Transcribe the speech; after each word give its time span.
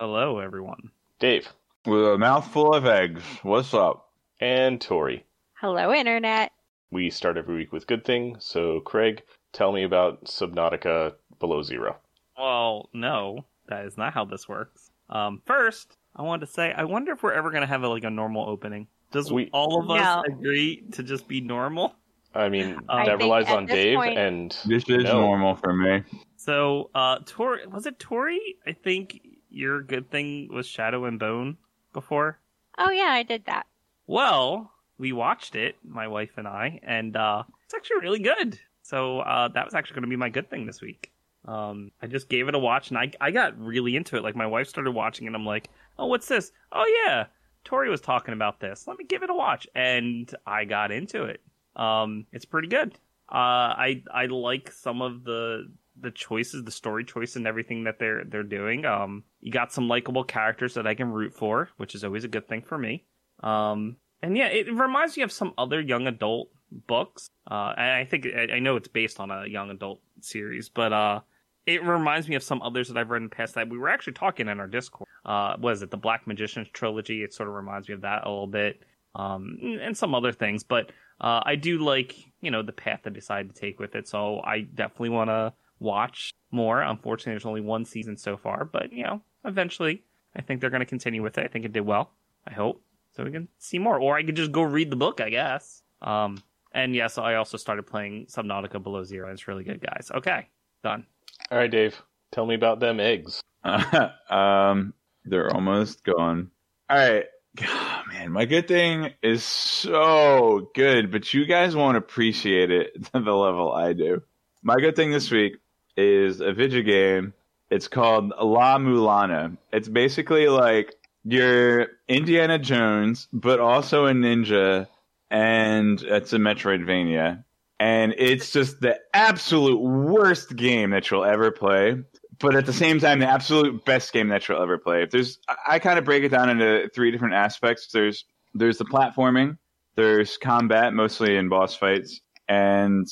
Hello, 0.00 0.38
everyone. 0.38 0.90
Dave, 1.18 1.46
With 1.84 2.06
a 2.06 2.16
mouthful 2.16 2.72
of 2.72 2.86
eggs. 2.86 3.22
What's 3.42 3.74
up? 3.74 4.06
and 4.40 4.80
Tori. 4.80 5.26
Hello, 5.60 5.92
Internet. 5.92 6.52
We 6.90 7.10
start 7.10 7.36
every 7.36 7.54
week 7.56 7.70
with 7.70 7.86
good 7.86 8.02
things, 8.06 8.42
so 8.42 8.80
Craig, 8.80 9.22
tell 9.52 9.72
me 9.72 9.82
about 9.82 10.24
Subnautica 10.24 11.12
Below 11.38 11.60
Zero. 11.62 11.98
Well, 12.38 12.88
no, 12.94 13.44
that 13.68 13.84
is 13.84 13.98
not 13.98 14.14
how 14.14 14.24
this 14.24 14.48
works. 14.48 14.90
Um, 15.10 15.42
first, 15.44 15.98
I 16.16 16.22
wanted 16.22 16.46
to 16.46 16.52
say, 16.52 16.72
I 16.74 16.84
wonder 16.84 17.12
if 17.12 17.22
we're 17.22 17.34
ever 17.34 17.50
going 17.50 17.60
to 17.60 17.66
have 17.66 17.82
a, 17.82 17.88
like 17.90 18.04
a 18.04 18.08
normal 18.10 18.48
opening. 18.48 18.86
Does 19.12 19.30
We- 19.30 19.50
all 19.52 19.82
of 19.82 19.90
us 19.90 20.24
No. 20.26 20.34
agree 20.34 20.82
to 20.92 21.02
just 21.02 21.28
be 21.28 21.42
normal? 21.42 21.94
I 22.34 22.48
mean, 22.48 22.78
I 22.88 23.04
that 23.04 23.18
think 23.18 23.20
relies 23.24 23.50
on 23.50 23.66
Dave, 23.66 23.96
point- 23.96 24.16
and 24.16 24.56
This 24.64 24.88
is 24.88 25.04
No. 25.04 25.20
normal 25.20 25.56
for 25.56 25.74
me. 25.74 26.04
So, 26.36 26.88
uh, 26.94 27.18
Tori, 27.26 27.66
was 27.66 27.84
it 27.84 27.98
Tori? 27.98 28.40
I 28.66 28.72
think 28.72 29.20
your 29.50 29.82
good 29.82 30.10
thing 30.10 30.48
was 30.52 30.66
Shadow 30.66 31.04
and 31.04 31.18
Bone 31.18 31.56
before. 31.92 32.38
Oh, 32.78 32.90
yeah, 32.90 33.10
I 33.10 33.22
did 33.22 33.46
that. 33.46 33.66
Well, 34.06 34.72
we 34.98 35.12
watched 35.12 35.54
it, 35.54 35.76
my 35.84 36.08
wife 36.08 36.32
and 36.36 36.46
I, 36.46 36.80
and 36.82 37.16
uh, 37.16 37.42
it's 37.64 37.74
actually 37.74 38.00
really 38.02 38.18
good. 38.18 38.58
So 38.82 39.20
uh, 39.20 39.48
that 39.48 39.64
was 39.64 39.74
actually 39.74 39.94
going 39.94 40.02
to 40.02 40.08
be 40.08 40.16
my 40.16 40.28
good 40.28 40.50
thing 40.50 40.66
this 40.66 40.80
week. 40.80 41.12
Um, 41.46 41.90
I 42.02 42.06
just 42.06 42.28
gave 42.28 42.48
it 42.48 42.54
a 42.54 42.58
watch, 42.58 42.90
and 42.90 42.98
I 42.98 43.12
I 43.20 43.30
got 43.30 43.58
really 43.58 43.96
into 43.96 44.16
it. 44.16 44.22
Like 44.22 44.36
my 44.36 44.46
wife 44.46 44.68
started 44.68 44.90
watching, 44.90 45.26
and 45.26 45.34
I'm 45.34 45.46
like, 45.46 45.70
"Oh, 45.98 46.06
what's 46.06 46.28
this? 46.28 46.52
Oh 46.70 46.84
yeah, 47.06 47.26
Tori 47.64 47.88
was 47.88 48.00
talking 48.00 48.34
about 48.34 48.60
this. 48.60 48.86
Let 48.86 48.98
me 48.98 49.04
give 49.04 49.22
it 49.22 49.30
a 49.30 49.34
watch." 49.34 49.66
And 49.74 50.32
I 50.46 50.64
got 50.64 50.92
into 50.92 51.24
it. 51.24 51.40
Um, 51.76 52.26
it's 52.32 52.44
pretty 52.44 52.68
good. 52.68 52.94
Uh, 53.30 53.72
I 53.78 54.02
I 54.12 54.26
like 54.26 54.70
some 54.70 55.00
of 55.00 55.24
the 55.24 55.70
the 56.00 56.10
choices, 56.10 56.64
the 56.64 56.70
story 56.70 57.04
choice, 57.04 57.36
and 57.36 57.46
everything 57.46 57.84
that 57.84 57.98
they're 57.98 58.24
they're 58.24 58.42
doing. 58.42 58.84
Um, 58.84 59.24
you 59.40 59.52
got 59.52 59.72
some 59.72 59.88
likable 59.88 60.24
characters 60.24 60.74
that 60.74 60.86
I 60.86 60.94
can 60.94 61.12
root 61.12 61.34
for, 61.34 61.68
which 61.76 61.94
is 61.94 62.04
always 62.04 62.24
a 62.24 62.28
good 62.28 62.48
thing 62.48 62.62
for 62.62 62.78
me. 62.78 63.04
Um, 63.42 63.96
and 64.22 64.36
yeah, 64.36 64.48
it 64.48 64.72
reminds 64.72 65.16
me 65.16 65.22
of 65.22 65.32
some 65.32 65.54
other 65.56 65.80
young 65.80 66.06
adult 66.06 66.50
books. 66.70 67.28
Uh, 67.50 67.74
I 67.76 68.06
think 68.08 68.26
I 68.26 68.56
I 68.56 68.58
know 68.58 68.76
it's 68.76 68.88
based 68.88 69.20
on 69.20 69.30
a 69.30 69.46
young 69.46 69.70
adult 69.70 70.00
series, 70.20 70.68
but 70.68 70.92
uh, 70.92 71.20
it 71.66 71.82
reminds 71.82 72.28
me 72.28 72.34
of 72.34 72.42
some 72.42 72.62
others 72.62 72.88
that 72.88 72.96
I've 72.96 73.10
read 73.10 73.22
in 73.22 73.28
the 73.28 73.34
past 73.34 73.54
that 73.54 73.68
we 73.68 73.78
were 73.78 73.88
actually 73.88 74.14
talking 74.14 74.48
in 74.48 74.60
our 74.60 74.66
Discord. 74.66 75.08
Uh, 75.24 75.56
was 75.58 75.82
it 75.82 75.90
the 75.90 75.96
Black 75.96 76.26
Magician's 76.26 76.68
trilogy? 76.68 77.22
It 77.22 77.34
sort 77.34 77.48
of 77.48 77.54
reminds 77.54 77.88
me 77.88 77.94
of 77.94 78.02
that 78.02 78.26
a 78.26 78.30
little 78.30 78.46
bit, 78.46 78.82
um, 79.14 79.58
and 79.80 79.96
some 79.96 80.14
other 80.14 80.32
things. 80.32 80.62
But 80.62 80.90
uh, 81.20 81.42
I 81.44 81.56
do 81.56 81.78
like 81.78 82.16
you 82.40 82.50
know 82.50 82.62
the 82.62 82.72
path 82.72 83.00
they 83.04 83.10
decided 83.10 83.54
to 83.54 83.60
take 83.60 83.80
with 83.80 83.94
it, 83.94 84.08
so 84.08 84.40
I 84.40 84.60
definitely 84.60 85.10
want 85.10 85.30
to 85.30 85.52
watch 85.80 86.32
more. 86.50 86.82
Unfortunately, 86.82 87.32
there's 87.32 87.46
only 87.46 87.60
one 87.60 87.84
season 87.84 88.16
so 88.16 88.36
far, 88.36 88.64
but 88.64 88.92
you 88.92 89.02
know, 89.02 89.20
eventually, 89.44 90.04
I 90.36 90.42
think 90.42 90.60
they're 90.60 90.70
going 90.70 90.80
to 90.80 90.86
continue 90.86 91.22
with 91.22 91.38
it. 91.38 91.44
I 91.44 91.48
think 91.48 91.64
it 91.64 91.72
did 91.72 91.80
well. 91.80 92.12
I 92.46 92.52
hope 92.52 92.82
so. 93.12 93.24
We 93.24 93.32
can 93.32 93.48
see 93.58 93.78
more, 93.78 93.98
or 93.98 94.16
I 94.16 94.22
could 94.22 94.36
just 94.36 94.52
go 94.52 94.62
read 94.62 94.90
the 94.90 94.96
book, 94.96 95.20
I 95.20 95.30
guess. 95.30 95.82
Um, 96.02 96.42
and 96.72 96.94
yes, 96.94 97.18
I 97.18 97.34
also 97.34 97.56
started 97.56 97.86
playing 97.86 98.26
Subnautica 98.26 98.82
Below 98.82 99.04
Zero. 99.04 99.32
It's 99.32 99.48
really 99.48 99.64
good, 99.64 99.80
guys. 99.80 100.10
Okay, 100.14 100.46
done. 100.84 101.06
all 101.50 101.58
right, 101.58 101.70
Dave, 101.70 102.00
tell 102.30 102.46
me 102.46 102.54
about 102.54 102.80
them 102.80 103.00
eggs. 103.00 103.42
um, 104.30 104.94
they're 105.24 105.52
almost 105.52 106.04
gone. 106.04 106.50
All 106.88 106.96
right. 106.96 107.24
God, 107.56 108.04
man, 108.06 108.30
my 108.30 108.44
good 108.44 108.68
thing 108.68 109.10
is 109.24 109.42
so 109.42 110.70
good, 110.72 111.10
but 111.10 111.34
you 111.34 111.46
guys 111.46 111.74
won't 111.74 111.96
appreciate 111.96 112.70
it 112.70 113.04
to 113.12 113.20
the 113.20 113.32
level 113.32 113.72
I 113.72 113.92
do. 113.92 114.22
My 114.62 114.76
good 114.76 114.94
thing 114.94 115.10
this 115.10 115.30
week 115.30 115.56
is 115.96 116.40
a 116.40 116.52
video 116.52 116.82
game. 116.82 117.34
It's 117.70 117.88
called 117.88 118.32
La 118.40 118.78
Mulana. 118.78 119.56
It's 119.72 119.88
basically 119.88 120.48
like 120.48 120.94
you're 121.24 121.88
Indiana 122.08 122.58
Jones, 122.58 123.28
but 123.32 123.60
also 123.60 124.06
a 124.06 124.12
ninja, 124.12 124.86
and 125.30 126.02
it's 126.02 126.32
a 126.32 126.38
Metroidvania. 126.38 127.44
And 127.78 128.14
it's 128.18 128.52
just 128.52 128.80
the 128.80 128.98
absolute 129.14 129.80
worst 129.80 130.54
game 130.54 130.90
that 130.90 131.10
you'll 131.10 131.24
ever 131.24 131.50
play 131.50 132.02
but 132.40 132.56
at 132.56 132.66
the 132.66 132.72
same 132.72 132.98
time, 132.98 133.20
the 133.20 133.28
absolute 133.28 133.84
best 133.84 134.12
game 134.12 134.28
that 134.28 134.48
you'll 134.48 134.62
ever 134.62 134.78
play. 134.78 135.02
If 135.02 135.10
there's, 135.10 135.38
I, 135.66 135.78
kind 135.78 135.98
of 135.98 136.04
break 136.04 136.24
it 136.24 136.30
down 136.30 136.48
into 136.48 136.90
three 136.94 137.10
different 137.10 137.34
aspects. 137.34 137.88
There's, 137.92 138.24
there's 138.54 138.78
the 138.78 138.86
platforming, 138.86 139.58
there's 139.94 140.38
combat, 140.38 140.94
mostly 140.94 141.36
in 141.36 141.48
boss 141.48 141.76
fights, 141.76 142.20
and 142.48 143.06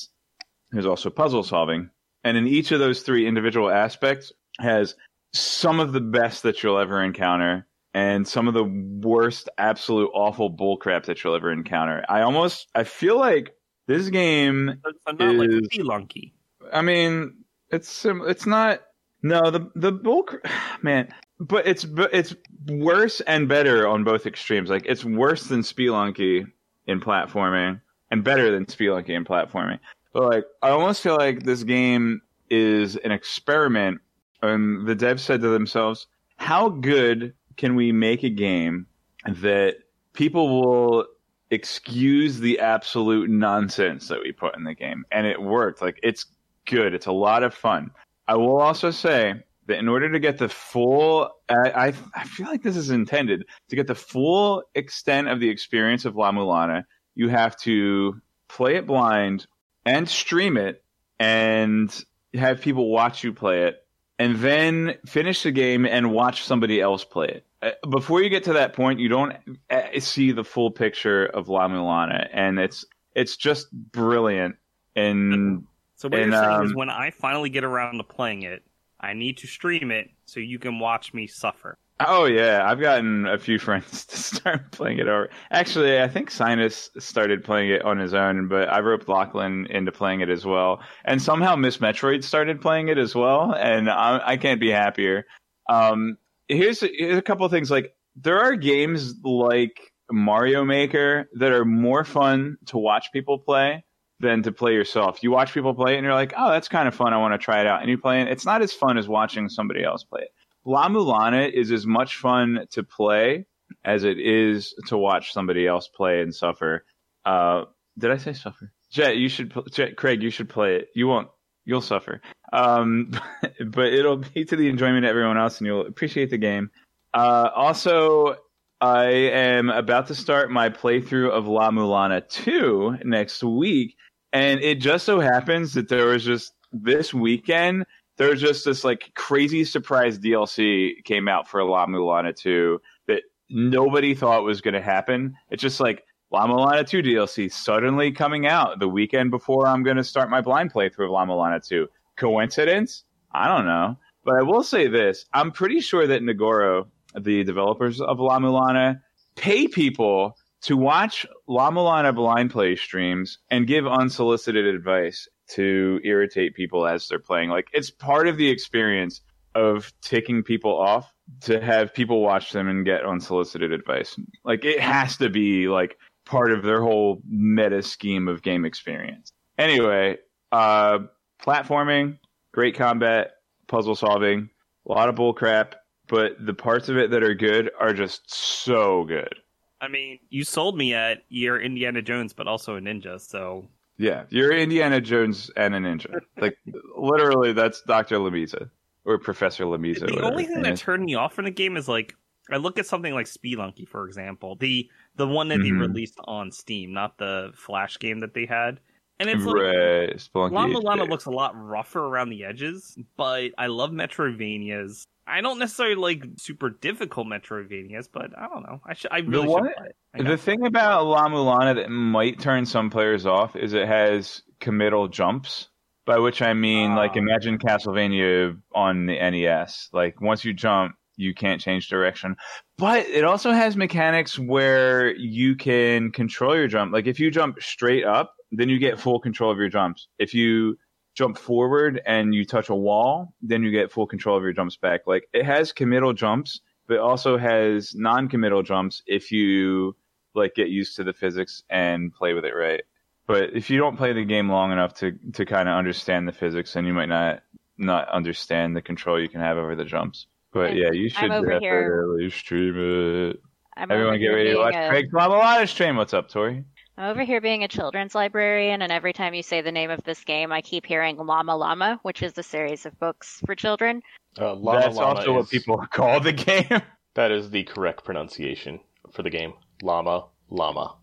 there's 0.72 0.86
also 0.86 1.10
puzzle 1.10 1.42
solving. 1.42 1.90
And 2.28 2.36
in 2.36 2.46
each 2.46 2.72
of 2.72 2.78
those 2.78 3.00
three 3.00 3.26
individual 3.26 3.70
aspects 3.70 4.32
has 4.60 4.94
some 5.32 5.80
of 5.80 5.94
the 5.94 6.00
best 6.02 6.42
that 6.42 6.62
you'll 6.62 6.78
ever 6.78 7.02
encounter 7.02 7.66
and 7.94 8.28
some 8.28 8.48
of 8.48 8.52
the 8.52 8.64
worst, 8.64 9.48
absolute 9.56 10.10
awful 10.12 10.50
bullcrap 10.54 11.06
that 11.06 11.24
you'll 11.24 11.34
ever 11.34 11.50
encounter. 11.50 12.04
I 12.06 12.20
almost, 12.20 12.68
I 12.74 12.84
feel 12.84 13.18
like 13.18 13.54
this 13.86 14.10
game 14.10 14.78
So, 14.84 15.12
not 15.12 15.34
like 15.36 15.48
Is- 15.48 15.68
Spelunky. 15.68 16.32
I 16.70 16.82
mean, 16.82 17.32
it's 17.70 17.88
sim- 17.88 18.24
it's 18.26 18.44
not. 18.44 18.82
No, 19.22 19.50
the 19.50 19.70
the 19.74 19.90
bull, 19.90 20.28
man. 20.82 21.08
But 21.40 21.66
it's 21.66 21.86
but 21.86 22.12
it's 22.12 22.36
worse 22.66 23.22
and 23.22 23.48
better 23.48 23.88
on 23.88 24.04
both 24.04 24.26
extremes. 24.26 24.68
Like 24.68 24.84
it's 24.84 25.02
worse 25.02 25.44
than 25.44 25.62
Spelunky 25.62 26.44
in 26.86 27.00
platforming, 27.00 27.80
and 28.10 28.22
better 28.22 28.50
than 28.50 28.66
Spelunky 28.66 29.10
in 29.16 29.24
platforming. 29.24 29.78
But 30.12 30.22
like, 30.24 30.44
I 30.62 30.70
almost 30.70 31.02
feel 31.02 31.16
like 31.16 31.42
this 31.42 31.62
game 31.62 32.22
is 32.50 32.96
an 32.96 33.12
experiment. 33.12 34.00
And 34.42 34.86
the 34.86 34.96
devs 34.96 35.20
said 35.20 35.41
to 35.41 35.48
themselves, 35.48 36.06
"How 36.36 36.69
good 36.69 37.34
can 37.56 37.74
we 37.74 37.92
make 37.92 38.22
a 38.22 38.30
game 38.30 38.86
that 39.26 39.78
people 40.12 40.60
will 40.60 41.06
excuse 41.50 42.38
the 42.38 42.60
absolute 42.60 43.30
nonsense 43.30 44.08
that 44.08 44.20
we 44.20 44.32
put 44.32 44.56
in 44.56 44.64
the 44.64 44.74
game?" 44.74 45.04
And 45.10 45.26
it 45.26 45.42
worked. 45.42 45.82
Like 45.82 45.98
it's 46.02 46.25
good. 46.66 46.94
It's 46.94 47.06
a 47.06 47.12
lot 47.12 47.42
of 47.42 47.52
fun. 47.52 47.90
I 48.28 48.36
will 48.36 48.60
also 48.60 48.90
say 48.90 49.42
that 49.66 49.78
in 49.78 49.88
order 49.88 50.10
to 50.10 50.19
get 50.19 50.38
the 50.38 50.48
full, 50.48 51.30
I, 51.48 51.70
I, 51.88 51.92
I 52.14 52.25
feel 52.25 52.46
like 52.46 52.62
this 52.62 52.76
is 52.76 52.90
intended 52.90 53.44
to 53.69 53.76
get 53.76 53.86
the 53.86 53.94
full 53.94 54.62
extent 54.75 55.28
of 55.28 55.40
the 55.40 55.48
experience 55.48 56.04
of 56.04 56.16
La 56.16 56.30
Mulana. 56.30 56.84
You 57.14 57.28
have 57.28 57.56
to 57.58 58.20
play 58.48 58.76
it 58.76 58.86
blind 58.86 59.46
and 59.88 60.09
stream 60.09 60.56
it 60.56 60.82
and 61.19 62.04
have 62.34 62.60
people 62.60 62.91
watch 62.91 63.25
you 63.25 63.32
play 63.32 63.65
it 63.65 63.84
and 64.19 64.37
then 64.37 64.94
finish 65.06 65.43
the 65.43 65.50
game 65.50 65.87
and 65.87 66.12
watch 66.12 66.44
somebody 66.44 66.81
else 66.81 67.04
play 67.04 67.28
it. 67.28 67.47
Uh, 67.62 67.88
Before 67.88 68.22
you 68.22 68.28
get 68.28 68.44
to 68.44 68.53
that 68.54 68.75
point, 68.75 69.00
you 69.00 69.09
don't 69.09 69.34
uh, 69.71 70.00
see 70.00 70.32
the 70.32 70.44
full 70.44 70.71
picture 70.71 71.25
of 71.25 71.49
La 71.49 71.69
Mulana, 71.69 72.28
and 72.32 72.59
it's 72.59 72.84
it's 73.15 73.37
just 73.37 73.72
brilliant. 73.72 74.56
And 74.94 75.65
So 75.97 76.09
what 76.09 76.20
And, 76.20 76.32
you're 76.32 76.43
saying 76.43 76.65
is, 76.66 76.70
um, 76.72 76.76
when 76.76 76.91
I 76.91 77.10
finally 77.10 77.49
get 77.49 77.65
around 77.65 77.97
to 77.97 78.05
playing 78.05 78.43
it, 78.43 78.62
I 79.00 79.15
need 79.15 79.38
to 79.38 79.47
stream 79.47 79.91
it 79.91 80.10
so 80.26 80.38
you 80.41 80.59
can 80.59 80.78
watch 80.78 81.15
me 81.15 81.26
suffer. 81.26 81.78
Oh 82.00 82.26
yeah, 82.26 82.62
I've 82.64 82.81
gotten 82.81 83.26
a 83.26 83.38
few 83.38 83.58
friends 83.58 84.05
to 84.06 84.17
start 84.17 84.70
playing 84.70 84.99
it 84.99 85.08
over. 85.08 85.31
Actually, 85.50 86.00
I 86.00 86.08
think 86.08 86.31
Sinus 86.31 86.90
started 86.99 87.44
playing 87.44 87.70
it 87.70 87.82
on 87.82 87.99
his 87.99 88.14
own, 88.14 88.49
but 88.49 88.69
I 88.69 88.81
roped 88.81 89.08
Lachlan 89.08 89.67
into 89.67 89.90
playing 89.90 90.20
it 90.20 90.28
as 90.28 90.44
well. 90.44 90.81
And 91.05 91.20
somehow 91.20 91.56
Miss 91.56 91.78
Metroid 91.78 92.22
started 92.22 92.61
playing 92.61 92.88
it 92.88 92.99
as 92.99 93.14
well, 93.14 93.52
and 93.52 93.90
I, 93.90 94.20
I 94.25 94.37
can't 94.37 94.61
be 94.61 94.70
happier. 94.70 95.25
Um, 95.69 96.19
here's 96.46 96.81
here's 96.81 97.19
a 97.19 97.22
couple 97.22 97.44
of 97.44 97.52
things. 97.52 97.70
Like 97.70 97.94
there 98.14 98.40
are 98.40 98.55
games 98.55 99.14
like 99.25 99.81
Mario 100.11 100.64
Maker 100.64 101.28
that 101.34 101.52
are 101.52 101.64
more 101.64 102.05
fun 102.05 102.58
to 102.67 102.78
watch 102.78 103.08
people 103.12 103.38
play 103.38 103.84
than 104.20 104.43
to 104.44 104.52
play 104.52 104.72
yourself. 104.72 105.22
You 105.22 105.31
watch 105.31 105.52
people 105.52 105.75
play 105.75 105.94
it, 105.94 105.99
and 105.99 106.05
you're 106.05 106.14
like, 106.14 106.32
oh, 106.37 106.50
that's 106.50 106.69
kind 106.69 106.87
of 106.87 106.94
fun. 106.94 107.12
I 107.12 107.19
want 107.19 107.34
to 107.34 107.38
try 107.38 107.61
it 107.61 107.67
out. 107.67 107.81
And 107.81 107.90
you 107.90 107.99
play 107.99 108.20
it. 108.20 108.28
It's 108.28 108.44
not 108.46 108.62
as 108.62 108.72
fun 108.72 108.99
as 108.99 109.08
watching 109.08 109.49
somebody 109.49 109.84
else 109.84 110.05
play 110.05 110.22
it. 110.22 110.31
La 110.69 110.87
Mulana 110.91 111.50
is 111.50 111.73
as 111.73 111.87
much 111.87 112.17
fun 112.17 112.67
to 112.73 112.82
play 112.82 113.47
as 113.87 114.05
it 114.05 114.19
is 114.19 114.75
to 114.87 114.99
watch 114.99 115.32
somebody 115.32 115.67
else 115.67 115.88
play 115.88 116.20
and 116.20 116.35
suffer. 116.35 116.85
Uh, 117.25 117.65
did 117.97 118.11
I 118.11 118.19
say 118.19 118.35
suffer? 118.35 118.70
Jet, 118.91 119.17
you 119.17 119.31
should. 119.31 119.55
Jet, 119.73 119.97
Craig, 119.97 120.23
you 120.23 120.29
should 120.29 120.50
play 120.50 120.76
it. 120.76 120.88
You 120.94 121.06
won't. 121.06 121.29
You'll 121.65 121.81
suffer. 121.81 122.20
Um, 122.53 123.12
but 123.67 123.87
it'll 123.94 124.19
be 124.19 124.44
to 124.44 124.56
the 124.56 124.69
enjoyment 124.69 125.06
of 125.06 125.09
everyone 125.09 125.38
else, 125.38 125.56
and 125.56 125.67
you'll 125.67 125.87
appreciate 125.87 126.29
the 126.29 126.37
game. 126.37 126.70
Uh, 127.15 127.49
also, 127.55 128.37
I 128.79 129.06
am 129.06 129.70
about 129.70 130.09
to 130.09 130.15
start 130.15 130.50
my 130.50 130.69
playthrough 130.69 131.31
of 131.31 131.49
La 131.49 131.70
Mulana 131.70 132.29
2 132.29 132.99
next 133.05 133.43
week, 133.43 133.97
and 134.35 134.61
it 134.61 134.81
just 134.81 135.06
so 135.06 135.19
happens 135.19 135.73
that 135.75 135.88
there 135.88 136.09
was 136.09 136.26
just 136.26 136.53
this 136.73 137.15
weekend 137.15 137.87
there 138.19 138.31
was 138.31 138.41
just 138.41 138.65
this 138.65 138.85
like 138.85 139.12
crazy 139.15 139.65
surprise 139.65 140.19
DLC 140.19 141.03
came 141.05 141.29
out 141.29 141.49
for 141.49 141.65
La 141.65 141.87
Mulana 141.87 142.37
2 142.37 142.81
that 143.06 143.23
nobody 143.49 144.15
thought 144.15 144.43
was 144.43 144.61
going 144.61 144.75
to 144.75 144.82
happen. 144.82 145.35
It's 145.50 145.62
just 145.62 145.81
like 145.81 146.05
La 146.31 146.47
Mulana 146.47 146.87
2 146.87 147.03
DLC 147.03 147.50
suddenly 147.50 148.12
coming 148.12 148.47
out 148.47 148.81
the 148.81 148.88
weekend 148.88 149.31
before 149.31 149.67
I'm 149.67 149.82
going 149.82 149.97
to 149.97 150.05
start 150.05 150.29
my 150.29 150.41
blind 150.41 150.73
playthrough 150.73 151.06
of 151.06 151.11
La 151.12 151.25
Mulana 151.25 151.67
2. 151.67 151.88
Coincidence? 152.17 153.05
I 153.32 153.47
don't 153.49 153.67
know. 153.67 153.97
But 154.25 154.35
I 154.35 154.43
will 154.43 154.65
say 154.65 154.88
this 154.88 155.25
I'm 155.32 155.53
pretty 155.53 155.81
sure 155.81 156.06
that 156.06 156.20
Nigoro, 156.20 156.88
the 157.19 157.44
developers 157.44 158.00
of 158.00 158.19
La 158.19 158.38
Mulana, 158.38 159.00
pay 159.37 159.69
people 159.69 160.37
to 160.62 160.76
watch 160.76 161.25
La 161.47 161.70
Mulana 161.70 162.12
blind 162.12 162.50
play 162.50 162.75
streams 162.75 163.38
and 163.50 163.67
give 163.67 163.87
unsolicited 163.87 164.67
advice 164.67 165.29
to 165.48 166.00
irritate 166.04 166.54
people 166.54 166.86
as 166.86 167.08
they're 167.08 167.18
playing. 167.18 167.50
Like 167.50 167.68
it's 167.72 167.90
part 167.90 168.28
of 168.28 168.36
the 168.36 168.48
experience 168.48 169.22
of 169.54 169.92
taking 170.02 170.42
people 170.42 170.76
off 170.76 171.12
to 171.40 171.60
have 171.60 171.92
people 171.92 172.20
watch 172.20 172.52
them 172.52 172.68
and 172.68 172.84
get 172.84 173.04
unsolicited 173.04 173.72
advice. 173.72 174.18
Like 174.44 174.64
it 174.64 174.80
has 174.80 175.16
to 175.18 175.28
be 175.28 175.68
like 175.68 175.98
part 176.24 176.52
of 176.52 176.62
their 176.62 176.82
whole 176.82 177.22
meta 177.28 177.82
scheme 177.82 178.28
of 178.28 178.42
game 178.42 178.64
experience. 178.64 179.32
Anyway, 179.56 180.18
uh 180.52 181.00
platforming, 181.42 182.18
great 182.52 182.76
combat, 182.76 183.32
puzzle 183.66 183.94
solving, 183.94 184.50
a 184.88 184.92
lot 184.92 185.08
of 185.08 185.14
bull 185.14 185.32
crap, 185.32 185.76
but 186.08 186.32
the 186.44 186.54
parts 186.54 186.88
of 186.88 186.96
it 186.96 187.10
that 187.10 187.22
are 187.22 187.34
good 187.34 187.70
are 187.78 187.92
just 187.92 188.32
so 188.32 189.04
good. 189.04 189.34
I 189.80 189.88
mean, 189.88 190.18
you 190.30 190.42
sold 190.42 190.76
me 190.76 190.94
at 190.94 191.22
you're 191.28 191.60
Indiana 191.60 192.02
Jones, 192.02 192.32
but 192.32 192.48
also 192.48 192.76
a 192.76 192.80
ninja. 192.80 193.20
So 193.20 193.68
Yeah, 193.98 194.24
you're 194.30 194.52
Indiana 194.52 195.00
Jones 195.00 195.50
and 195.56 195.74
a 195.74 195.78
ninja. 195.78 196.20
Like 196.40 196.56
literally, 196.96 197.52
that's 197.52 197.82
Doctor 197.82 198.16
Lemeza 198.18 198.70
or 199.04 199.18
Professor 199.18 199.64
Lemeza. 199.64 200.06
the 200.06 200.20
only 200.22 200.44
thing 200.44 200.62
that 200.62 200.76
turned 200.76 201.04
me 201.04 201.14
off 201.16 201.34
from 201.34 201.44
the 201.46 201.50
game 201.50 201.76
is 201.76 201.88
like 201.88 202.14
I 202.50 202.56
look 202.56 202.78
at 202.78 202.86
something 202.86 203.12
like 203.12 203.26
Spelunky, 203.26 203.86
for 203.86 204.06
example, 204.06 204.56
the 204.56 204.88
the 205.16 205.26
one 205.26 205.48
that 205.48 205.58
they 205.58 205.70
Mhm. 205.70 205.80
released 205.80 206.18
on 206.24 206.50
Steam, 206.52 206.92
not 206.92 207.18
the 207.18 207.50
Flash 207.54 207.98
game 207.98 208.20
that 208.20 208.34
they 208.34 208.46
had, 208.46 208.80
and 209.18 209.28
it's 209.28 209.44
like 209.44 209.56
right, 209.56 210.10
Spelunky 210.16 210.52
Lama 210.52 210.78
Lana 210.78 211.02
HD. 211.02 211.10
looks 211.10 211.24
a 211.26 211.30
lot 211.30 211.52
rougher 211.56 212.00
around 212.06 212.28
the 212.30 212.44
edges, 212.44 212.96
but 213.16 213.50
I 213.58 213.66
love 213.66 213.90
Metroidvanias. 213.90 215.02
I 215.28 215.40
don't 215.40 215.58
necessarily 215.58 215.96
like 215.96 216.25
super 216.38 216.70
difficult 216.70 217.26
Metroidvanias, 217.26 218.08
but 218.12 218.30
I 218.38 218.48
don't 218.48 218.62
know. 218.62 218.80
I 218.86 218.94
should. 218.94 219.10
I 219.12 219.19
really 219.19 219.46
one- 219.48 219.64
should 219.66 219.76
play 219.76 219.86
it. 219.88 219.96
I 220.14 220.22
The 220.22 220.36
thing 220.38 220.64
about 220.66 221.04
La 221.06 221.28
Mulana 221.28 221.75
that 221.76 221.90
might 221.90 222.40
turn 222.40 222.64
some 222.66 222.88
players 222.90 223.26
off 223.26 223.54
is 223.56 223.72
it 223.75 223.86
has 223.86 224.42
committal 224.60 225.08
jumps. 225.08 225.69
By 226.06 226.19
which 226.19 226.40
I 226.40 226.54
mean, 226.54 226.94
like, 226.94 227.10
Ah. 227.16 227.19
imagine 227.19 227.58
Castlevania 227.58 228.58
on 228.75 229.04
the 229.04 229.19
NES. 229.20 229.90
Like, 229.92 230.22
once 230.22 230.42
you 230.42 230.54
jump, 230.54 230.94
you 231.19 231.34
can't 231.34 231.60
change 231.60 231.88
direction. 231.90 232.34
But 232.78 233.06
it 233.08 233.24
also 233.24 233.50
has 233.52 233.76
mechanics 233.76 234.38
where 234.38 235.14
you 235.16 235.54
can 235.54 236.10
control 236.10 236.56
your 236.56 236.66
jump. 236.66 236.94
Like, 236.94 237.06
if 237.06 237.20
you 237.20 237.31
jump 237.31 237.60
straight 237.60 238.04
up, 238.06 238.32
then 238.52 238.70
you 238.70 238.78
get 238.78 238.98
full 238.98 239.20
control 239.20 239.50
of 239.50 239.58
your 239.58 239.69
jumps. 239.69 240.08
If 240.19 240.32
you 240.32 240.78
jump 241.19 241.37
forward 241.37 242.00
and 242.06 242.32
you 242.32 242.44
touch 242.44 242.69
a 242.69 242.75
wall, 242.75 243.35
then 243.43 243.65
you 243.65 243.73
get 243.73 243.91
full 243.91 244.06
control 244.06 244.37
of 244.37 244.43
your 244.44 244.53
jumps 244.53 244.76
back. 244.76 245.00
Like, 245.05 245.29
it 245.32 245.44
has 245.44 245.73
committal 245.73 246.12
jumps, 246.12 246.61
but 246.87 246.94
it 246.94 247.00
also 247.00 247.37
has 247.37 247.93
non-committal 247.97 248.62
jumps 248.62 249.03
if 249.05 249.32
you 249.32 249.97
like 250.37 250.55
get 250.55 250.69
used 250.69 250.94
to 250.97 251.03
the 251.03 251.12
physics 251.12 251.65
and 251.69 252.15
play 252.15 252.35
with 252.35 252.44
it 252.44 252.53
right. 252.55 252.82
But 253.26 253.50
if 253.55 253.69
you 253.69 253.79
don't 253.79 253.97
play 253.97 254.12
the 254.12 254.25
game 254.25 254.49
long 254.49 254.70
enough 254.73 254.94
to 255.00 255.12
to 255.35 255.44
kind 255.44 255.69
of 255.69 255.75
understand 255.75 256.29
the 256.29 256.32
physics, 256.32 256.73
then 256.73 256.87
you 256.87 256.94
might 256.94 257.09
not 257.09 257.43
not 257.76 258.09
understand 258.09 258.76
the 258.76 258.81
control 258.81 259.20
you 259.20 259.29
can 259.29 259.41
have 259.41 259.59
over 259.59 259.75
the 259.75 259.85
jumps. 259.85 260.29
But 260.53 260.70
And 260.70 260.79
yeah, 260.79 260.93
you 260.93 261.11
should 261.11 261.31
over 261.32 261.59
here- 261.59 262.06
definitely 262.06 262.31
stream 262.31 262.75
it. 262.79 263.41
I'm 263.76 263.91
Everyone 263.91 264.19
get 264.19 264.29
ready 264.29 264.53
to 264.53 264.59
watch 264.59 264.75
a- 264.75 264.88
Craig 264.88 265.11
Lamalata 265.12 265.69
stream. 265.69 265.97
What's 265.97 266.15
up, 266.15 266.29
Tori? 266.31 266.65
I'm 266.98 267.10
over 267.10 267.22
here 267.22 267.40
being 267.40 267.62
a 267.62 267.68
children's 267.68 268.12
librarian, 268.16 268.82
and 268.82 268.90
every 268.90 269.12
time 269.12 269.32
you 269.32 269.44
say 269.44 269.60
the 269.60 269.70
name 269.70 269.88
of 269.88 270.02
this 270.02 270.24
game, 270.24 270.50
I 270.50 270.60
keep 270.60 270.84
hearing 270.84 271.16
Llama 271.16 271.56
Llama, 271.56 272.00
which 272.02 272.24
is 272.24 272.36
a 272.36 272.42
series 272.42 272.86
of 272.86 272.98
books 272.98 273.40
for 273.46 273.54
children. 273.54 274.02
Uh, 274.36 274.54
Llama 274.54 274.80
That's 274.80 274.96
Llama 274.96 275.20
also 275.20 275.32
what 275.34 275.44
is- 275.44 275.48
people 275.48 275.76
call 275.92 276.18
the 276.18 276.32
game. 276.32 276.82
That 277.14 277.30
is 277.30 277.50
the 277.50 277.62
correct 277.62 278.04
pronunciation 278.04 278.80
for 279.12 279.22
the 279.22 279.30
game. 279.30 279.54
Llama, 279.80 280.26
llama. 280.50 280.96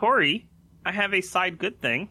Tori, 0.00 0.48
I 0.84 0.90
have 0.90 1.14
a 1.14 1.20
side 1.20 1.58
good 1.58 1.80
thing. 1.80 2.08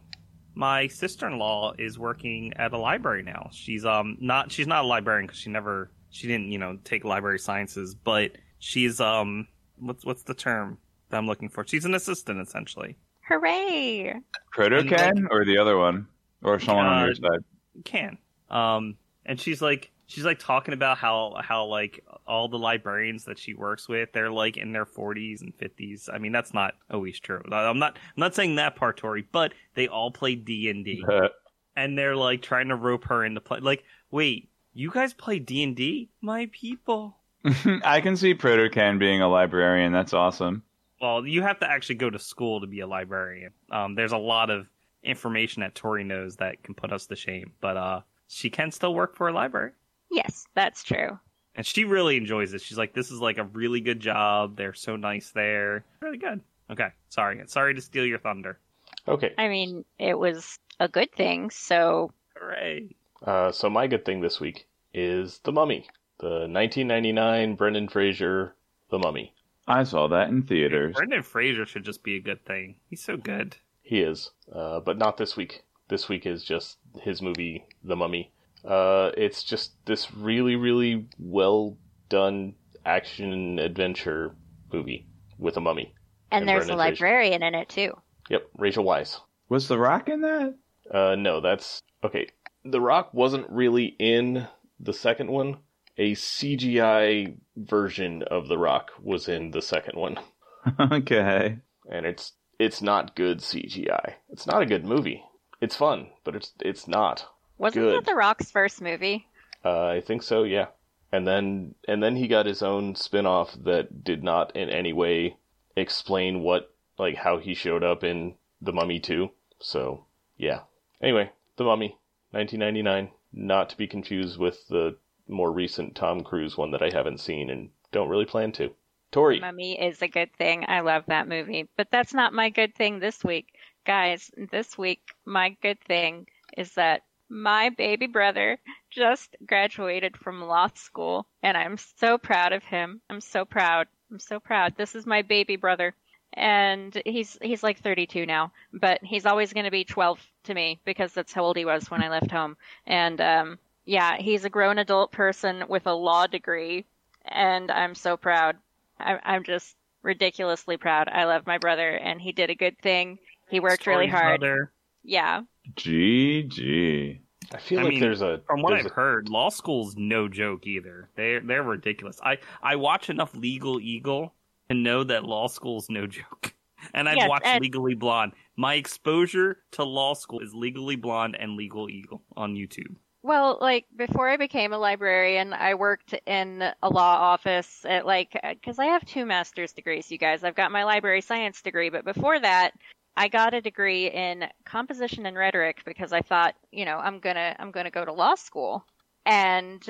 My 0.55 0.87
sister-in-law 0.87 1.73
is 1.79 1.99
working 1.99 2.53
at 2.55 2.71
a 2.71 2.77
library 2.77 3.23
now. 3.23 3.49
She's 3.51 3.85
um 3.85 4.17
not 4.21 4.49
she's 4.51 4.67
not 4.67 4.85
a 4.85 4.87
librarian 4.87 5.27
because 5.27 5.39
she 5.39 5.49
never 5.49 5.91
she 6.09 6.27
didn't 6.27 6.51
you 6.51 6.57
know 6.57 6.77
take 6.85 7.03
library 7.03 7.39
sciences, 7.39 7.95
but 7.95 8.31
she's 8.59 9.01
um 9.01 9.47
what's 9.77 10.05
what's 10.05 10.23
the 10.23 10.33
term 10.33 10.77
that 11.13 11.17
I'm 11.19 11.27
looking 11.27 11.47
for? 11.49 11.65
She's 11.65 11.85
an 11.85 11.93
assistant 11.95 12.41
essentially. 12.41 12.97
Hooray! 13.27 14.13
Protocan 14.55 15.27
or 15.31 15.45
the 15.45 15.57
other 15.57 15.77
one, 15.77 16.07
or 16.43 16.59
someone 16.59 16.85
on 16.87 17.05
your 17.05 17.11
Uh, 17.11 17.15
side. 17.35 17.43
can. 17.85 18.17
Um, 18.49 18.97
and 19.25 19.39
she's 19.39 19.61
like, 19.61 19.91
she's 20.07 20.25
like 20.25 20.39
talking 20.39 20.73
about 20.73 20.97
how 20.97 21.35
how 21.41 21.65
like 21.65 22.03
all 22.27 22.47
the 22.49 22.57
librarians 22.59 23.25
that 23.25 23.39
she 23.39 23.53
works 23.53 23.87
with, 23.87 24.11
they're 24.11 24.31
like 24.31 24.57
in 24.57 24.71
their 24.73 24.85
forties 24.85 25.41
and 25.41 25.53
fifties. 25.55 26.09
I 26.11 26.17
mean, 26.17 26.31
that's 26.31 26.53
not 26.53 26.73
always 26.91 27.19
true. 27.19 27.41
I'm 27.51 27.79
not, 27.79 27.95
I'm 27.95 28.19
not 28.19 28.35
saying 28.35 28.55
that 28.55 28.75
part, 28.75 28.97
Tori, 28.97 29.25
but 29.31 29.53
they 29.75 29.87
all 29.87 30.11
play 30.11 30.35
D 30.35 30.69
and 30.69 30.83
D, 30.83 31.03
and 31.77 31.97
they're 31.97 32.15
like 32.15 32.41
trying 32.41 32.67
to 32.67 32.75
rope 32.75 33.05
her 33.05 33.23
into 33.23 33.39
play. 33.41 33.59
Like, 33.59 33.83
wait, 34.11 34.49
you 34.73 34.91
guys 34.91 35.13
play 35.13 35.39
D 35.39 35.63
and 35.63 35.75
D, 35.75 36.09
my 36.21 36.49
people? 36.51 37.17
I 37.83 38.01
can 38.01 38.15
see 38.17 38.33
Protocan 38.35 38.99
being 38.99 39.21
a 39.21 39.27
librarian. 39.29 39.91
That's 39.93 40.13
awesome. 40.13 40.63
Well, 41.03 41.27
you 41.27 41.41
have 41.41 41.59
to 41.59 41.69
actually 41.69 41.95
go 41.95 42.09
to 42.09 42.17
school 42.17 42.61
to 42.61 42.67
be 42.67 42.79
a 42.79 42.87
librarian. 42.87 43.51
Um, 43.69 43.93
there's 43.93 44.13
a 44.13 44.17
lot 44.17 44.49
of 44.49 44.67
information 45.03 45.59
that 45.59 45.75
Tori 45.75 46.05
knows 46.05 46.37
that 46.37 46.63
can 46.63 46.75
put 46.75 46.93
us 46.93 47.07
to 47.07 47.15
shame, 47.17 47.51
but 47.59 47.75
uh, 47.75 48.01
she 48.29 48.49
can 48.49 48.71
still 48.71 48.95
work 48.95 49.17
for 49.17 49.27
a 49.27 49.33
library. 49.33 49.71
Yes, 50.09 50.47
that's 50.55 50.81
true. 50.81 51.19
And 51.55 51.65
she 51.65 51.83
really 51.83 52.15
enjoys 52.15 52.53
it. 52.53 52.61
She's 52.61 52.77
like, 52.77 52.93
this 52.93 53.11
is 53.11 53.19
like 53.19 53.37
a 53.37 53.43
really 53.43 53.81
good 53.81 53.99
job. 53.99 54.55
They're 54.55 54.73
so 54.73 54.95
nice 54.95 55.31
there. 55.31 55.83
Really 55.99 56.19
good. 56.19 56.39
Okay. 56.71 56.87
Sorry. 57.09 57.41
Sorry 57.47 57.73
to 57.75 57.81
steal 57.81 58.05
your 58.05 58.19
thunder. 58.19 58.57
Okay, 59.05 59.33
I 59.37 59.49
mean, 59.49 59.83
it 59.99 60.17
was 60.17 60.57
a 60.79 60.87
good 60.87 61.11
thing, 61.11 61.49
so 61.49 62.13
Hooray. 62.37 62.95
uh, 63.27 63.51
so 63.51 63.69
my 63.69 63.87
good 63.87 64.05
thing 64.05 64.21
this 64.21 64.39
week 64.39 64.67
is 64.93 65.41
The 65.43 65.51
Mummy, 65.51 65.85
the 66.19 66.47
1999 66.47 67.55
Brendan 67.55 67.89
Fraser 67.89 68.55
The 68.89 68.99
Mummy. 68.99 69.33
I 69.67 69.83
saw 69.83 70.07
that 70.09 70.29
in 70.29 70.43
theaters. 70.43 70.95
Brendan 70.95 71.23
Fraser 71.23 71.65
should 71.65 71.85
just 71.85 72.03
be 72.03 72.15
a 72.17 72.21
good 72.21 72.45
thing. 72.45 72.75
He's 72.89 73.03
so 73.03 73.17
good. 73.17 73.55
He 73.81 74.01
is, 74.01 74.31
uh, 74.53 74.79
but 74.81 74.97
not 74.97 75.17
this 75.17 75.35
week. 75.37 75.63
This 75.89 76.09
week 76.09 76.25
is 76.25 76.43
just 76.43 76.77
his 77.01 77.21
movie, 77.21 77.65
The 77.83 77.95
Mummy. 77.95 78.31
Uh, 78.65 79.11
it's 79.17 79.43
just 79.43 79.73
this 79.85 80.13
really, 80.13 80.55
really 80.55 81.05
well 81.19 81.77
done 82.09 82.55
action 82.85 83.59
adventure 83.59 84.35
movie 84.71 85.05
with 85.37 85.57
a 85.57 85.61
mummy. 85.61 85.93
and, 86.31 86.41
And 86.41 86.49
there's 86.49 86.65
a 86.65 86.67
Brendan 86.75 86.77
Fraser. 86.77 87.05
librarian 87.05 87.43
in 87.43 87.55
it 87.55 87.69
too. 87.69 87.93
Yep, 88.29 88.47
Rachel 88.57 88.85
Weisz. 88.85 89.19
Was 89.49 89.67
The 89.67 89.77
Rock 89.77 90.07
in 90.09 90.21
that? 90.21 90.55
Uh, 90.89 91.15
no, 91.15 91.41
that's 91.41 91.81
okay. 92.03 92.27
The 92.65 92.79
Rock 92.81 93.13
wasn't 93.13 93.49
really 93.49 93.95
in 93.99 94.47
the 94.79 94.93
second 94.93 95.29
one. 95.29 95.57
A 95.97 96.13
CGI 96.13 97.35
version 97.55 98.23
of 98.23 98.47
The 98.47 98.57
Rock 98.57 98.91
was 99.01 99.27
in 99.27 99.51
the 99.51 99.61
second 99.61 99.97
one, 99.99 100.19
okay. 100.79 101.59
and 101.89 102.05
it's 102.05 102.33
it's 102.59 102.81
not 102.81 103.15
good 103.15 103.39
CGI. 103.39 104.13
It's 104.29 104.47
not 104.47 104.61
a 104.61 104.65
good 104.65 104.85
movie. 104.85 105.23
It's 105.61 105.75
fun, 105.75 106.07
but 106.23 106.35
it's 106.35 106.53
it's 106.59 106.87
not. 106.87 107.27
Wasn't 107.57 107.85
Good. 107.85 107.95
that 107.95 108.05
The 108.05 108.15
Rock's 108.15 108.51
first 108.51 108.81
movie? 108.81 109.27
Uh, 109.63 109.85
I 109.85 110.01
think 110.01 110.23
so, 110.23 110.43
yeah. 110.43 110.67
And 111.11 111.27
then 111.27 111.75
and 111.87 112.01
then 112.01 112.15
he 112.15 112.27
got 112.27 112.45
his 112.45 112.61
own 112.61 112.95
spin-off 112.95 113.55
that 113.63 114.03
did 114.03 114.23
not 114.23 114.55
in 114.55 114.69
any 114.69 114.93
way 114.93 115.37
explain 115.75 116.41
what 116.41 116.73
like 116.97 117.15
how 117.15 117.37
he 117.37 117.53
showed 117.53 117.83
up 117.83 118.03
in 118.03 118.35
The 118.61 118.73
Mummy 118.73 118.99
2. 118.99 119.29
So, 119.59 120.05
yeah. 120.37 120.61
Anyway, 121.01 121.31
The 121.57 121.63
Mummy, 121.63 121.97
1999, 122.31 123.11
not 123.31 123.69
to 123.69 123.77
be 123.77 123.87
confused 123.87 124.37
with 124.37 124.67
the 124.67 124.97
more 125.27 125.51
recent 125.51 125.95
Tom 125.95 126.21
Cruise 126.21 126.57
one 126.57 126.71
that 126.71 126.81
I 126.81 126.89
haven't 126.91 127.19
seen 127.19 127.49
and 127.49 127.69
don't 127.91 128.09
really 128.09 128.25
plan 128.25 128.51
to. 128.53 128.73
Tori, 129.11 129.39
Mummy 129.39 129.79
is 129.79 130.01
a 130.01 130.07
good 130.07 130.33
thing. 130.33 130.65
I 130.67 130.79
love 130.79 131.03
that 131.07 131.27
movie. 131.27 131.69
But 131.77 131.89
that's 131.91 132.13
not 132.13 132.33
my 132.33 132.49
good 132.49 132.73
thing 132.73 132.99
this 132.99 133.23
week. 133.23 133.53
Guys, 133.85 134.31
this 134.51 134.77
week, 134.77 135.01
my 135.23 135.55
good 135.61 135.79
thing 135.81 136.25
is 136.57 136.73
that 136.73 137.03
my 137.29 137.69
baby 137.69 138.07
brother 138.07 138.59
just 138.89 139.35
graduated 139.45 140.17
from 140.17 140.41
law 140.41 140.69
school, 140.75 141.27
and 141.41 141.55
I'm 141.57 141.77
so 141.77 142.17
proud 142.17 142.53
of 142.53 142.63
him. 142.63 143.01
I'm 143.09 143.21
so 143.21 143.45
proud. 143.45 143.87
I'm 144.11 144.19
so 144.19 144.39
proud. 144.39 144.75
This 144.77 144.95
is 144.95 145.05
my 145.05 145.21
baby 145.21 145.55
brother, 145.55 145.95
and 146.33 146.99
he's 147.05 147.37
he's 147.41 147.63
like 147.63 147.79
32 147.79 148.25
now, 148.25 148.51
but 148.71 149.03
he's 149.03 149.25
always 149.25 149.53
going 149.53 149.65
to 149.65 149.71
be 149.71 149.83
12 149.83 150.19
to 150.45 150.53
me 150.53 150.79
because 150.85 151.13
that's 151.13 151.33
how 151.33 151.43
old 151.43 151.57
he 151.57 151.65
was 151.65 151.89
when 151.89 152.03
I 152.03 152.09
left 152.09 152.31
home. 152.31 152.57
And 152.85 153.19
um, 153.21 153.59
yeah, 153.85 154.17
he's 154.17 154.45
a 154.45 154.49
grown 154.49 154.77
adult 154.77 155.11
person 155.11 155.63
with 155.67 155.87
a 155.87 155.93
law 155.93 156.27
degree, 156.27 156.85
and 157.25 157.69
I'm 157.71 157.95
so 157.95 158.17
proud. 158.17 158.57
I, 158.99 159.19
I'm 159.23 159.43
just 159.43 159.75
ridiculously 160.03 160.77
proud. 160.77 161.09
I 161.09 161.25
love 161.25 161.45
my 161.47 161.57
brother, 161.57 161.89
and 161.89 162.21
he 162.21 162.31
did 162.31 162.49
a 162.49 162.55
good 162.55 162.77
thing. 162.79 163.19
He 163.49 163.59
worked 163.59 163.87
really 163.87 164.07
hard. 164.07 164.41
mother. 164.41 164.71
Yeah. 165.03 165.41
GG. 165.75 167.19
I 167.53 167.57
feel 167.57 167.79
I 167.79 167.83
like 167.83 167.91
mean, 167.91 167.99
there's 167.99 168.21
a 168.21 168.41
From 168.47 168.61
what 168.61 168.73
I've 168.73 168.85
a- 168.85 168.89
heard, 168.89 169.29
law 169.29 169.49
school's 169.49 169.95
no 169.97 170.27
joke 170.27 170.65
either. 170.65 171.09
They're 171.15 171.39
they're 171.41 171.61
ridiculous. 171.63 172.19
I 172.23 172.37
I 172.61 172.77
watch 172.77 173.09
enough 173.09 173.35
Legal 173.35 173.79
Eagle 173.79 174.33
to 174.69 174.75
know 174.75 175.03
that 175.03 175.23
law 175.25 175.47
school's 175.47 175.89
no 175.89 176.07
joke. 176.07 176.53
And 176.93 177.07
I've 177.07 177.15
Yes, 177.15 177.29
watched 177.29 177.45
and- 177.45 177.61
Legally 177.61 177.95
Blonde. 177.95 178.33
My 178.57 178.73
exposure 178.73 179.59
to 179.71 179.85
law 179.85 180.13
school 180.13 180.41
is 180.41 180.53
Legally 180.53 180.97
Blonde 180.97 181.37
and 181.39 181.55
Legal 181.55 181.89
Eagle 181.89 182.21
on 182.35 182.55
YouTube. 182.55 182.95
Well, 183.23 183.57
like 183.61 183.85
before 183.95 184.27
I 184.27 184.35
became 184.35 184.73
a 184.73 184.77
librarian, 184.77 185.53
I 185.53 185.75
worked 185.75 186.13
in 186.25 186.61
a 186.61 186.89
law 186.89 187.15
office 187.15 187.85
at 187.85 188.05
like 188.05 188.37
because 188.43 188.79
I 188.79 188.87
have 188.87 189.05
two 189.05 189.25
master's 189.25 189.71
degrees, 189.71 190.11
you 190.11 190.17
guys. 190.17 190.43
I've 190.43 190.55
got 190.55 190.73
my 190.73 190.83
library 190.83 191.21
science 191.21 191.61
degree, 191.61 191.89
but 191.89 192.03
before 192.03 192.37
that, 192.37 192.71
I 193.15 193.29
got 193.29 193.53
a 193.53 193.61
degree 193.61 194.07
in 194.07 194.45
composition 194.65 195.25
and 195.25 195.37
rhetoric 195.37 195.83
because 195.85 196.11
I 196.11 196.19
thought, 196.21 196.55
you 196.71 196.83
know, 196.83 196.97
I'm 196.97 197.19
gonna 197.19 197.55
I'm 197.57 197.71
gonna 197.71 197.91
go 197.91 198.03
to 198.03 198.11
law 198.11 198.35
school. 198.35 198.85
And 199.25 199.81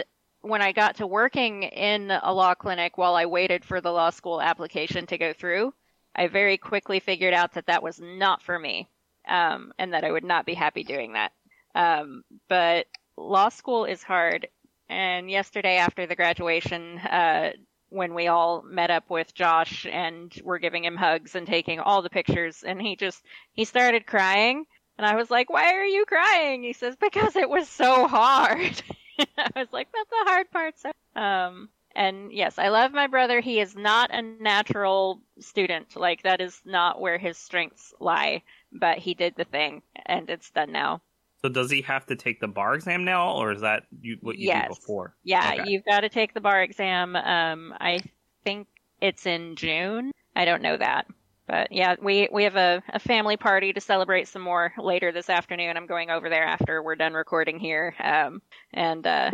when 0.41 0.61
I 0.61 0.71
got 0.71 0.97
to 0.97 1.07
working 1.07 1.63
in 1.63 2.11
a 2.11 2.31
law 2.31 2.53
clinic 2.53 2.99
while 2.99 3.15
I 3.15 3.25
waited 3.25 3.65
for 3.65 3.81
the 3.81 3.91
law 3.91 4.11
school 4.11 4.41
application 4.41 5.07
to 5.07 5.17
go 5.17 5.33
through, 5.33 5.73
I 6.15 6.27
very 6.27 6.57
quickly 6.57 6.99
figured 6.99 7.33
out 7.33 7.53
that 7.53 7.65
that 7.65 7.81
was 7.81 7.99
not 7.99 8.43
for 8.43 8.59
me, 8.59 8.89
um, 9.27 9.73
and 9.79 9.93
that 9.93 10.03
I 10.03 10.11
would 10.11 10.23
not 10.23 10.45
be 10.45 10.53
happy 10.53 10.83
doing 10.83 11.13
that. 11.13 11.31
Um, 11.73 12.23
but 12.47 12.85
law 13.17 13.49
school 13.49 13.85
is 13.85 14.03
hard. 14.03 14.47
And 14.89 15.29
yesterday, 15.29 15.77
after 15.77 16.05
the 16.05 16.15
graduation, 16.15 16.99
uh, 16.99 17.51
when 17.89 18.13
we 18.13 18.27
all 18.27 18.63
met 18.63 18.89
up 18.89 19.09
with 19.09 19.33
Josh 19.33 19.85
and 19.85 20.33
were 20.43 20.59
giving 20.59 20.83
him 20.83 20.95
hugs 20.95 21.35
and 21.35 21.47
taking 21.47 21.79
all 21.79 22.01
the 22.01 22.09
pictures, 22.09 22.63
and 22.63 22.81
he 22.81 22.95
just 22.95 23.23
he 23.53 23.65
started 23.65 24.05
crying, 24.05 24.65
and 24.97 25.05
I 25.05 25.15
was 25.15 25.31
like, 25.31 25.49
"Why 25.49 25.73
are 25.73 25.85
you 25.85 26.05
crying?" 26.05 26.63
He 26.63 26.73
says, 26.73 26.95
"Because 26.95 27.35
it 27.35 27.49
was 27.49 27.69
so 27.69 28.07
hard." 28.07 28.81
I 29.37 29.51
was 29.55 29.71
like, 29.71 29.87
"That's 29.93 30.09
the 30.09 30.31
hard 30.31 30.51
part." 30.51 30.79
So, 30.79 30.91
um, 31.15 31.69
and 31.95 32.33
yes, 32.33 32.57
I 32.57 32.69
love 32.69 32.91
my 32.91 33.07
brother. 33.07 33.39
He 33.39 33.59
is 33.59 33.75
not 33.75 34.09
a 34.13 34.21
natural 34.21 35.21
student. 35.39 35.95
Like 35.95 36.23
that 36.23 36.41
is 36.41 36.59
not 36.65 36.99
where 36.99 37.17
his 37.17 37.37
strengths 37.37 37.93
lie. 37.99 38.41
But 38.71 38.97
he 38.97 39.13
did 39.13 39.35
the 39.35 39.45
thing, 39.45 39.83
and 40.05 40.29
it's 40.29 40.49
done 40.49 40.71
now. 40.71 41.01
So 41.43 41.49
does 41.49 41.69
he 41.69 41.81
have 41.81 42.05
to 42.05 42.15
take 42.15 42.39
the 42.39 42.47
bar 42.47 42.73
exam 42.73 43.03
now, 43.03 43.33
or 43.33 43.51
is 43.51 43.61
that 43.61 43.83
you, 44.01 44.17
what 44.21 44.37
you 44.37 44.47
Yes. 44.47 44.69
did 44.69 44.75
before? 44.79 45.13
Yeah, 45.23 45.55
Okay. 45.59 45.71
you've 45.71 45.83
got 45.83 46.01
to 46.01 46.09
take 46.09 46.33
the 46.33 46.39
bar 46.39 46.61
exam. 46.63 47.17
Um, 47.17 47.73
I 47.81 47.99
think 48.45 48.67
it's 49.01 49.25
in 49.25 49.57
June. 49.57 50.11
I 50.37 50.45
don't 50.45 50.61
know 50.61 50.77
that. 50.77 51.05
But 51.45 51.73
yeah, 51.73 51.97
we, 52.01 52.29
we 52.31 52.45
have 52.45 52.55
a, 52.55 52.81
a 52.93 52.99
family 52.99 53.35
party 53.35 53.73
to 53.73 53.81
celebrate 53.81 54.29
some 54.29 54.41
more 54.41 54.71
later 54.77 55.11
this 55.11 55.29
afternoon. 55.29 55.75
I'm 55.75 55.85
going 55.85 56.09
over 56.09 56.29
there 56.29 56.45
after 56.45 56.81
we're 56.81 56.95
done 56.95 57.13
recording 57.13 57.59
here. 57.59 57.93
Um, 58.01 58.41
and, 58.73 59.05
uh, 59.05 59.31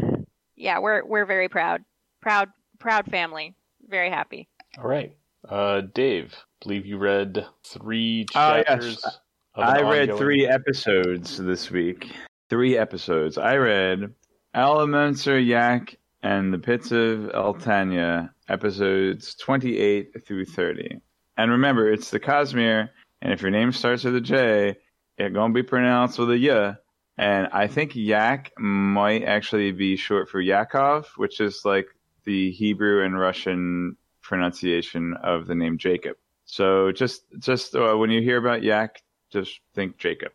yeah, 0.56 0.80
we're, 0.80 1.06
we're 1.06 1.28
very 1.28 1.48
proud, 1.48 1.86
proud, 2.22 2.50
proud 2.80 3.06
family. 3.06 3.54
Very 3.88 4.10
happy. 4.10 4.48
All 4.80 4.90
right, 4.90 5.16
uh, 5.48 5.82
Dave. 5.94 6.36
Believe 6.64 6.88
you 6.88 6.98
read 6.98 7.46
three 7.64 8.26
yes. 8.34 8.66
chapters. 8.66 8.98
of 8.98 9.14
an 9.14 9.20
I 9.62 9.82
read 9.82 10.18
three 10.18 10.48
episodes 10.48 11.38
this 11.38 11.70
week. 11.70 12.12
Three 12.50 12.78
episodes. 12.78 13.38
I 13.38 13.58
read 13.58 14.14
Allomancer 14.56 15.46
Yak 15.46 15.98
and 16.24 16.54
the 16.54 16.60
Pits 16.60 16.92
of 16.92 17.32
Eltania, 17.34 18.30
episodes 18.48 19.36
28 19.36 20.26
through 20.26 20.46
30. 20.46 21.00
And 21.38 21.52
remember, 21.52 21.92
it's 21.92 22.10
the 22.10 22.20
Cosmere, 22.20 22.90
and 23.22 23.34
if 23.34 23.42
your 23.42 23.52
name 23.52 23.72
starts 23.72 24.06
with 24.06 24.16
a 24.16 24.22
J, 24.22 24.78
it's 25.18 25.34
going 25.34 25.52
to 25.52 25.54
be 25.54 25.64
pronounced 25.64 26.20
with 26.20 26.32
a 26.32 26.38
Y. 26.38 26.76
And 27.18 27.48
I 27.52 27.68
think 27.68 27.96
Yak 27.96 28.54
might 28.58 29.24
actually 29.24 29.74
be 29.74 29.98
short 29.98 30.30
for 30.30 30.40
Yakov, 30.40 31.12
which 31.18 31.42
is 31.42 31.62
like 31.66 31.88
the 32.24 32.52
Hebrew 32.52 33.04
and 33.04 33.20
Russian 33.20 33.98
pronunciation 34.22 35.16
of 35.22 35.48
the 35.48 35.56
name 35.56 35.78
Jacob. 35.78 36.16
So 36.46 36.92
just 36.92 37.24
just 37.40 37.76
uh, 37.76 37.96
when 37.96 38.10
you 38.10 38.22
hear 38.22 38.38
about 38.38 38.64
Yak, 38.64 39.02
just 39.32 39.60
think 39.76 39.98
Jacob. 39.98 40.32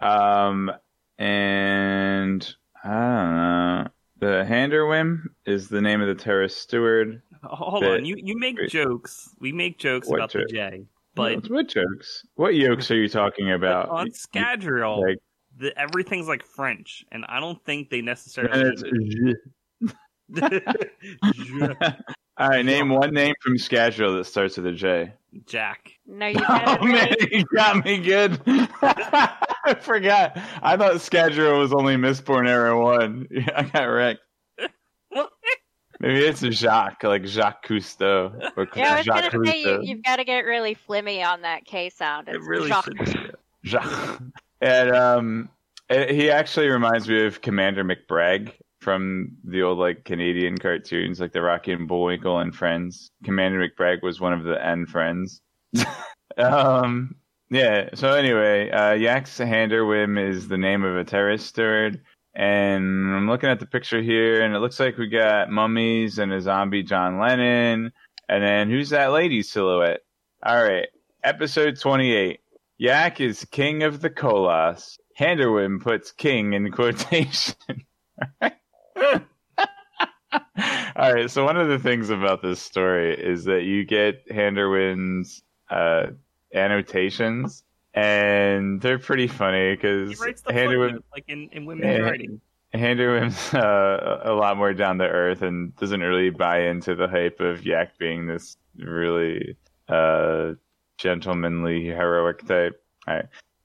Um, 0.00 0.70
and 1.18 2.54
I 2.84 2.88
don't 2.88 3.36
know. 3.36 3.86
The 4.20 4.44
Handerwym 4.48 5.22
is 5.46 5.68
the 5.68 5.80
name 5.80 6.00
of 6.00 6.08
the 6.08 6.14
terrorist 6.22 6.58
steward. 6.58 7.22
Hold 7.44 7.82
But- 7.82 7.90
on, 7.98 8.04
you 8.04 8.16
you 8.18 8.36
make 8.38 8.58
jokes. 8.68 9.32
We 9.38 9.52
make 9.52 9.78
jokes 9.78 10.08
What 10.08 10.16
about 10.18 10.30
joke? 10.30 10.48
the 10.48 10.54
J, 10.54 10.86
What, 11.14 11.42
but 11.42 11.50
what 11.50 11.68
jokes? 11.68 12.24
What 12.34 12.54
yokes 12.56 12.90
are 12.90 12.96
you 12.96 13.08
talking 13.08 13.52
about? 13.52 13.88
on 13.88 14.08
Scadrial, 14.10 15.00
Like, 15.02 15.18
the, 15.56 15.76
everything's 15.78 16.26
like 16.28 16.44
French, 16.44 17.04
and 17.12 17.24
I 17.28 17.38
don't 17.40 17.64
think 17.64 17.90
they 17.90 18.00
necessarily. 18.00 19.34
All 22.40 22.48
right, 22.48 22.64
name 22.64 22.90
one 22.90 23.12
name 23.12 23.34
from 23.40 23.56
Scadrial 23.56 24.16
that 24.18 24.24
starts 24.24 24.56
with 24.56 24.66
a 24.66 24.72
J. 24.72 25.12
Jack. 25.46 25.92
No, 26.06 26.26
you 26.26 26.34
got 26.40 26.80
Oh 26.80 26.86
it 26.86 26.92
man, 26.92 27.14
you 27.30 27.44
got 27.54 27.84
me 27.84 27.98
good. 27.98 28.40
I 28.46 29.74
forgot. 29.80 30.38
I 30.62 30.76
thought 30.76 30.94
Scadrial 30.94 31.58
was 31.58 31.72
only 31.72 31.96
Mistborn 31.96 32.48
Era 32.48 32.78
One. 32.80 33.26
Yeah, 33.30 33.48
I 33.56 33.62
got 33.64 33.84
wrecked. 33.84 34.20
Maybe 36.00 36.20
it's 36.20 36.40
Jacques, 36.40 37.02
like 37.02 37.24
Jacques 37.26 37.66
Cousteau 37.66 38.52
or 38.56 38.68
Yeah, 38.76 38.94
I 38.94 38.96
was 38.98 39.06
Jacques 39.06 39.32
gonna 39.32 39.46
say 39.46 39.60
you, 39.60 39.66
Cousteau. 39.66 39.86
you've 39.86 40.02
got 40.04 40.16
to 40.16 40.24
get 40.24 40.44
really 40.44 40.76
flimmy 40.88 41.24
on 41.26 41.42
that 41.42 41.64
K 41.64 41.90
sound. 41.90 42.28
It 42.28 42.40
really 42.40 42.68
Jacques. 42.68 42.84
should 42.84 42.98
be. 42.98 43.30
Jacques. 43.64 44.22
And 44.60 44.90
um, 44.92 45.48
eh, 45.90 46.12
he 46.12 46.30
actually 46.30 46.68
reminds 46.68 47.08
me 47.08 47.26
of 47.26 47.40
Commander 47.42 47.82
McBragg 47.84 48.52
from 48.88 49.36
the 49.44 49.60
old 49.60 49.76
like 49.76 50.06
Canadian 50.06 50.56
cartoons, 50.56 51.20
like 51.20 51.34
the 51.34 51.42
Rocky 51.42 51.72
and 51.72 51.86
Bullwinkle 51.86 52.38
and 52.38 52.54
Friends. 52.54 53.10
Commander 53.22 53.68
McBragg 53.68 54.02
was 54.02 54.18
one 54.18 54.32
of 54.32 54.44
the 54.44 54.64
N 54.64 54.86
friends. 54.86 55.42
um, 56.38 57.14
yeah. 57.50 57.90
So 57.92 58.14
anyway, 58.14 58.70
uh, 58.70 58.94
Yax 58.94 59.44
Handerwym 59.46 60.18
is 60.18 60.48
the 60.48 60.56
name 60.56 60.84
of 60.84 60.96
a 60.96 61.04
terrorist 61.04 61.48
steward. 61.48 62.00
And 62.34 63.14
I'm 63.14 63.28
looking 63.28 63.50
at 63.50 63.60
the 63.60 63.66
picture 63.66 64.00
here, 64.00 64.40
and 64.40 64.54
it 64.54 64.60
looks 64.60 64.80
like 64.80 64.96
we 64.96 65.08
got 65.08 65.50
mummies 65.50 66.18
and 66.18 66.32
a 66.32 66.40
zombie 66.40 66.82
John 66.82 67.20
Lennon. 67.20 67.92
And 68.26 68.42
then 68.42 68.70
who's 68.70 68.88
that 68.88 69.12
lady 69.12 69.42
silhouette? 69.42 70.00
All 70.42 70.64
right, 70.64 70.88
episode 71.22 71.78
28. 71.78 72.40
Yak 72.78 73.20
is 73.20 73.44
king 73.50 73.82
of 73.82 74.00
the 74.00 74.08
Koloss. 74.08 74.96
Handerwym 75.20 75.82
puts 75.82 76.10
king 76.10 76.54
in 76.54 76.72
quotation. 76.72 77.54
All 80.96 81.12
right, 81.12 81.30
so 81.30 81.44
one 81.44 81.56
of 81.56 81.68
the 81.68 81.78
things 81.78 82.10
about 82.10 82.42
this 82.42 82.60
story 82.60 83.14
is 83.14 83.44
that 83.44 83.62
you 83.62 83.84
get 83.84 84.28
Handerwym's 84.28 85.42
uh, 85.70 86.08
annotations, 86.54 87.62
and 87.94 88.80
they're 88.80 88.98
pretty 88.98 89.26
funny 89.28 89.74
because 89.74 90.20
writes 90.20 90.42
the 90.42 90.52
Handerwym, 90.52 90.86
footnote, 90.86 91.04
like 91.12 91.24
in, 91.28 91.48
in 91.52 91.64
women's 91.66 91.98
Yeah. 91.98 92.04
writing. 92.04 92.40
Handerwym's 92.74 93.54
uh, 93.54 94.20
a 94.24 94.32
lot 94.32 94.56
more 94.58 94.74
down 94.74 94.98
to 94.98 95.04
earth 95.04 95.40
and 95.42 95.74
doesn't 95.76 96.00
really 96.00 96.30
buy 96.30 96.60
into 96.62 96.94
the 96.94 97.08
hype 97.08 97.40
of 97.40 97.64
Yak 97.64 97.96
being 97.98 98.26
this 98.26 98.56
really 98.76 99.56
uh, 99.88 100.52
gentlemanly, 100.98 101.86
heroic 101.86 102.46
type. 102.46 102.78
All 103.06 103.20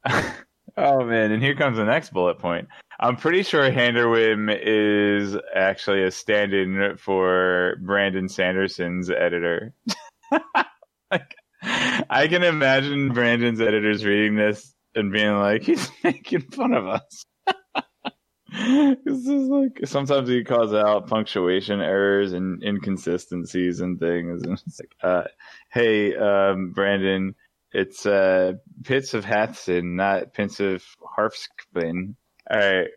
right. 0.05 0.23
oh 0.77 1.05
man, 1.05 1.31
and 1.31 1.41
here 1.41 1.55
comes 1.55 1.77
the 1.77 1.85
next 1.85 2.13
bullet 2.13 2.39
point. 2.39 2.67
I'm 2.99 3.15
pretty 3.15 3.43
sure 3.43 3.69
Handerwym 3.69 4.55
is 4.61 5.35
actually 5.55 6.03
a 6.03 6.11
stand-in 6.11 6.97
for 6.97 7.77
Brandon 7.81 8.29
Sanderson's 8.29 9.09
editor. 9.09 9.73
like, 11.11 11.35
I 11.61 12.27
can 12.29 12.43
imagine 12.43 13.13
Brandon's 13.13 13.61
editors 13.61 14.05
reading 14.05 14.35
this 14.35 14.73
and 14.95 15.11
being 15.11 15.37
like, 15.37 15.63
"He's 15.63 15.89
making 16.03 16.41
fun 16.51 16.73
of 16.73 16.87
us." 16.87 17.23
this 19.05 19.27
is 19.27 19.49
like 19.49 19.79
sometimes 19.85 20.29
he 20.29 20.43
calls 20.43 20.73
out 20.73 21.07
punctuation 21.07 21.81
errors 21.81 22.33
and 22.33 22.63
inconsistencies 22.63 23.79
and 23.79 23.99
things, 23.99 24.43
and 24.45 24.53
it's 24.53 24.79
like, 24.79 24.95
uh, 25.01 25.27
"Hey, 25.71 26.15
um, 26.15 26.71
Brandon, 26.71 27.35
it's 27.73 28.05
uh, 28.05 28.53
Pits 28.83 29.13
of 29.13 29.25
Hathsin, 29.25 29.95
not 29.95 30.33
Pits 30.33 30.59
of 30.59 30.83
Harfskbin." 31.17 32.15
All 32.49 32.57
right, 32.57 32.87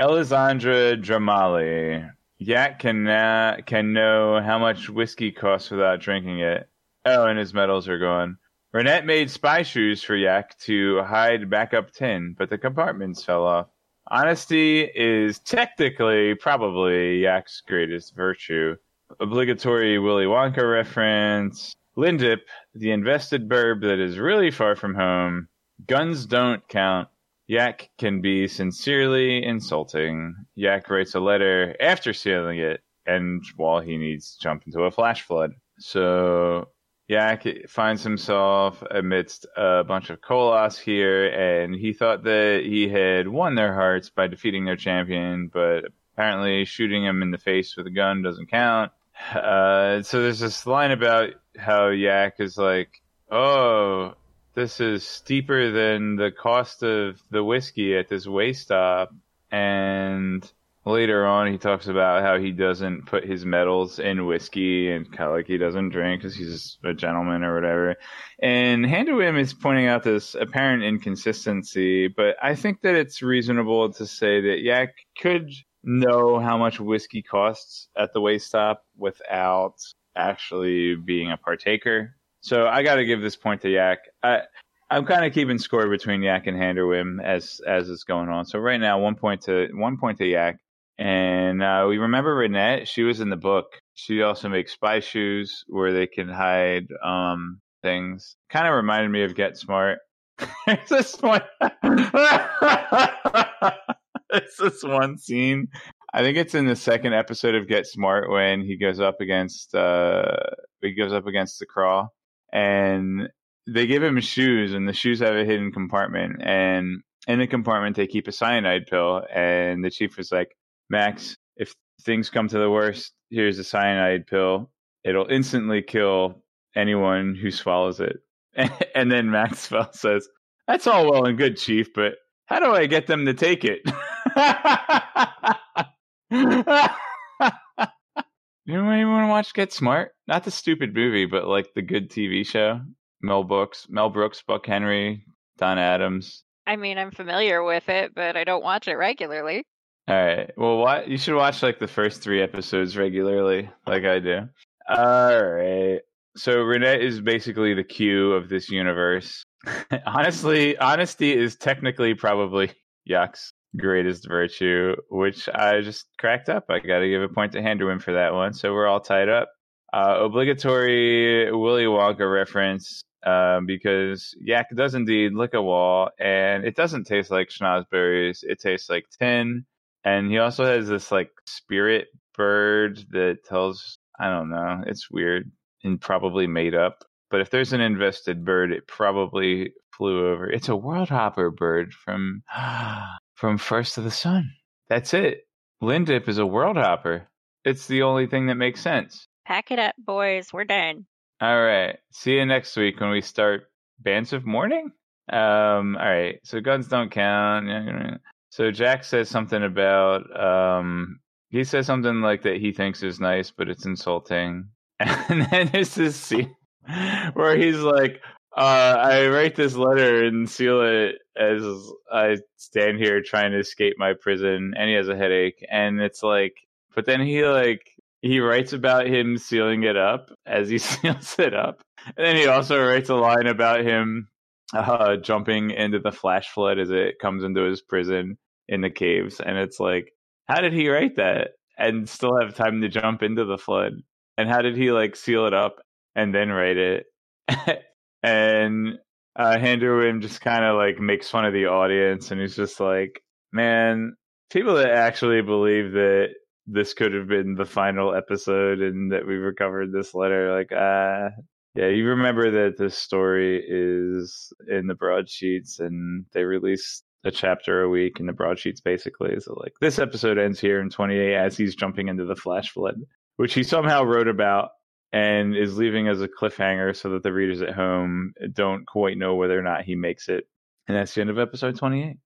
Elisandra 0.00 1.02
Dramali. 1.02 2.10
Yak 2.38 2.80
can 2.80 3.06
uh, 3.08 3.58
can 3.64 3.92
know 3.92 4.40
how 4.42 4.58
much 4.58 4.90
whiskey 4.90 5.32
costs 5.32 5.70
without 5.70 6.00
drinking 6.00 6.40
it. 6.40 6.68
Oh, 7.04 7.26
and 7.26 7.38
his 7.38 7.54
medals 7.54 7.88
are 7.88 7.98
gone. 7.98 8.38
Renette 8.74 9.06
made 9.06 9.30
spy 9.30 9.62
shoes 9.62 10.02
for 10.02 10.14
Yak 10.14 10.58
to 10.60 11.02
hide 11.02 11.48
backup 11.48 11.92
tin, 11.92 12.34
but 12.36 12.50
the 12.50 12.58
compartments 12.58 13.24
fell 13.24 13.46
off. 13.46 13.68
Honesty 14.08 14.82
is 14.82 15.38
technically 15.38 16.34
probably 16.34 17.20
Yak's 17.22 17.62
greatest 17.66 18.14
virtue. 18.14 18.76
Obligatory 19.18 19.98
Willy 19.98 20.26
Wonka 20.26 20.70
reference. 20.70 21.74
Lindip, 21.96 22.40
the 22.74 22.90
invested 22.90 23.48
burb 23.48 23.82
that 23.82 23.98
is 23.98 24.18
really 24.18 24.50
far 24.50 24.76
from 24.76 24.94
home. 24.94 25.48
Guns 25.86 26.26
don't 26.26 26.66
count. 26.68 27.08
Yak 27.46 27.90
can 27.98 28.20
be 28.20 28.48
sincerely 28.48 29.44
insulting. 29.44 30.34
Yak 30.56 30.90
writes 30.90 31.14
a 31.14 31.20
letter 31.20 31.76
after 31.80 32.12
sealing 32.12 32.58
it, 32.58 32.80
and 33.06 33.44
while 33.56 33.80
he 33.80 33.96
needs 33.96 34.34
to 34.36 34.42
jump 34.42 34.64
into 34.66 34.80
a 34.82 34.90
flash 34.90 35.22
flood. 35.22 35.52
So 35.78 36.68
Yak 37.08 37.46
finds 37.68 38.02
himself 38.02 38.82
amidst 38.90 39.46
a 39.56 39.84
bunch 39.84 40.10
of 40.10 40.20
Koloss 40.20 40.78
here, 40.78 41.28
and 41.28 41.74
he 41.74 41.92
thought 41.92 42.24
that 42.24 42.62
he 42.64 42.88
had 42.88 43.28
won 43.28 43.54
their 43.54 43.74
hearts 43.74 44.10
by 44.10 44.26
defeating 44.26 44.64
their 44.64 44.76
champion, 44.76 45.48
but 45.52 45.84
apparently 46.14 46.64
shooting 46.64 47.04
him 47.04 47.22
in 47.22 47.30
the 47.30 47.38
face 47.38 47.76
with 47.76 47.86
a 47.86 47.90
gun 47.90 48.22
doesn't 48.22 48.50
count. 48.50 48.90
Uh, 49.34 50.02
so 50.02 50.22
there's 50.22 50.40
this 50.40 50.66
line 50.66 50.90
about 50.90 51.30
how 51.56 51.88
Yak 51.88 52.34
is 52.38 52.56
like, 52.56 52.90
oh, 53.30 54.14
this 54.54 54.80
is 54.80 55.04
steeper 55.04 55.70
than 55.70 56.16
the 56.16 56.30
cost 56.30 56.82
of 56.82 57.20
the 57.30 57.44
whiskey 57.44 57.96
at 57.96 58.08
this 58.08 58.26
way 58.26 58.52
stop. 58.52 59.14
And 59.50 60.50
later 60.84 61.26
on, 61.26 61.50
he 61.50 61.58
talks 61.58 61.88
about 61.88 62.22
how 62.22 62.38
he 62.38 62.52
doesn't 62.52 63.06
put 63.06 63.24
his 63.24 63.44
medals 63.44 63.98
in 63.98 64.26
whiskey 64.26 64.90
and 64.90 65.10
kind 65.12 65.28
of 65.28 65.36
like 65.36 65.46
he 65.46 65.58
doesn't 65.58 65.90
drink 65.90 66.22
because 66.22 66.36
he's 66.36 66.78
a 66.84 66.94
gentleman 66.94 67.42
or 67.42 67.54
whatever. 67.54 67.96
And 68.40 68.84
Handerwym 68.84 69.38
is 69.38 69.52
pointing 69.52 69.86
out 69.86 70.04
this 70.04 70.34
apparent 70.34 70.84
inconsistency, 70.84 72.08
but 72.08 72.36
I 72.42 72.54
think 72.54 72.80
that 72.82 72.94
it's 72.94 73.22
reasonable 73.22 73.92
to 73.94 74.06
say 74.06 74.40
that 74.40 74.60
Yak 74.60 74.94
could 75.18 75.50
know 75.86 76.38
how 76.38 76.58
much 76.58 76.80
whiskey 76.80 77.22
costs 77.22 77.88
at 77.96 78.12
the 78.12 78.20
way 78.20 78.38
stop 78.38 78.84
without 78.98 79.76
actually 80.16 80.96
being 80.96 81.30
a 81.30 81.36
partaker. 81.36 82.16
So 82.40 82.66
I 82.66 82.82
got 82.82 82.96
to 82.96 83.04
give 83.04 83.20
this 83.20 83.36
point 83.36 83.62
to 83.62 83.70
Yak. 83.70 84.00
I, 84.22 84.42
I'm 84.90 85.06
kind 85.06 85.24
of 85.24 85.32
keeping 85.32 85.58
score 85.58 85.88
between 85.88 86.22
Yak 86.22 86.46
and 86.46 86.56
Handerwym 86.56 87.24
as 87.24 87.60
as 87.66 87.88
it's 87.88 88.04
going 88.04 88.28
on. 88.28 88.44
So 88.44 88.58
right 88.58 88.80
now, 88.80 89.00
one 89.00 89.14
point 89.14 89.42
to 89.42 89.68
one 89.72 89.96
point 89.96 90.18
to 90.18 90.26
Yak, 90.26 90.58
and 90.98 91.62
uh, 91.62 91.86
we 91.88 91.98
remember 91.98 92.36
Renette. 92.36 92.86
She 92.86 93.02
was 93.02 93.20
in 93.20 93.30
the 93.30 93.36
book. 93.36 93.66
She 93.94 94.22
also 94.22 94.48
makes 94.48 94.72
spy 94.72 95.00
shoes 95.00 95.64
where 95.68 95.92
they 95.92 96.06
can 96.06 96.28
hide 96.28 96.88
um, 97.02 97.60
things. 97.82 98.36
Kind 98.50 98.66
of 98.66 98.74
reminded 98.74 99.10
me 99.10 99.22
of 99.22 99.34
Get 99.34 99.56
Smart. 99.56 99.98
There's 100.66 100.88
this 100.88 101.20
one. 101.20 101.42
it's 104.32 104.56
this 104.56 104.82
one 104.82 105.18
scene. 105.18 105.68
I 106.12 106.22
think 106.22 106.38
it's 106.38 106.54
in 106.54 106.66
the 106.66 106.76
second 106.76 107.12
episode 107.14 107.54
of 107.54 107.68
Get 107.68 107.86
Smart 107.86 108.30
when 108.30 108.62
he 108.62 108.76
goes 108.76 109.00
up 109.00 109.20
against 109.20 109.74
uh, 109.74 110.36
he 110.80 110.94
goes 110.94 111.12
up 111.12 111.26
against 111.26 111.58
the 111.58 111.66
crawl 111.66 112.14
and 112.52 113.28
they 113.66 113.86
give 113.86 114.02
him 114.02 114.20
shoes, 114.20 114.72
and 114.72 114.88
the 114.88 114.92
shoes 114.92 115.20
have 115.20 115.34
a 115.34 115.44
hidden 115.44 115.72
compartment, 115.72 116.40
and 116.42 117.02
in 117.26 117.38
the 117.40 117.46
compartment 117.46 117.96
they 117.96 118.06
keep 118.06 118.28
a 118.28 118.32
cyanide 118.32 118.86
pill, 118.86 119.22
and 119.34 119.84
the 119.84 119.90
chief 119.90 120.18
is 120.18 120.30
like, 120.30 120.56
Max, 120.88 121.36
if 121.56 121.74
things 122.02 122.30
come 122.30 122.48
to 122.48 122.58
the 122.58 122.70
worst, 122.70 123.12
here's 123.30 123.58
a 123.58 123.64
cyanide 123.64 124.26
pill. 124.26 124.70
It'll 125.04 125.26
instantly 125.26 125.82
kill 125.82 126.42
anyone 126.76 127.34
who 127.34 127.50
swallows 127.50 128.00
it. 128.00 128.18
And 128.94 129.12
then 129.12 129.30
Maxwell 129.30 129.92
says, 129.92 130.26
That's 130.66 130.86
all 130.86 131.10
well 131.10 131.26
and 131.26 131.36
good, 131.36 131.58
Chief, 131.58 131.92
but 131.92 132.14
how 132.46 132.60
do 132.60 132.72
I 132.72 132.86
get 132.86 133.06
them 133.06 133.26
to 133.26 133.34
take 133.34 133.64
it? 133.64 133.80
You 138.66 138.80
anyone 138.90 139.12
want 139.12 139.26
to 139.26 139.30
watch 139.30 139.54
Get 139.54 139.72
Smart? 139.72 140.10
Not 140.26 140.42
the 140.42 140.50
stupid 140.50 140.92
movie, 140.92 141.24
but 141.24 141.46
like 141.46 141.72
the 141.74 141.82
good 141.82 142.10
TV 142.10 142.44
show. 142.44 142.80
Mel 143.22 143.44
Brooks, 143.44 143.86
Mel 143.88 144.10
Brooks, 144.10 144.42
Buck 144.44 144.66
Henry, 144.66 145.24
Don 145.56 145.78
Adams. 145.78 146.42
I 146.66 146.74
mean, 146.74 146.98
I'm 146.98 147.12
familiar 147.12 147.62
with 147.62 147.88
it, 147.88 148.12
but 148.12 148.36
I 148.36 148.42
don't 148.42 148.64
watch 148.64 148.88
it 148.88 148.96
regularly. 148.96 149.62
All 150.08 150.16
right. 150.16 150.50
Well, 150.56 150.78
what 150.78 151.06
you 151.06 151.16
should 151.16 151.36
watch 151.36 151.62
like 151.62 151.78
the 151.78 151.86
first 151.86 152.22
three 152.22 152.42
episodes 152.42 152.96
regularly, 152.96 153.70
like 153.86 154.04
I 154.04 154.18
do. 154.18 154.48
All 154.88 155.44
right. 155.44 156.00
So 156.36 156.56
Renette 156.56 157.00
is 157.00 157.20
basically 157.20 157.72
the 157.72 157.84
Q 157.84 158.32
of 158.32 158.48
this 158.48 158.68
universe. 158.68 159.44
Honestly, 160.06 160.76
honesty 160.78 161.32
is 161.32 161.54
technically 161.54 162.14
probably 162.14 162.72
Yak's 163.04 163.52
greatest 163.76 164.28
virtue, 164.28 164.94
which 165.10 165.48
I 165.48 165.80
just 165.80 166.06
cracked 166.18 166.48
up. 166.48 166.64
I 166.68 166.78
got 166.78 167.00
to 167.00 167.08
give 167.08 167.22
a 167.22 167.28
point 167.28 167.52
to 167.52 167.60
Handerwym 167.60 168.02
for 168.02 168.12
that 168.12 168.32
one. 168.32 168.52
So 168.52 168.72
we're 168.72 168.86
all 168.86 169.00
tied 169.00 169.28
up. 169.28 169.48
Uh, 169.92 170.18
obligatory 170.20 171.50
Willy 171.52 171.84
Wonka 171.84 172.30
reference 172.30 173.02
um, 173.24 173.66
because 173.66 174.34
Yak 174.40 174.68
does 174.74 174.94
indeed 174.94 175.32
lick 175.32 175.54
a 175.54 175.62
wall, 175.62 176.10
and 176.18 176.64
it 176.64 176.76
doesn't 176.76 177.04
taste 177.04 177.30
like 177.30 177.48
schnozberries. 177.48 178.40
It 178.42 178.60
tastes 178.60 178.90
like 178.90 179.06
tin. 179.18 179.64
And 180.04 180.30
he 180.30 180.38
also 180.38 180.64
has 180.64 180.88
this 180.88 181.10
like 181.10 181.30
spirit 181.46 182.08
bird 182.36 183.04
that 183.10 183.44
tells, 183.44 183.98
I 184.20 184.30
don't 184.30 184.50
know, 184.50 184.84
it's 184.86 185.10
weird 185.10 185.50
and 185.82 186.00
probably 186.00 186.46
made 186.46 186.74
up. 186.74 187.04
But 187.30 187.40
if 187.40 187.50
there's 187.50 187.72
an 187.72 187.80
invested 187.80 188.44
bird, 188.44 188.70
it 188.70 188.86
probably 188.86 189.72
flew 189.96 190.28
over. 190.28 190.48
It's 190.48 190.68
a 190.68 190.76
world 190.76 191.08
hopper 191.08 191.50
bird 191.50 191.92
from 191.92 192.42
from 193.36 193.58
First 193.58 193.94
to 193.94 194.00
the 194.00 194.10
Sun. 194.10 194.50
That's 194.88 195.14
it. 195.14 195.46
Lindip 195.82 196.28
is 196.28 196.38
a 196.38 196.46
world 196.46 196.76
hopper. 196.76 197.28
It's 197.64 197.86
the 197.86 198.02
only 198.02 198.26
thing 198.26 198.46
that 198.46 198.54
makes 198.56 198.80
sense. 198.80 199.28
Pack 199.46 199.70
it 199.70 199.78
up, 199.78 199.94
boys. 199.98 200.52
We're 200.52 200.64
done. 200.64 201.06
All 201.40 201.62
right. 201.62 201.98
See 202.10 202.34
you 202.34 202.46
next 202.46 202.76
week 202.76 202.98
when 202.98 203.10
we 203.10 203.20
start 203.20 203.64
Bands 204.00 204.32
of 204.32 204.46
Mourning. 204.46 204.90
Um. 205.30 205.96
All 205.96 206.08
right. 206.08 206.38
So 206.44 206.60
guns 206.60 206.88
don't 206.88 207.10
count. 207.10 208.20
So 208.50 208.70
Jack 208.70 209.04
says 209.04 209.28
something 209.28 209.62
about 209.62 210.24
um. 210.38 211.20
He 211.50 211.62
says 211.64 211.86
something 211.86 212.22
like 212.22 212.42
that 212.42 212.56
he 212.56 212.72
thinks 212.72 213.02
is 213.02 213.20
nice, 213.20 213.50
but 213.50 213.68
it's 213.68 213.86
insulting. 213.86 214.68
And 215.28 215.46
then 215.50 215.68
there's 215.72 215.94
this 215.94 216.16
scene 216.16 216.56
where 217.34 217.56
he's 217.56 217.80
like, 217.80 218.22
uh, 218.56 218.96
I 219.02 219.28
write 219.28 219.54
this 219.54 219.74
letter 219.74 220.24
and 220.24 220.48
seal 220.48 220.80
it 220.80 221.16
as 221.36 221.62
I 222.10 222.38
stand 222.56 222.98
here 222.98 223.22
trying 223.22 223.52
to 223.52 223.58
escape 223.58 223.96
my 223.98 224.14
prison, 224.14 224.72
and 224.76 224.88
he 224.88 224.94
has 224.96 225.08
a 225.08 225.16
headache. 225.16 225.64
And 225.70 226.00
it's 226.00 226.22
like, 226.22 226.54
but 226.94 227.04
then 227.04 227.20
he 227.20 227.44
like 227.44 227.90
he 228.22 228.40
writes 228.40 228.72
about 228.72 229.06
him 229.06 229.36
sealing 229.36 229.82
it 229.82 229.96
up 229.96 230.30
as 230.46 230.70
he 230.70 230.78
seals 230.78 231.36
it 231.38 231.54
up, 231.54 231.82
and 232.16 232.26
then 232.26 232.36
he 232.36 232.46
also 232.46 232.82
writes 232.82 233.10
a 233.10 233.14
line 233.14 233.46
about 233.46 233.84
him 233.84 234.28
uh, 234.72 235.16
jumping 235.16 235.70
into 235.70 235.98
the 235.98 236.12
flash 236.12 236.48
flood 236.48 236.78
as 236.78 236.90
it 236.90 237.18
comes 237.20 237.44
into 237.44 237.62
his 237.62 237.82
prison 237.82 238.38
in 238.68 238.80
the 238.80 238.90
caves. 238.90 239.40
And 239.40 239.56
it's 239.58 239.78
like, 239.78 240.12
how 240.46 240.60
did 240.60 240.72
he 240.72 240.88
write 240.88 241.16
that 241.16 241.50
and 241.78 242.08
still 242.08 242.38
have 242.40 242.54
time 242.54 242.80
to 242.80 242.88
jump 242.88 243.22
into 243.22 243.44
the 243.44 243.58
flood? 243.58 244.02
And 244.38 244.48
how 244.48 244.62
did 244.62 244.76
he 244.76 244.92
like 244.92 245.16
seal 245.16 245.46
it 245.46 245.54
up 245.54 245.76
and 246.14 246.34
then 246.34 246.50
write 246.50 246.76
it? 246.78 247.06
and 248.22 248.98
uh, 249.36 249.56
Handerwym 249.56 250.20
just 250.22 250.40
kind 250.40 250.64
of 250.64 250.76
like 250.76 250.98
makes 250.98 251.28
fun 251.28 251.44
of 251.44 251.52
the 251.52 251.66
audience, 251.66 252.30
and 252.30 252.40
he's 252.40 252.56
just 252.56 252.80
like, 252.80 253.22
"Man, 253.52 254.16
people 254.50 254.74
that 254.76 254.90
actually 254.90 255.42
believe 255.42 255.92
that 255.92 256.28
this 256.66 256.94
could 256.94 257.12
have 257.14 257.28
been 257.28 257.54
the 257.54 257.64
final 257.64 258.14
episode 258.14 258.80
and 258.80 259.12
that 259.12 259.26
we 259.26 259.34
recovered 259.34 259.92
this 259.92 260.14
letter, 260.14 260.56
like, 260.56 260.70
ah, 260.74 261.26
uh, 261.26 261.30
yeah, 261.76 261.88
you 261.88 262.06
remember 262.06 262.50
that 262.50 262.78
this 262.78 262.96
story 262.96 263.62
is 263.68 264.52
in 264.66 264.86
the 264.86 264.94
broadsheets, 264.94 265.78
and 265.78 266.24
they 266.32 266.44
release 266.44 267.02
a 267.24 267.30
chapter 267.30 267.82
a 267.82 267.88
week 267.88 268.18
in 268.18 268.26
the 268.26 268.32
broadsheets, 268.32 268.80
basically. 268.80 269.38
So, 269.40 269.54
like, 269.60 269.74
this 269.80 269.98
episode 269.98 270.38
ends 270.38 270.58
here 270.58 270.80
in 270.80 270.88
28 270.88 271.34
as 271.34 271.56
he's 271.56 271.74
jumping 271.76 272.08
into 272.08 272.24
the 272.24 272.34
flash 272.34 272.70
flood, 272.70 272.94
which 273.36 273.52
he 273.52 273.62
somehow 273.62 274.04
wrote 274.04 274.28
about 274.28 274.70
and 275.12 275.56
is 275.56 275.78
leaving 275.78 276.08
as 276.08 276.20
a 276.20 276.28
cliffhanger 276.28 276.94
so 276.96 277.10
that 277.10 277.22
the 277.22 277.32
readers 277.32 277.62
at 277.62 277.74
home 277.74 278.34
don't 278.52 278.86
quite 278.86 279.18
know 279.18 279.34
whether 279.34 279.58
or 279.58 279.62
not 279.62 279.84
he 279.84 279.94
makes 279.94 280.28
it. 280.28 280.48
And 280.88 280.96
that's 280.96 281.14
the 281.14 281.20
end 281.20 281.30
of 281.30 281.38
episode 281.38 281.76
28. 281.76 282.16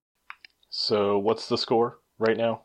So, 0.69 1.17
what's 1.17 1.49
the 1.49 1.57
score 1.57 1.99
right 2.17 2.37
now? 2.37 2.61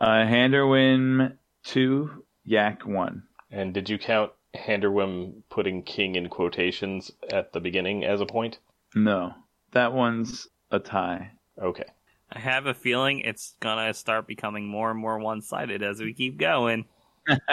Uh, 0.00 0.24
Handerwym 0.24 1.36
2, 1.64 2.24
Yak 2.44 2.86
1. 2.86 3.22
And 3.50 3.74
did 3.74 3.90
you 3.90 3.98
count 3.98 4.32
Handerwym 4.54 5.42
putting 5.50 5.82
king 5.82 6.14
in 6.14 6.28
quotations 6.28 7.10
at 7.30 7.52
the 7.52 7.60
beginning 7.60 8.04
as 8.04 8.20
a 8.20 8.26
point? 8.26 8.58
No. 8.94 9.34
That 9.72 9.92
one's 9.92 10.48
a 10.70 10.78
tie. 10.78 11.32
Okay. 11.60 11.84
I 12.32 12.38
have 12.38 12.66
a 12.66 12.74
feeling 12.74 13.20
it's 13.20 13.54
gonna 13.60 13.92
start 13.92 14.26
becoming 14.26 14.66
more 14.66 14.90
and 14.90 14.98
more 14.98 15.18
one 15.18 15.42
sided 15.42 15.82
as 15.82 16.00
we 16.00 16.14
keep 16.14 16.38
going. 16.38 16.86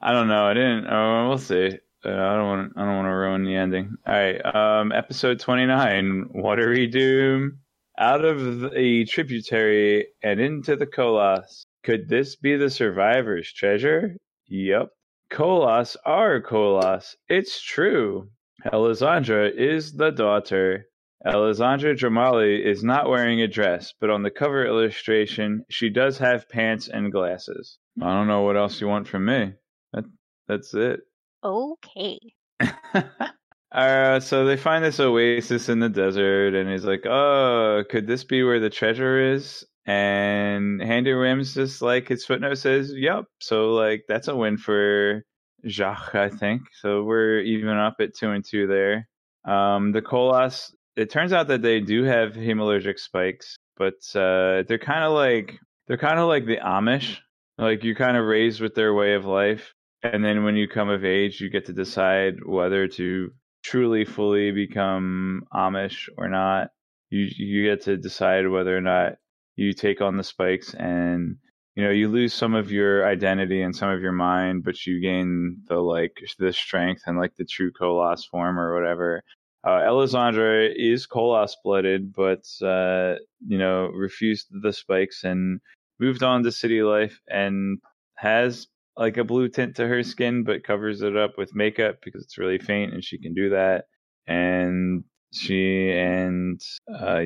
I 0.00 0.12
don't 0.12 0.28
know. 0.28 0.46
I 0.46 0.54
didn't. 0.54 0.86
Oh, 0.86 1.28
we'll 1.28 1.38
see. 1.38 1.78
Uh, 2.04 2.10
I 2.10 2.36
don't 2.36 2.46
want. 2.46 2.72
I 2.76 2.84
don't 2.84 2.96
want 2.96 3.06
to 3.06 3.14
ruin 3.14 3.44
the 3.44 3.56
ending. 3.56 3.96
All 4.06 4.14
right. 4.14 4.54
Um, 4.54 4.92
episode 4.92 5.40
twenty 5.40 5.66
nine. 5.66 6.28
Watery 6.32 6.86
Doom. 6.86 7.58
Out 7.98 8.24
of 8.24 8.60
the 8.72 9.06
tributary 9.06 10.08
and 10.22 10.38
into 10.38 10.76
the 10.76 10.86
Koloss. 10.86 11.64
Could 11.82 12.08
this 12.08 12.36
be 12.36 12.56
the 12.56 12.68
survivor's 12.68 13.50
treasure? 13.52 14.16
Yep. 14.48 14.88
Koloss 15.32 15.96
are 16.04 16.42
Koloss. 16.42 17.14
It's 17.28 17.60
true. 17.62 18.28
Elisandra 18.66 19.50
is 19.52 19.92
the 19.92 20.10
daughter. 20.10 20.86
Elisandra 21.24 21.96
Dramali 21.96 22.62
is 22.64 22.84
not 22.84 23.08
wearing 23.08 23.40
a 23.40 23.48
dress, 23.48 23.94
but 24.00 24.10
on 24.10 24.22
the 24.22 24.30
cover 24.30 24.66
illustration, 24.66 25.64
she 25.70 25.88
does 25.88 26.18
have 26.18 26.48
pants 26.48 26.88
and 26.88 27.10
glasses. 27.10 27.78
I 28.02 28.12
don't 28.12 28.28
know 28.28 28.42
what 28.42 28.56
else 28.56 28.80
you 28.80 28.86
want 28.86 29.08
from 29.08 29.24
me. 29.24 29.54
That, 29.92 30.04
that's 30.46 30.74
it. 30.74 31.00
Okay. 31.42 32.18
uh, 33.72 34.20
so 34.20 34.44
they 34.44 34.56
find 34.56 34.84
this 34.84 35.00
oasis 35.00 35.68
in 35.68 35.80
the 35.80 35.88
desert, 35.88 36.54
and 36.54 36.70
he's 36.70 36.84
like, 36.84 37.06
"Oh, 37.06 37.84
could 37.88 38.06
this 38.06 38.24
be 38.24 38.42
where 38.42 38.60
the 38.60 38.70
treasure 38.70 39.32
is?" 39.32 39.64
And 39.86 40.82
Handy 40.82 41.14
Wims 41.14 41.54
just 41.54 41.80
like 41.80 42.08
his 42.08 42.24
footnote 42.24 42.58
says, 42.58 42.92
"Yep." 42.94 43.24
So 43.40 43.72
like 43.72 44.04
that's 44.08 44.28
a 44.28 44.36
win 44.36 44.58
for 44.58 45.22
Jacques, 45.66 46.14
I 46.14 46.28
think. 46.28 46.62
So 46.80 47.04
we're 47.04 47.40
even 47.40 47.76
up 47.76 47.96
at 48.00 48.14
two 48.14 48.30
and 48.30 48.44
two 48.44 48.66
there. 48.66 49.08
Um, 49.46 49.92
the 49.92 50.02
Koloss. 50.02 50.72
It 50.96 51.10
turns 51.10 51.32
out 51.32 51.48
that 51.48 51.62
they 51.62 51.80
do 51.80 52.04
have 52.04 52.32
hemalurgic 52.32 52.98
spikes, 52.98 53.56
but 53.76 53.94
uh, 54.14 54.62
they're 54.66 54.78
kind 54.78 55.04
of 55.04 55.12
like 55.12 55.58
they're 55.86 55.98
kind 55.98 56.18
of 56.18 56.28
like 56.28 56.46
the 56.46 56.56
Amish. 56.56 57.18
Like 57.58 57.84
you're 57.84 57.94
kind 57.94 58.16
of 58.16 58.24
raised 58.24 58.60
with 58.60 58.74
their 58.74 58.94
way 58.94 59.14
of 59.14 59.24
life, 59.26 59.74
and 60.02 60.24
then 60.24 60.44
when 60.44 60.56
you 60.56 60.68
come 60.68 60.88
of 60.88 61.04
age, 61.04 61.40
you 61.40 61.50
get 61.50 61.66
to 61.66 61.72
decide 61.72 62.44
whether 62.44 62.88
to 62.88 63.30
truly 63.62 64.04
fully 64.04 64.52
become 64.52 65.42
Amish 65.52 66.08
or 66.16 66.28
not. 66.28 66.70
You 67.10 67.28
you 67.36 67.64
get 67.64 67.82
to 67.84 67.96
decide 67.96 68.48
whether 68.48 68.76
or 68.76 68.80
not 68.80 69.14
you 69.56 69.72
take 69.72 70.00
on 70.00 70.16
the 70.16 70.24
spikes 70.24 70.74
and 70.74 71.36
you 71.74 71.84
know 71.84 71.90
you 71.90 72.08
lose 72.08 72.32
some 72.32 72.54
of 72.54 72.70
your 72.70 73.06
identity 73.06 73.62
and 73.62 73.74
some 73.74 73.90
of 73.90 74.00
your 74.00 74.12
mind 74.12 74.64
but 74.64 74.86
you 74.86 75.00
gain 75.00 75.58
the 75.68 75.76
like 75.76 76.16
the 76.38 76.52
strength 76.52 77.02
and 77.06 77.18
like 77.18 77.34
the 77.36 77.44
true 77.44 77.72
Koloss 77.72 78.26
form 78.30 78.58
or 78.58 78.74
whatever 78.74 79.22
uh, 79.64 79.80
is 80.02 81.06
Koloss 81.06 81.52
blooded 81.64 82.12
but 82.12 82.44
uh, 82.64 83.16
you 83.46 83.58
know 83.58 83.86
refused 83.88 84.46
the 84.62 84.72
spikes 84.72 85.24
and 85.24 85.60
moved 85.98 86.22
on 86.22 86.42
to 86.42 86.52
city 86.52 86.82
life 86.82 87.20
and 87.28 87.78
has 88.16 88.66
like 88.96 89.16
a 89.16 89.24
blue 89.24 89.48
tint 89.48 89.76
to 89.76 89.86
her 89.86 90.02
skin 90.02 90.44
but 90.44 90.64
covers 90.64 91.02
it 91.02 91.16
up 91.16 91.36
with 91.36 91.54
makeup 91.54 91.96
because 92.04 92.22
it's 92.22 92.38
really 92.38 92.58
faint 92.58 92.92
and 92.92 93.04
she 93.04 93.18
can 93.18 93.34
do 93.34 93.50
that 93.50 93.84
and 94.26 95.04
she 95.32 95.90
and 95.90 96.60
uh, 96.92 97.24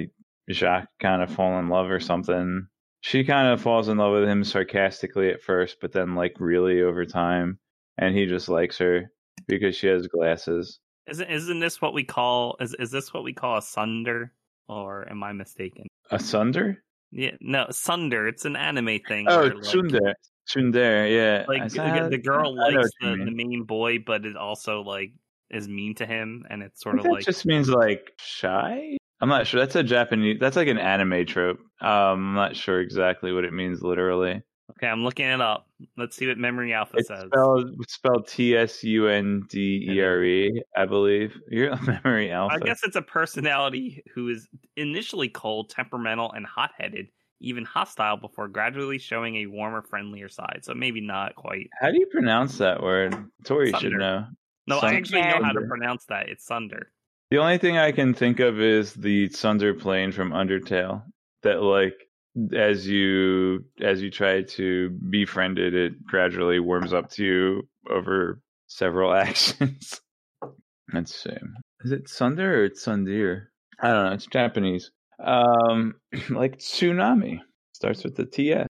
Jacques 0.51 0.89
kind 1.01 1.23
of 1.23 1.31
fall 1.31 1.59
in 1.59 1.69
love 1.69 1.91
or 1.91 2.01
something. 2.01 2.67
She 3.03 3.25
kind 3.25 3.49
of 3.49 3.63
falls 3.63 3.89
in 3.89 3.97
love 3.99 4.13
with 4.13 4.29
him 4.29 4.45
sarcastically 4.45 5.31
at 5.31 5.43
first, 5.43 5.79
but 5.81 5.93
then 5.93 6.15
like 6.15 6.35
really 6.39 6.83
over 6.83 7.07
time, 7.07 7.59
and 7.97 8.15
he 8.15 8.27
just 8.27 8.49
likes 8.49 8.79
her 8.79 9.11
because 9.47 9.75
she 9.75 9.87
has 9.87 10.07
glasses. 10.07 10.81
Isn't 11.11 11.31
isn't 11.31 11.61
this 11.61 11.83
what 11.83 11.93
we 11.93 12.05
call 12.05 12.57
is 12.61 12.75
is 12.79 12.91
this 12.91 13.13
what 13.13 13.25
we 13.25 13.33
call 13.33 13.59
a 13.59 13.63
sunder? 13.63 14.33
Or 14.69 15.09
am 15.11 15.23
I 15.25 15.33
mistaken? 15.33 15.87
A 16.13 16.21
sunder? 16.21 16.83
Yeah, 17.11 17.33
no, 17.41 17.67
sunder. 17.71 18.29
It's 18.29 18.45
an 18.45 18.55
anime 18.55 19.01
thing. 19.09 19.27
Oh, 19.29 19.43
like, 19.43 19.55
Tsundere. 19.55 20.15
Tsundere, 20.49 21.11
yeah. 21.13 21.45
Like 21.49 21.63
I 21.63 22.09
the, 22.09 22.19
girl 22.19 22.55
likes 22.55 22.89
the, 23.01 23.17
the 23.25 23.33
main 23.33 23.65
boy, 23.65 23.99
but 23.99 24.25
it 24.25 24.37
also 24.37 24.83
like 24.83 25.13
is 25.51 25.69
mean 25.69 25.95
to 25.97 26.07
him, 26.07 26.45
and 26.49 26.63
it's 26.63 26.81
sort 26.81 26.99
of 26.99 27.05
that 27.05 27.11
like 27.11 27.25
just 27.25 27.47
means 27.47 27.69
like 27.69 28.13
shy. 28.19 28.97
I'm 29.21 29.29
not 29.29 29.47
sure. 29.47 29.61
That's 29.61 29.77
a 29.77 29.83
Japanese. 29.83 30.39
That's 30.41 30.57
like 30.57 30.69
an 30.69 30.79
anime 30.79 31.27
trope. 31.27 31.59
Um, 31.81 31.89
I'm 31.89 32.35
not 32.35 32.57
sure 32.57 32.81
exactly 32.81 33.33
what 33.33 33.45
it 33.45 33.53
means 33.53 33.83
literally. 33.83 34.43
Okay. 34.71 34.87
I'm 34.87 35.03
looking 35.05 35.27
it 35.27 35.41
up. 35.41 35.67
Let's 35.97 36.17
see 36.17 36.27
what 36.27 36.39
Memory 36.39 36.73
Alpha 36.73 36.99
It's 36.99 37.09
says. 37.09 37.25
spelled 37.27 37.71
spelled 37.89 38.29
T 38.29 38.57
S 38.57 38.83
U 38.85 39.09
N 39.09 39.43
D 39.49 39.87
E 39.91 40.01
R 40.01 40.23
E, 40.23 40.63
I 40.77 40.87
believe. 40.87 41.39
Your 41.51 41.77
memory 41.77 42.31
alpha. 42.31 42.57
I 42.57 42.59
guess 42.59 42.81
it's 42.83 42.97
a 42.97 43.03
personality 43.03 44.03
who 44.15 44.29
is 44.29 44.49
initially 44.77 45.29
cold, 45.29 45.71
temperamental, 45.71 46.33
and 46.33 46.47
hot-headed, 46.47 47.09
even 47.41 47.65
hostile, 47.65 48.17
before 48.17 48.49
gradually 48.49 48.99
showing 48.99 49.37
a 49.37 49.47
warmer, 49.47 49.83
friendlier 49.83 50.29
side. 50.29 50.61
So 50.63 50.75
maybe 50.75 51.01
not 51.01 51.35
quite. 51.35 51.69
How 51.81 51.91
do 51.91 51.99
you 51.99 52.07
pronounce 52.07 52.59
that 52.59 52.83
word? 52.83 53.15
Tori 53.45 53.73
should 53.73 53.93
know. 53.93 54.27
No, 54.67 54.79
I 54.79 54.95
actually 54.95 55.23
know 55.23 55.43
how 55.43 55.53
to 55.53 55.63
pronounce 55.69 56.05
that. 56.07 56.29
It's 56.29 56.47
Sunder. 56.47 56.93
The 57.31 57.39
only 57.39 57.59
thing 57.59 57.79
I 57.79 57.93
can 57.93 58.13
think 58.13 58.41
of 58.41 58.61
is 58.61 58.93
the 58.95 59.29
Tsunderplane 59.29 60.13
from 60.13 60.31
Undertale. 60.31 61.03
That 61.43 61.63
like 61.63 62.10
as 62.55 62.87
you 62.87 63.65
as 63.81 64.03
you 64.03 64.11
try 64.11 64.43
to 64.43 64.91
befriend 65.11 65.59
it, 65.59 65.75
it 65.75 66.05
gradually 66.05 66.61
warms 66.61 66.93
up 66.93 67.11
to 67.11 67.25
you 67.25 67.69
over 67.89 68.41
several 68.67 69.13
actions. 69.15 70.01
Let's 70.93 71.15
see. 71.15 71.37
Is 71.85 71.93
it 71.93 72.09
Sunder 72.09 72.61
or 72.61 72.65
it's 72.65 72.85
Sundir? 72.85 73.47
I 73.81 73.89
don't 73.89 74.07
know. 74.07 74.13
It's 74.13 74.27
Japanese. 74.27 74.91
Um, 75.25 75.95
like 76.31 76.59
tsunami 76.59 77.41
starts 77.73 78.05
with 78.05 78.17
the 78.17 78.27
TS. 78.27 78.67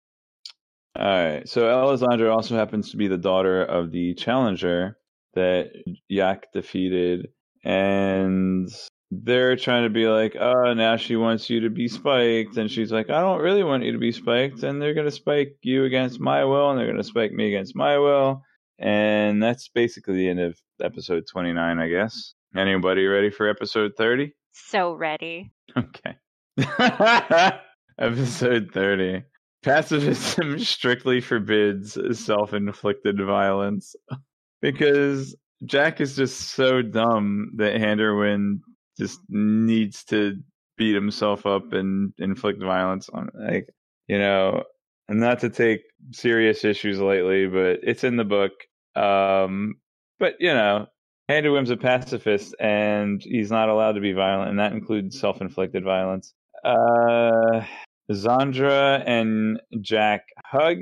All 0.97 1.07
right. 1.07 1.49
So 1.49 1.69
Alessandra 1.69 2.35
also 2.35 2.57
happens 2.57 2.91
to 2.91 2.97
be 2.97 3.09
the 3.09 3.17
daughter 3.17 3.63
of 3.63 3.91
the 3.91 4.15
challenger 4.15 4.97
that 5.35 5.71
Yak 6.09 6.53
defeated, 6.53 7.29
and 7.65 8.69
they're 9.11 9.57
trying 9.57 9.85
to 9.85 9.91
be 9.91 10.07
like, 10.07 10.37
oh, 10.39 10.73
now 10.75 10.97
she 10.97 11.17
wants 11.17 11.51
you 11.51 11.61
to 11.61 11.71
be 11.71 11.89
spiked, 11.89 12.57
and 12.57 12.71
she's 12.71 12.93
like, 12.93 13.11
I 13.11 13.21
don't 13.21 13.41
really 13.41 13.65
want 13.65 13.85
you 13.85 13.93
to 13.93 13.99
be 13.99 14.13
spiked, 14.13 14.63
and 14.63 14.81
they're 14.81 14.95
gonna 14.95 15.11
spike 15.11 15.57
you 15.63 15.85
against 15.85 16.21
my 16.21 16.45
will, 16.45 16.71
and 16.71 16.79
they're 16.79 16.87
gonna 16.91 17.03
spike 17.03 17.33
me 17.33 17.49
against 17.49 17.75
my 17.75 17.99
will, 17.99 18.43
and 18.79 19.43
that's 19.43 19.69
basically 19.69 20.15
the 20.15 20.29
end 20.29 20.41
of 20.41 20.59
episode 20.83 21.25
twenty 21.31 21.53
nine, 21.53 21.79
I 21.79 21.89
guess. 21.89 22.35
Anybody 22.57 23.07
ready 23.07 23.31
for 23.31 23.49
episode 23.49 23.93
thirty? 23.97 24.35
So 24.53 24.93
ready. 24.93 25.53
Okay. 25.77 26.17
Episode 27.99 28.71
30. 28.73 29.23
Pacifism 29.63 30.59
strictly 30.59 31.21
forbids 31.21 31.99
self 32.19 32.55
inflicted 32.55 33.21
violence. 33.25 33.95
because 34.63 35.37
Jack 35.65 36.01
is 36.01 36.17
just 36.17 36.41
so 36.55 36.83
dumb 36.83 37.53
that 37.57 37.75
Handerwym 37.75 38.61
just 39.01 39.19
needs 39.31 40.05
to 40.05 40.37
beat 40.77 40.95
himself 40.95 41.47
up 41.47 41.73
and 41.73 42.13
inflict 42.19 42.63
violence 42.63 43.09
on 43.09 43.31
like 43.35 43.67
you 44.07 44.19
know 44.19 44.63
and 45.09 45.21
not 45.21 45.41
to 45.41 45.49
take 45.49 45.81
serious 46.13 46.65
issues 46.65 46.99
lightly 46.99 47.47
but 47.47 47.81
it's 47.83 48.05
in 48.05 48.17
the 48.17 48.25
book. 48.25 48.53
Um 48.95 49.77
but 50.19 50.35
you 50.39 50.53
know 50.53 50.87
Handerwym's 51.31 51.71
a 51.71 51.77
pacifist 51.77 52.55
and 52.61 53.23
he's 53.23 53.51
not 53.51 53.71
allowed 53.71 53.93
to 53.93 54.01
be 54.01 54.13
violent 54.13 54.51
and 54.51 54.59
that 54.59 54.73
includes 54.73 55.19
self-inflicted 55.19 55.83
violence. 55.83 56.35
Uh 56.63 57.65
Zandra 58.13 59.03
and 59.07 59.61
Jack 59.81 60.25
hug 60.45 60.77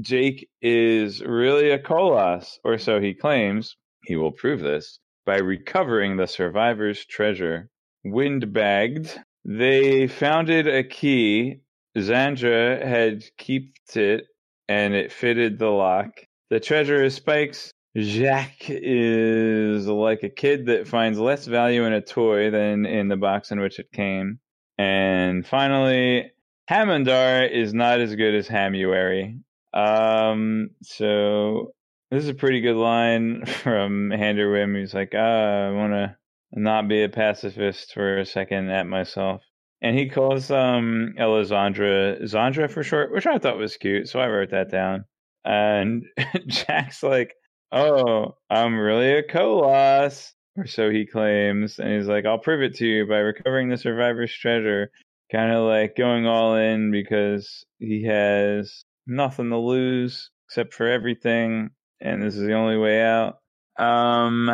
Jake 0.00 0.48
is 0.60 1.22
really 1.22 1.70
a 1.70 1.78
Koloss, 1.78 2.56
or 2.64 2.78
so 2.78 3.00
he 3.00 3.14
claims. 3.14 3.76
He 4.04 4.16
will 4.16 4.32
prove 4.32 4.60
this 4.60 4.98
by 5.24 5.38
recovering 5.38 6.16
the 6.16 6.26
survivor's 6.26 7.04
treasure. 7.04 7.68
Windbagged, 8.04 9.18
they 9.44 10.06
founded 10.06 10.66
a 10.66 10.84
key. 10.84 11.60
Zandra 11.96 12.84
had 12.84 13.24
kept 13.36 13.96
it, 13.96 14.26
and 14.68 14.94
it 14.94 15.12
fitted 15.12 15.58
the 15.58 15.70
lock. 15.70 16.10
The 16.50 16.60
treasure 16.60 17.02
is 17.02 17.14
Spike's. 17.14 17.72
Jacques 17.98 18.70
is 18.70 19.86
like 19.86 20.22
a 20.22 20.30
kid 20.30 20.66
that 20.66 20.88
finds 20.88 21.18
less 21.18 21.46
value 21.46 21.84
in 21.84 21.92
a 21.92 22.00
toy 22.00 22.50
than 22.50 22.86
in 22.86 23.08
the 23.08 23.16
box 23.16 23.50
in 23.50 23.60
which 23.60 23.78
it 23.78 23.92
came. 23.92 24.38
And 24.78 25.46
finally, 25.46 26.32
Hamondar 26.70 27.50
is 27.50 27.74
not 27.74 28.00
as 28.00 28.14
good 28.14 28.34
as 28.34 28.48
Hamuary. 28.48 29.38
Um, 29.74 30.70
so 30.82 31.74
this 32.12 32.24
is 32.24 32.28
a 32.28 32.34
pretty 32.34 32.60
good 32.60 32.76
line 32.76 33.46
from 33.62 34.10
Handerwym. 34.10 34.78
He's 34.78 34.92
like, 34.92 35.14
ah, 35.16 35.68
I 35.68 35.70
want 35.70 35.94
to 35.94 36.16
not 36.52 36.86
be 36.86 37.02
a 37.02 37.08
pacifist 37.08 37.94
for 37.94 38.18
a 38.18 38.26
second 38.26 38.70
at 38.70 38.86
myself. 38.86 39.42
And 39.80 39.98
he 39.98 40.08
calls 40.10 40.50
um 40.50 41.14
Elisandra 41.18 42.22
Zandra 42.24 42.70
for 42.70 42.82
short, 42.84 43.12
which 43.12 43.26
I 43.26 43.38
thought 43.38 43.56
was 43.58 43.78
cute, 43.78 44.08
so 44.08 44.20
I 44.20 44.28
wrote 44.28 44.50
that 44.50 44.70
down. 44.70 45.06
And 45.44 46.04
Jack's 46.46 47.02
like, 47.02 47.34
Oh, 47.72 48.36
I'm 48.50 48.78
really 48.78 49.12
a 49.14 49.22
Koloss, 49.22 50.32
or 50.56 50.66
so 50.66 50.90
he 50.90 51.06
claims. 51.06 51.78
And 51.78 51.94
he's 51.94 52.08
like, 52.08 52.26
I'll 52.26 52.38
prove 52.38 52.62
it 52.62 52.74
to 52.76 52.86
you 52.86 53.06
by 53.06 53.18
recovering 53.18 53.70
the 53.70 53.78
survivor's 53.78 54.32
treasure. 54.34 54.90
kind 55.32 55.50
of 55.50 55.64
like 55.64 55.96
going 55.96 56.26
all 56.26 56.56
in 56.56 56.90
because 56.90 57.64
he 57.78 58.04
has 58.04 58.84
nothing 59.06 59.48
to 59.48 59.56
lose 59.58 60.30
except 60.46 60.74
for 60.74 60.86
everything, 60.86 61.70
and 62.02 62.22
this 62.22 62.34
is 62.34 62.46
the 62.46 62.54
only 62.54 62.76
way 62.76 63.02
out. 63.02 63.38
Um, 63.78 64.50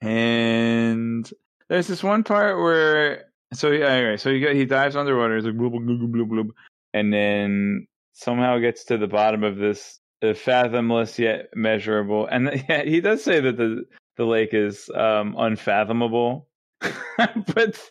and 0.00 1.30
there's 1.68 1.86
this 1.86 2.02
one 2.02 2.24
part 2.24 2.58
where 2.58 3.24
so 3.52 3.70
yeah, 3.70 3.88
anyway, 3.88 4.16
so 4.16 4.30
he 4.30 4.46
he 4.54 4.64
dives 4.64 4.96
underwater, 4.96 5.36
he's 5.36 5.44
like 5.44 5.56
blub, 5.56 5.72
blub, 5.72 5.86
blub, 5.86 6.12
blub, 6.12 6.28
blub, 6.28 6.46
and 6.92 7.12
then 7.12 7.86
somehow 8.12 8.58
gets 8.58 8.84
to 8.84 8.98
the 8.98 9.06
bottom 9.06 9.44
of 9.44 9.56
this 9.56 10.00
fathomless 10.22 11.18
yet 11.18 11.50
measurable, 11.54 12.26
and 12.26 12.64
yeah, 12.68 12.82
he 12.82 13.00
does 13.00 13.22
say 13.22 13.40
that 13.40 13.56
the 13.56 13.84
the 14.16 14.24
lake 14.24 14.54
is 14.54 14.88
um, 14.94 15.34
unfathomable, 15.36 16.48
but 16.80 17.90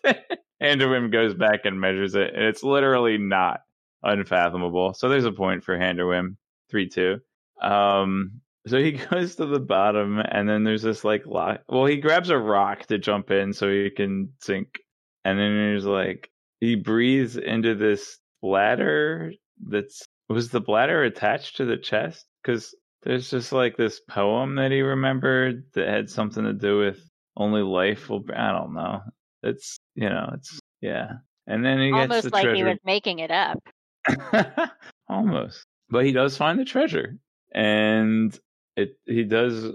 Handerwym 0.62 1.12
goes 1.12 1.34
back 1.34 1.62
and 1.66 1.80
measures 1.80 2.16
it, 2.16 2.34
and 2.34 2.44
it's 2.44 2.64
literally 2.64 3.18
not 3.18 3.62
unfathomable. 4.04 4.94
So 4.94 5.10
there's 5.10 5.26
a 5.26 5.32
point 5.32 5.64
for 5.64 5.78
Handerwym, 5.78 6.36
three 6.70 6.90
two. 6.90 7.20
Um, 7.62 8.42
so 8.68 8.78
he 8.78 8.92
goes 9.12 9.36
to 9.36 9.46
the 9.46 9.60
bottom, 9.60 10.20
and 10.20 10.48
then 10.48 10.64
there's 10.64 10.82
this 10.82 11.04
like 11.04 11.26
lock. 11.26 11.62
Well, 11.68 11.86
he 11.86 11.98
grabs 11.98 12.30
a 12.30 12.38
rock 12.38 12.86
to 12.88 12.98
jump 12.98 13.32
in 13.32 13.54
so 13.54 13.70
he 13.70 13.90
can 13.90 14.34
sink, 14.40 14.80
and 15.26 15.38
then 15.38 15.56
there's 15.56 15.86
like 15.86 16.30
he 16.60 16.76
breathes 16.76 17.38
into 17.38 17.76
this 17.76 18.20
bladder. 18.42 19.34
That's 19.66 20.06
was 20.30 20.50
the 20.50 20.62
bladder 20.62 21.04
attached 21.04 21.58
to 21.58 21.66
the 21.66 21.78
chest? 21.78 22.26
Because 22.44 22.74
there's 23.04 23.30
just 23.30 23.52
like 23.52 23.78
this 23.78 24.00
poem 24.10 24.56
that 24.56 24.72
he 24.72 24.82
remembered 24.82 25.64
that 25.74 25.88
had 25.88 26.10
something 26.10 26.44
to 26.44 26.54
do 26.54 26.80
with 26.80 27.00
only 27.36 27.62
life 27.62 28.10
will. 28.10 28.24
I 28.36 28.52
don't 28.52 28.74
know. 28.74 29.02
It's 29.44 29.78
you 29.96 30.10
know 30.10 30.32
it's 30.36 30.60
yeah. 30.82 31.12
And 31.48 31.66
then 31.66 31.80
he 31.80 31.92
gets 31.92 32.10
Almost 32.10 32.24
the 32.24 32.30
like 32.32 32.44
treasure. 32.44 32.56
he 32.56 32.64
was 32.64 32.78
making 32.86 33.20
it 33.20 33.32
up. 33.32 33.60
Almost. 35.10 35.66
But 35.90 36.06
he 36.06 36.14
does 36.14 36.38
find 36.38 36.58
the 36.58 36.64
treasure. 36.64 37.18
And 37.54 38.38
it 38.76 38.98
he 39.06 39.24
does 39.24 39.72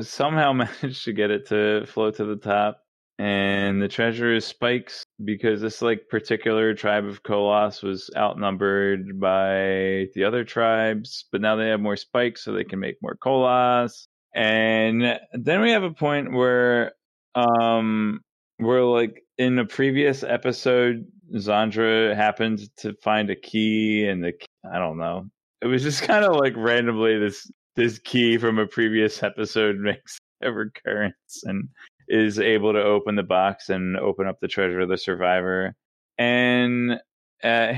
somehow 0.00 0.52
manage 0.82 1.04
to 1.04 1.12
get 1.12 1.30
it 1.30 1.48
to 1.48 1.86
float 1.86 2.16
to 2.16 2.24
the 2.24 2.36
top. 2.36 2.82
And 3.20 3.82
the 3.82 3.88
treasure 3.88 4.32
is 4.32 4.44
spikes 4.44 5.02
because 5.24 5.60
this 5.60 5.82
like 5.82 6.08
particular 6.08 6.72
tribe 6.74 7.04
of 7.04 7.24
Koloss 7.24 7.82
was 7.82 8.08
outnumbered 8.16 9.18
by 9.18 10.06
the 10.14 10.22
other 10.24 10.44
tribes, 10.44 11.24
but 11.32 11.40
now 11.40 11.56
they 11.56 11.68
have 11.68 11.80
more 11.80 11.96
spikes 11.96 12.44
so 12.44 12.52
they 12.52 12.62
can 12.62 12.78
make 12.78 12.94
more 13.02 13.16
Koloss. 13.16 14.06
And 14.36 15.18
then 15.32 15.60
we 15.62 15.72
have 15.72 15.82
a 15.82 15.90
point 15.90 16.32
where 16.32 16.92
um 17.34 18.20
where 18.58 18.84
like 18.84 19.24
in 19.36 19.58
a 19.58 19.64
previous 19.64 20.22
episode 20.22 21.04
Zandra 21.34 22.14
happened 22.14 22.60
to 22.78 22.94
find 23.02 23.30
a 23.30 23.36
key 23.36 24.06
and 24.06 24.22
the 24.22 24.32
I 24.70 24.78
don't 24.78 24.98
know. 24.98 25.26
It 25.60 25.66
was 25.66 25.82
just 25.82 26.02
kind 26.04 26.24
of 26.24 26.36
like 26.36 26.54
randomly 26.56 27.18
this 27.18 27.50
this 27.78 28.00
key 28.00 28.36
from 28.38 28.58
a 28.58 28.66
previous 28.66 29.22
episode 29.22 29.76
makes 29.78 30.18
a 30.42 30.52
recurrence 30.52 31.44
and 31.44 31.68
is 32.08 32.40
able 32.40 32.72
to 32.72 32.82
open 32.82 33.14
the 33.14 33.22
box 33.22 33.68
and 33.68 33.96
open 33.96 34.26
up 34.26 34.40
the 34.40 34.48
treasure 34.48 34.80
of 34.80 34.88
the 34.88 34.98
survivor. 34.98 35.74
And 36.18 37.00
uh 37.44 37.72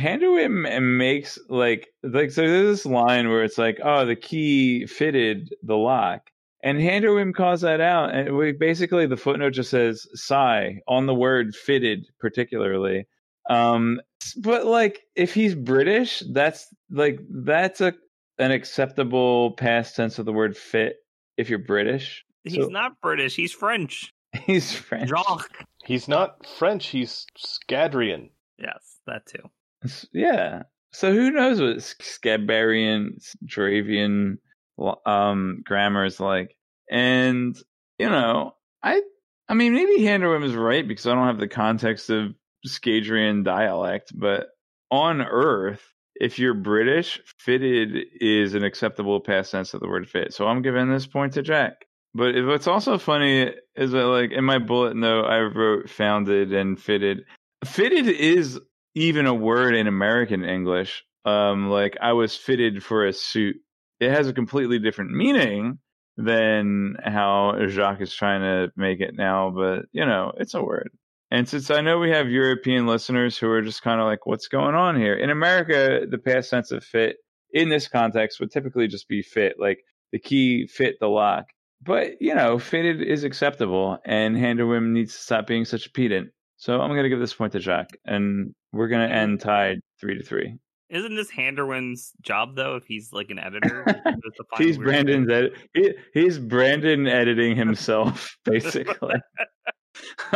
makes 0.80 1.38
like 1.50 1.88
like 2.02 2.30
so 2.30 2.40
there's 2.40 2.78
this 2.78 2.86
line 2.86 3.28
where 3.28 3.44
it's 3.44 3.58
like, 3.58 3.78
oh, 3.84 4.06
the 4.06 4.16
key 4.16 4.86
fitted 4.86 5.54
the 5.62 5.76
lock. 5.76 6.30
And 6.62 6.78
Handerwym 6.78 7.34
calls 7.34 7.62
that 7.62 7.80
out, 7.80 8.14
and 8.14 8.36
we 8.36 8.52
basically 8.52 9.06
the 9.06 9.16
footnote 9.16 9.50
just 9.50 9.70
says 9.70 10.06
"sigh" 10.14 10.80
on 10.86 11.06
the 11.06 11.14
word 11.14 11.54
"fitted," 11.54 12.06
particularly. 12.18 13.06
Um, 13.48 14.00
but 14.36 14.66
like, 14.66 15.00
if 15.16 15.32
he's 15.32 15.54
British, 15.54 16.22
that's 16.32 16.66
like 16.90 17.20
that's 17.30 17.80
a 17.80 17.94
an 18.40 18.50
acceptable 18.50 19.52
past 19.52 19.94
tense 19.96 20.18
of 20.18 20.24
the 20.26 20.32
word 20.32 20.56
"fit." 20.56 20.96
If 21.36 21.48
you're 21.48 21.58
British, 21.58 22.24
He's 22.44 22.54
So- 22.54 22.66
not 22.68 23.00
British. 23.00 23.36
He's 23.36 23.52
French. 23.52 24.12
he's 24.46 24.72
French. 24.72 25.08
Jacques. 25.10 25.64
He's 25.84 26.08
not 26.08 26.46
French. 26.46 26.86
He's 26.86 27.26
Scadrian. 27.38 28.30
Yes, 28.58 28.98
that 29.06 29.26
too. 29.26 29.50
Yeah. 30.12 30.62
So 30.92 31.12
who 31.12 31.30
knows 31.30 31.60
what 31.60 31.76
Scabarian, 31.78 33.22
Dravian 33.46 34.38
um, 35.06 35.62
grammar 35.64 36.04
is 36.04 36.20
like? 36.20 36.56
And 36.90 37.56
you 37.98 38.08
know, 38.08 38.54
I 38.82 39.02
I 39.48 39.54
mean, 39.54 39.74
maybe 39.74 40.00
Handerwym 40.02 40.44
is 40.44 40.54
right 40.54 40.86
because 40.86 41.06
I 41.06 41.14
don't 41.14 41.26
have 41.26 41.38
the 41.38 41.48
context 41.48 42.10
of 42.10 42.34
Scadrian 42.66 43.44
dialect, 43.44 44.12
but 44.14 44.48
on 44.90 45.20
Earth, 45.22 45.82
if 46.20 46.38
you're 46.38 46.54
British, 46.54 47.20
fitted 47.38 47.96
is 48.20 48.54
an 48.54 48.62
acceptable 48.62 49.20
past 49.20 49.50
tense 49.50 49.74
of 49.74 49.80
the 49.80 49.88
word 49.88 50.08
fit. 50.08 50.34
So 50.34 50.46
I'm 50.46 50.62
giving 50.62 50.90
this 50.90 51.06
point 51.06 51.32
to 51.32 51.42
Jack. 51.42 51.86
But 52.14 52.34
what's 52.44 52.66
also 52.66 52.98
funny 52.98 53.54
is 53.74 53.92
that, 53.92 54.06
like, 54.06 54.32
in 54.32 54.44
my 54.44 54.58
bullet 54.58 54.96
note, 54.96 55.24
I 55.24 55.38
wrote 55.40 55.88
founded 55.88 56.52
and 56.52 56.78
fitted. 56.78 57.24
Fitted 57.64 58.06
is 58.06 58.60
even 58.94 59.26
a 59.26 59.34
word 59.34 59.74
in 59.74 59.86
American 59.86 60.44
English. 60.44 61.04
Um, 61.24 61.70
like, 61.70 61.96
I 62.00 62.12
was 62.12 62.36
fitted 62.36 62.82
for 62.82 63.06
a 63.06 63.12
suit. 63.12 63.56
It 64.00 64.10
has 64.10 64.28
a 64.28 64.32
completely 64.32 64.78
different 64.78 65.12
meaning 65.12 65.78
than 66.16 66.96
how 67.02 67.54
Jacques 67.68 68.00
is 68.00 68.12
trying 68.12 68.42
to 68.42 68.72
make 68.76 69.00
it 69.00 69.14
now, 69.14 69.50
but, 69.50 69.86
you 69.92 70.04
know, 70.04 70.32
it's 70.36 70.54
a 70.54 70.62
word. 70.62 70.90
And 71.30 71.48
since 71.48 71.70
I 71.70 71.80
know 71.80 71.98
we 71.98 72.10
have 72.10 72.28
European 72.28 72.86
listeners 72.86 73.38
who 73.38 73.48
are 73.50 73.62
just 73.62 73.82
kind 73.82 74.00
of 74.00 74.06
like, 74.06 74.26
what's 74.26 74.48
going 74.48 74.74
on 74.74 74.96
here? 74.96 75.14
In 75.14 75.30
America, 75.30 76.06
the 76.08 76.18
past 76.18 76.50
tense 76.50 76.72
of 76.72 76.82
fit 76.82 77.16
in 77.52 77.68
this 77.68 77.88
context 77.88 78.40
would 78.40 78.50
typically 78.50 78.88
just 78.88 79.08
be 79.08 79.22
fit, 79.22 79.54
like 79.58 79.78
the 80.12 80.18
key 80.18 80.66
fit 80.66 80.96
the 81.00 81.08
lock. 81.08 81.46
But, 81.82 82.20
you 82.20 82.34
know, 82.34 82.58
fitted 82.58 83.00
is 83.00 83.24
acceptable, 83.24 83.98
and 84.04 84.36
Handerwym 84.36 84.90
needs 84.90 85.14
to 85.14 85.20
stop 85.20 85.46
being 85.46 85.64
such 85.64 85.86
a 85.86 85.90
pedant. 85.90 86.30
So 86.56 86.80
I'm 86.80 86.90
going 86.90 87.04
to 87.04 87.08
give 87.08 87.20
this 87.20 87.32
point 87.32 87.52
to 87.52 87.58
Jack, 87.58 87.88
and 88.04 88.54
we're 88.72 88.88
going 88.88 89.08
to 89.08 89.14
end 89.14 89.40
tied 89.40 89.78
three 89.98 90.18
to 90.18 90.22
three. 90.22 90.58
Isn't 90.90 91.14
this 91.14 91.30
Handerwym's 91.30 92.12
job 92.20 92.56
though? 92.56 92.74
If 92.74 92.84
he's 92.84 93.12
like 93.12 93.30
an 93.30 93.38
editor, 93.38 93.86
He's 94.58 94.76
Brandon's 94.76 95.30
edit. 95.30 95.52
He, 95.72 95.92
he's 96.12 96.38
Brandon 96.38 97.06
editing 97.06 97.56
himself, 97.56 98.36
basically. 98.44 99.14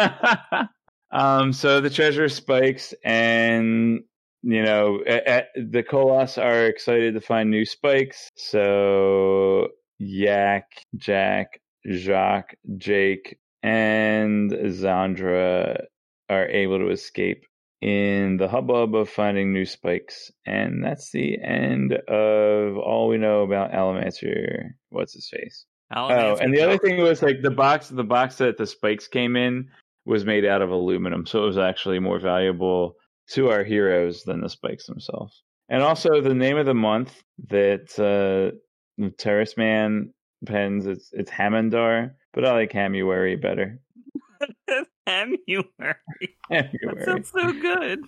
um. 1.15 1.53
So 1.53 1.81
the 1.81 1.91
treasure 1.91 2.29
spikes, 2.29 2.95
and 3.05 4.01
you 4.43 4.63
know, 4.63 5.03
a- 5.07 5.39
a- 5.39 5.63
the 5.63 5.83
Koloss 5.83 6.43
are 6.43 6.67
excited 6.67 7.15
to 7.15 7.21
find 7.21 7.51
new 7.51 7.65
spikes. 7.65 8.31
So 8.37 9.69
Yak, 9.99 10.67
Jack, 10.97 11.61
Jacques, 11.91 12.55
Jake, 12.77 13.39
and 13.63 14.51
Zandra 14.53 15.87
are 16.29 16.47
able 16.49 16.79
to 16.79 16.91
escape 16.91 17.45
in 17.81 18.39
the 18.39 18.49
hubbub 18.49 18.95
of 18.95 19.09
finding 19.09 19.53
new 19.53 19.67
spikes. 19.67 20.31
And 20.47 20.83
that's 20.83 21.11
the 21.11 21.39
end 21.43 21.93
of 21.93 22.77
all 22.79 23.09
we 23.09 23.19
know 23.19 23.43
about 23.43 23.73
Allomancer. 23.73 24.71
What's 24.91 25.15
his 25.15 25.29
face? 25.29 25.67
Alan 25.93 26.19
Oh, 26.19 26.37
and 26.37 26.55
the 26.55 26.63
other 26.63 26.79
thing 26.79 27.01
was 27.01 27.23
like 27.23 27.43
the 27.43 27.51
box 27.51 27.89
the 27.89 28.05
box 28.05 28.37
that 28.39 28.57
the 28.57 28.67
spikes 28.67 29.07
came 29.07 29.37
in 29.37 29.69
was 30.07 30.25
made 30.25 30.45
out 30.45 30.63
of 30.63 30.71
aluminum, 30.71 31.27
so 31.27 31.43
it 31.43 31.47
was 31.47 31.59
actually 31.59 31.99
more 31.99 32.19
valuable 32.19 32.97
to 33.31 33.51
our 33.51 33.65
heroes 33.65 34.23
than 34.25 34.41
the 34.41 34.49
spikes 34.49 34.87
themselves. 34.87 35.43
And 35.69 35.83
also 35.83 36.21
the 36.21 36.35
name 36.35 36.59
of 36.59 36.67
the 36.67 36.75
month 36.75 37.23
that 37.49 37.99
uh 37.99 38.57
Terrace 39.19 39.57
Man 39.57 40.13
pens 40.45 40.87
it's 40.87 41.11
it's 41.13 41.31
Hamandar, 41.31 42.13
but 42.33 42.45
I 42.45 42.53
like 42.53 42.73
Hamuary 42.73 43.41
better. 43.41 43.81
Hamuary. 45.09 45.95
That 46.51 47.05
sounds 47.05 47.31
so 47.31 47.53
good. 47.53 48.01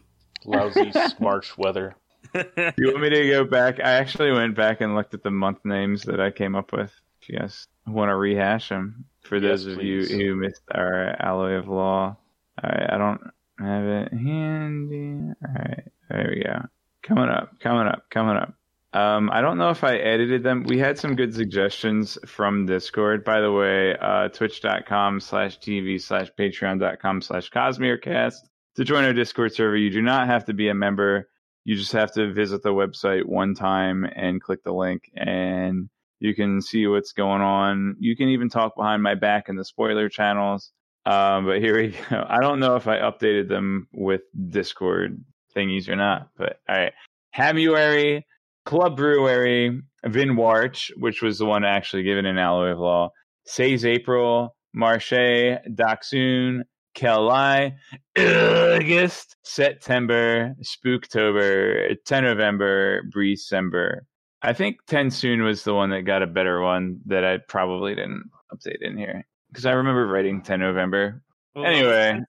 Lousy 0.44 0.92
March 1.20 1.56
weather. 1.56 1.96
you 2.34 2.42
want 2.88 3.00
me 3.00 3.10
to 3.10 3.28
go 3.28 3.44
back? 3.44 3.80
I 3.80 3.92
actually 3.92 4.32
went 4.32 4.54
back 4.54 4.80
and 4.80 4.94
looked 4.94 5.14
at 5.14 5.22
the 5.22 5.30
month 5.30 5.64
names 5.64 6.02
that 6.02 6.20
I 6.20 6.30
came 6.30 6.54
up 6.54 6.72
with. 6.72 6.92
If 7.26 7.32
you 7.32 7.38
guys 7.40 7.66
want 7.88 8.10
to 8.10 8.14
rehash 8.14 8.68
them, 8.68 9.04
for 9.22 9.38
Yes, 9.38 9.64
those 9.64 9.66
of 9.66 9.82
you 9.82 10.06
who 10.06 10.36
missed 10.36 10.62
our 10.72 11.16
alloy 11.18 11.54
of 11.54 11.66
law, 11.66 12.16
all 12.62 12.70
right, 12.70 12.88
I 12.88 12.96
don't 12.96 13.20
have 13.58 13.84
it 13.84 14.12
handy. 14.12 15.34
All 15.44 15.54
right, 15.54 15.84
there 16.08 16.32
we 16.32 16.44
go. 16.44 16.62
Coming 17.02 17.28
up, 17.28 17.58
coming 17.58 17.88
up, 17.88 18.04
coming 18.10 18.36
up. 18.36 18.54
Um, 18.92 19.28
I 19.32 19.40
don't 19.40 19.58
know 19.58 19.70
if 19.70 19.82
I 19.82 19.96
edited 19.96 20.44
them. 20.44 20.62
We 20.68 20.78
had 20.78 21.00
some 21.00 21.16
good 21.16 21.34
suggestions 21.34 22.16
from 22.26 22.64
Discord. 22.64 23.24
By 23.24 23.40
the 23.40 23.50
way, 23.50 23.96
uh, 24.00 24.28
twitch.com 24.28 25.18
slash 25.18 25.58
TV 25.58 26.00
slash 26.00 26.30
patreon.com 26.38 27.22
slash 27.22 27.50
Cosmerecast. 27.50 28.36
To 28.76 28.84
join 28.84 29.04
our 29.04 29.12
Discord 29.12 29.52
server, 29.52 29.76
you 29.76 29.90
do 29.90 30.00
not 30.00 30.28
have 30.28 30.44
to 30.44 30.54
be 30.54 30.68
a 30.68 30.74
member. 30.74 31.28
You 31.64 31.74
just 31.74 31.92
have 31.92 32.12
to 32.12 32.32
visit 32.32 32.62
the 32.62 32.72
website 32.72 33.24
one 33.24 33.54
time 33.54 34.06
and 34.14 34.40
click 34.40 34.62
the 34.62 34.72
link, 34.72 35.10
and 35.16 35.88
you 36.20 36.34
can 36.34 36.60
see 36.60 36.86
what's 36.86 37.12
going 37.12 37.42
on. 37.42 37.96
You 37.98 38.16
can 38.16 38.28
even 38.28 38.48
talk 38.48 38.76
behind 38.76 39.02
my 39.02 39.14
back 39.14 39.48
in 39.48 39.56
the 39.56 39.64
spoiler 39.64 40.08
channels. 40.08 40.72
Um, 41.04 41.46
but 41.46 41.60
here 41.60 41.76
we 41.76 41.88
go. 42.10 42.24
I 42.28 42.40
don't 42.40 42.60
know 42.60 42.76
if 42.76 42.88
I 42.88 42.98
updated 42.98 43.48
them 43.48 43.88
with 43.92 44.22
Discord 44.50 45.22
thingies 45.54 45.88
or 45.88 45.96
not. 45.96 46.28
But 46.36 46.60
all 46.68 46.76
right, 46.76 46.92
Hamuary, 47.36 48.22
Club 48.64 48.96
Brewery, 48.96 49.80
Vin 50.04 50.36
Warch, 50.36 50.90
which 50.96 51.22
was 51.22 51.38
the 51.38 51.46
one 51.46 51.64
actually 51.64 52.02
given 52.02 52.26
in 52.26 52.38
Alloy 52.38 52.72
of 52.72 52.78
Law, 52.78 53.10
Says 53.46 53.84
April, 53.84 54.56
Marche, 54.74 55.58
Daxun, 55.70 56.62
Kelai, 56.96 57.74
August, 58.18 59.36
September, 59.44 60.54
Spooktober, 60.62 61.94
10 62.04 62.24
November, 62.24 63.02
Breezember. 63.14 64.00
I 64.46 64.52
think 64.52 64.78
TenSoon 64.86 65.44
was 65.44 65.64
the 65.64 65.74
one 65.74 65.90
that 65.90 66.02
got 66.02 66.22
a 66.22 66.26
better 66.28 66.60
one 66.60 67.00
that 67.06 67.24
I 67.24 67.38
probably 67.38 67.96
didn't 67.96 68.30
update 68.54 68.80
in 68.80 68.96
here. 68.96 69.26
Because 69.48 69.66
I 69.66 69.72
remember 69.72 70.06
writing 70.06 70.40
10 70.40 70.60
November. 70.60 71.20
Anyway. 71.56 72.20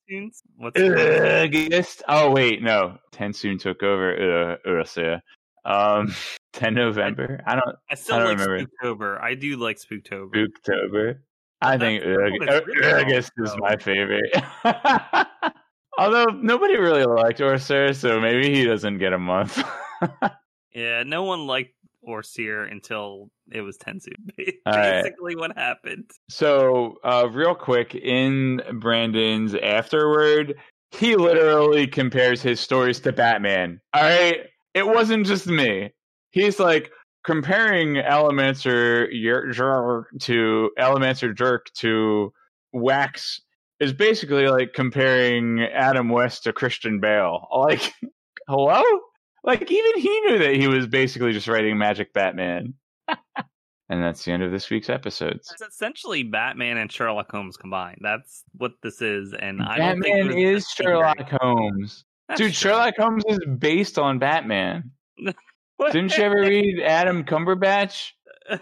What's 0.56 0.82
August. 0.82 2.02
Oh, 2.08 2.32
wait, 2.32 2.64
no. 2.64 2.98
TenSoon 3.12 3.60
took 3.60 3.84
over. 3.84 4.58
Uh, 4.66 4.68
Ursa. 4.68 5.22
Um, 5.64 6.12
10 6.54 6.74
November. 6.74 7.44
I 7.46 7.54
don't. 7.54 7.76
I 7.92 7.94
still 7.94 8.16
I 8.16 8.24
like 8.24 8.38
don't 8.40 8.48
remember. 8.48 8.72
Spooktober. 8.84 9.22
I 9.22 9.36
do 9.36 9.56
like 9.58 9.78
Spooktober. 9.78 10.34
Spooktober. 10.34 11.20
I 11.62 11.78
think 11.78 12.04
That's 12.04 12.16
the 12.16 12.32
one 12.32 12.40
that's 12.40 12.60
Aug- 12.62 12.66
really 12.66 13.04
August 13.04 13.32
long, 13.38 13.48
is 13.48 13.56
my 13.60 13.78
favorite. 13.78 14.36
Although 16.00 16.26
nobody 16.34 16.78
really 16.78 17.06
liked 17.06 17.40
OreSeur, 17.40 17.96
so 17.96 18.20
maybe 18.20 18.56
he 18.56 18.66
doesn't 18.66 18.98
get 18.98 19.14
a 19.14 19.20
month. 19.20 19.64
Yeah, 20.78 21.02
no 21.02 21.24
one 21.24 21.48
liked 21.48 21.74
OreSeur 22.08 22.72
until 22.72 23.30
it 23.52 23.62
was 23.62 23.78
TenSoon. 23.78 24.14
All 24.66 24.74
right. 24.74 25.04
Basically, 25.04 25.36
what 25.36 25.58
happened. 25.58 26.10
so, 26.30 26.98
uh, 27.04 27.28
real 27.32 27.56
quick, 27.56 27.96
in 27.96 28.62
Brandon's 28.80 29.56
afterward, 29.56 30.56
he 30.92 31.16
literally 31.16 31.88
compares 31.88 32.42
his 32.42 32.60
stories 32.60 33.00
to 33.02 33.12
Batman. 33.12 33.82
All 33.94 34.04
right, 34.04 34.42
it 34.74 34.88
wasn't 34.88 35.26
just 35.26 35.48
me. 35.48 35.92
He's 36.32 36.60
like 36.60 36.92
comparing 37.26 37.96
Allomancer 37.96 39.10
Jak 39.12 40.22
to 40.22 40.72
Allomancer 40.80 41.38
Jak 41.38 41.62
to 41.80 42.32
Wax 42.74 43.42
is 43.80 43.94
basically 43.94 44.48
like 44.48 44.74
comparing 44.74 45.62
Adam 45.62 46.10
West 46.10 46.44
to 46.44 46.54
Christian 46.54 47.00
Bale. 47.00 47.48
Like, 47.56 47.94
hello? 48.48 48.82
Like, 49.48 49.72
even 49.72 50.02
he 50.02 50.20
knew 50.22 50.40
that 50.40 50.58
he 50.58 50.68
was 50.68 50.88
basically 50.88 51.32
just 51.32 51.48
writing 51.48 51.78
Magic 51.78 52.12
Batman. 52.12 52.74
and 53.08 54.04
that's 54.04 54.26
the 54.26 54.34
end 54.34 54.44
of 54.44 54.52
this 54.52 54.70
week's 54.70 54.90
episodes. 54.90 55.50
It's 55.54 55.62
essentially 55.62 56.24
Batman 56.24 56.76
and 56.76 56.92
Sherlock 56.92 57.32
Holmes 57.32 57.56
combined. 57.56 58.00
That's 58.02 58.44
what 58.58 58.74
this 58.84 59.02
is, 59.02 59.34
and 59.34 59.62
I 59.62 59.78
don't 59.78 60.02
think 60.02 60.18
Batman 60.18 60.38
is. 60.38 60.68
Sherlock 60.68 61.30
Holmes. 61.42 62.04
That's 62.28 62.42
Dude, 62.42 62.54
true. 62.54 62.72
Sherlock 62.72 62.96
Holmes 62.98 63.24
is 63.30 63.40
based 63.58 63.98
on 63.98 64.20
Batman. 64.20 64.92
Didn't 65.18 66.18
you 66.18 66.24
ever 66.26 66.42
read 66.42 66.82
Adam 66.82 67.24
Cumberbatch? 67.24 68.12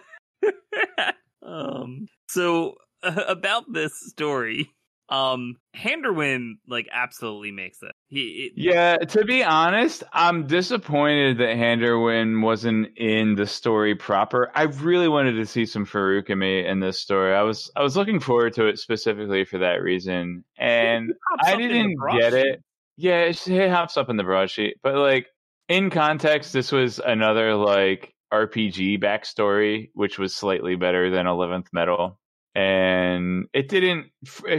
um. 1.43 2.07
So 2.27 2.75
about 3.01 3.63
this 3.73 3.99
story, 3.99 4.71
um, 5.09 5.57
Handerwym 5.75 6.53
like 6.67 6.87
absolutely 6.91 7.51
makes 7.51 7.81
it. 7.83 7.91
He 8.07 8.21
it, 8.47 8.53
Yeah, 8.55 8.97
to 8.97 9.25
be 9.25 9.43
honest, 9.43 10.03
I'm 10.13 10.47
disappointed 10.47 11.37
that 11.37 11.55
Handerwym 11.57 12.41
wasn't 12.41 12.97
in 12.97 13.35
the 13.35 13.45
story 13.45 13.95
proper. 13.95 14.51
I 14.55 14.63
really 14.63 15.07
wanted 15.07 15.33
to 15.33 15.45
see 15.45 15.65
some 15.65 15.85
Feruchemy 15.85 16.65
in 16.65 16.79
this 16.79 16.99
story. 16.99 17.35
I 17.35 17.43
was 17.43 17.71
I 17.75 17.83
was 17.83 17.95
looking 17.95 18.19
forward 18.19 18.53
to 18.53 18.67
it 18.67 18.79
specifically 18.79 19.45
for 19.45 19.59
that 19.59 19.81
reason, 19.81 20.43
and 20.57 21.13
I 21.43 21.53
up 21.53 21.59
in 21.59 21.67
the 21.67 21.73
didn't 21.73 21.97
get 22.19 22.33
it. 22.33 22.63
Yeah, 22.97 23.21
it, 23.23 23.47
it 23.47 23.69
hops 23.69 23.97
up 23.97 24.09
in 24.09 24.17
the 24.17 24.23
broadsheet, 24.23 24.77
but 24.81 24.95
like 24.95 25.27
in 25.67 25.89
context, 25.89 26.53
this 26.53 26.71
was 26.71 26.99
another 26.99 27.55
like 27.55 28.13
RPG 28.33 29.01
backstory, 29.01 29.89
which 29.93 30.17
was 30.17 30.35
slightly 30.35 30.75
better 30.75 31.09
than 31.09 31.27
Eleventh 31.27 31.69
Metal, 31.73 32.19
and 32.55 33.47
it 33.53 33.67
didn't 33.67 34.07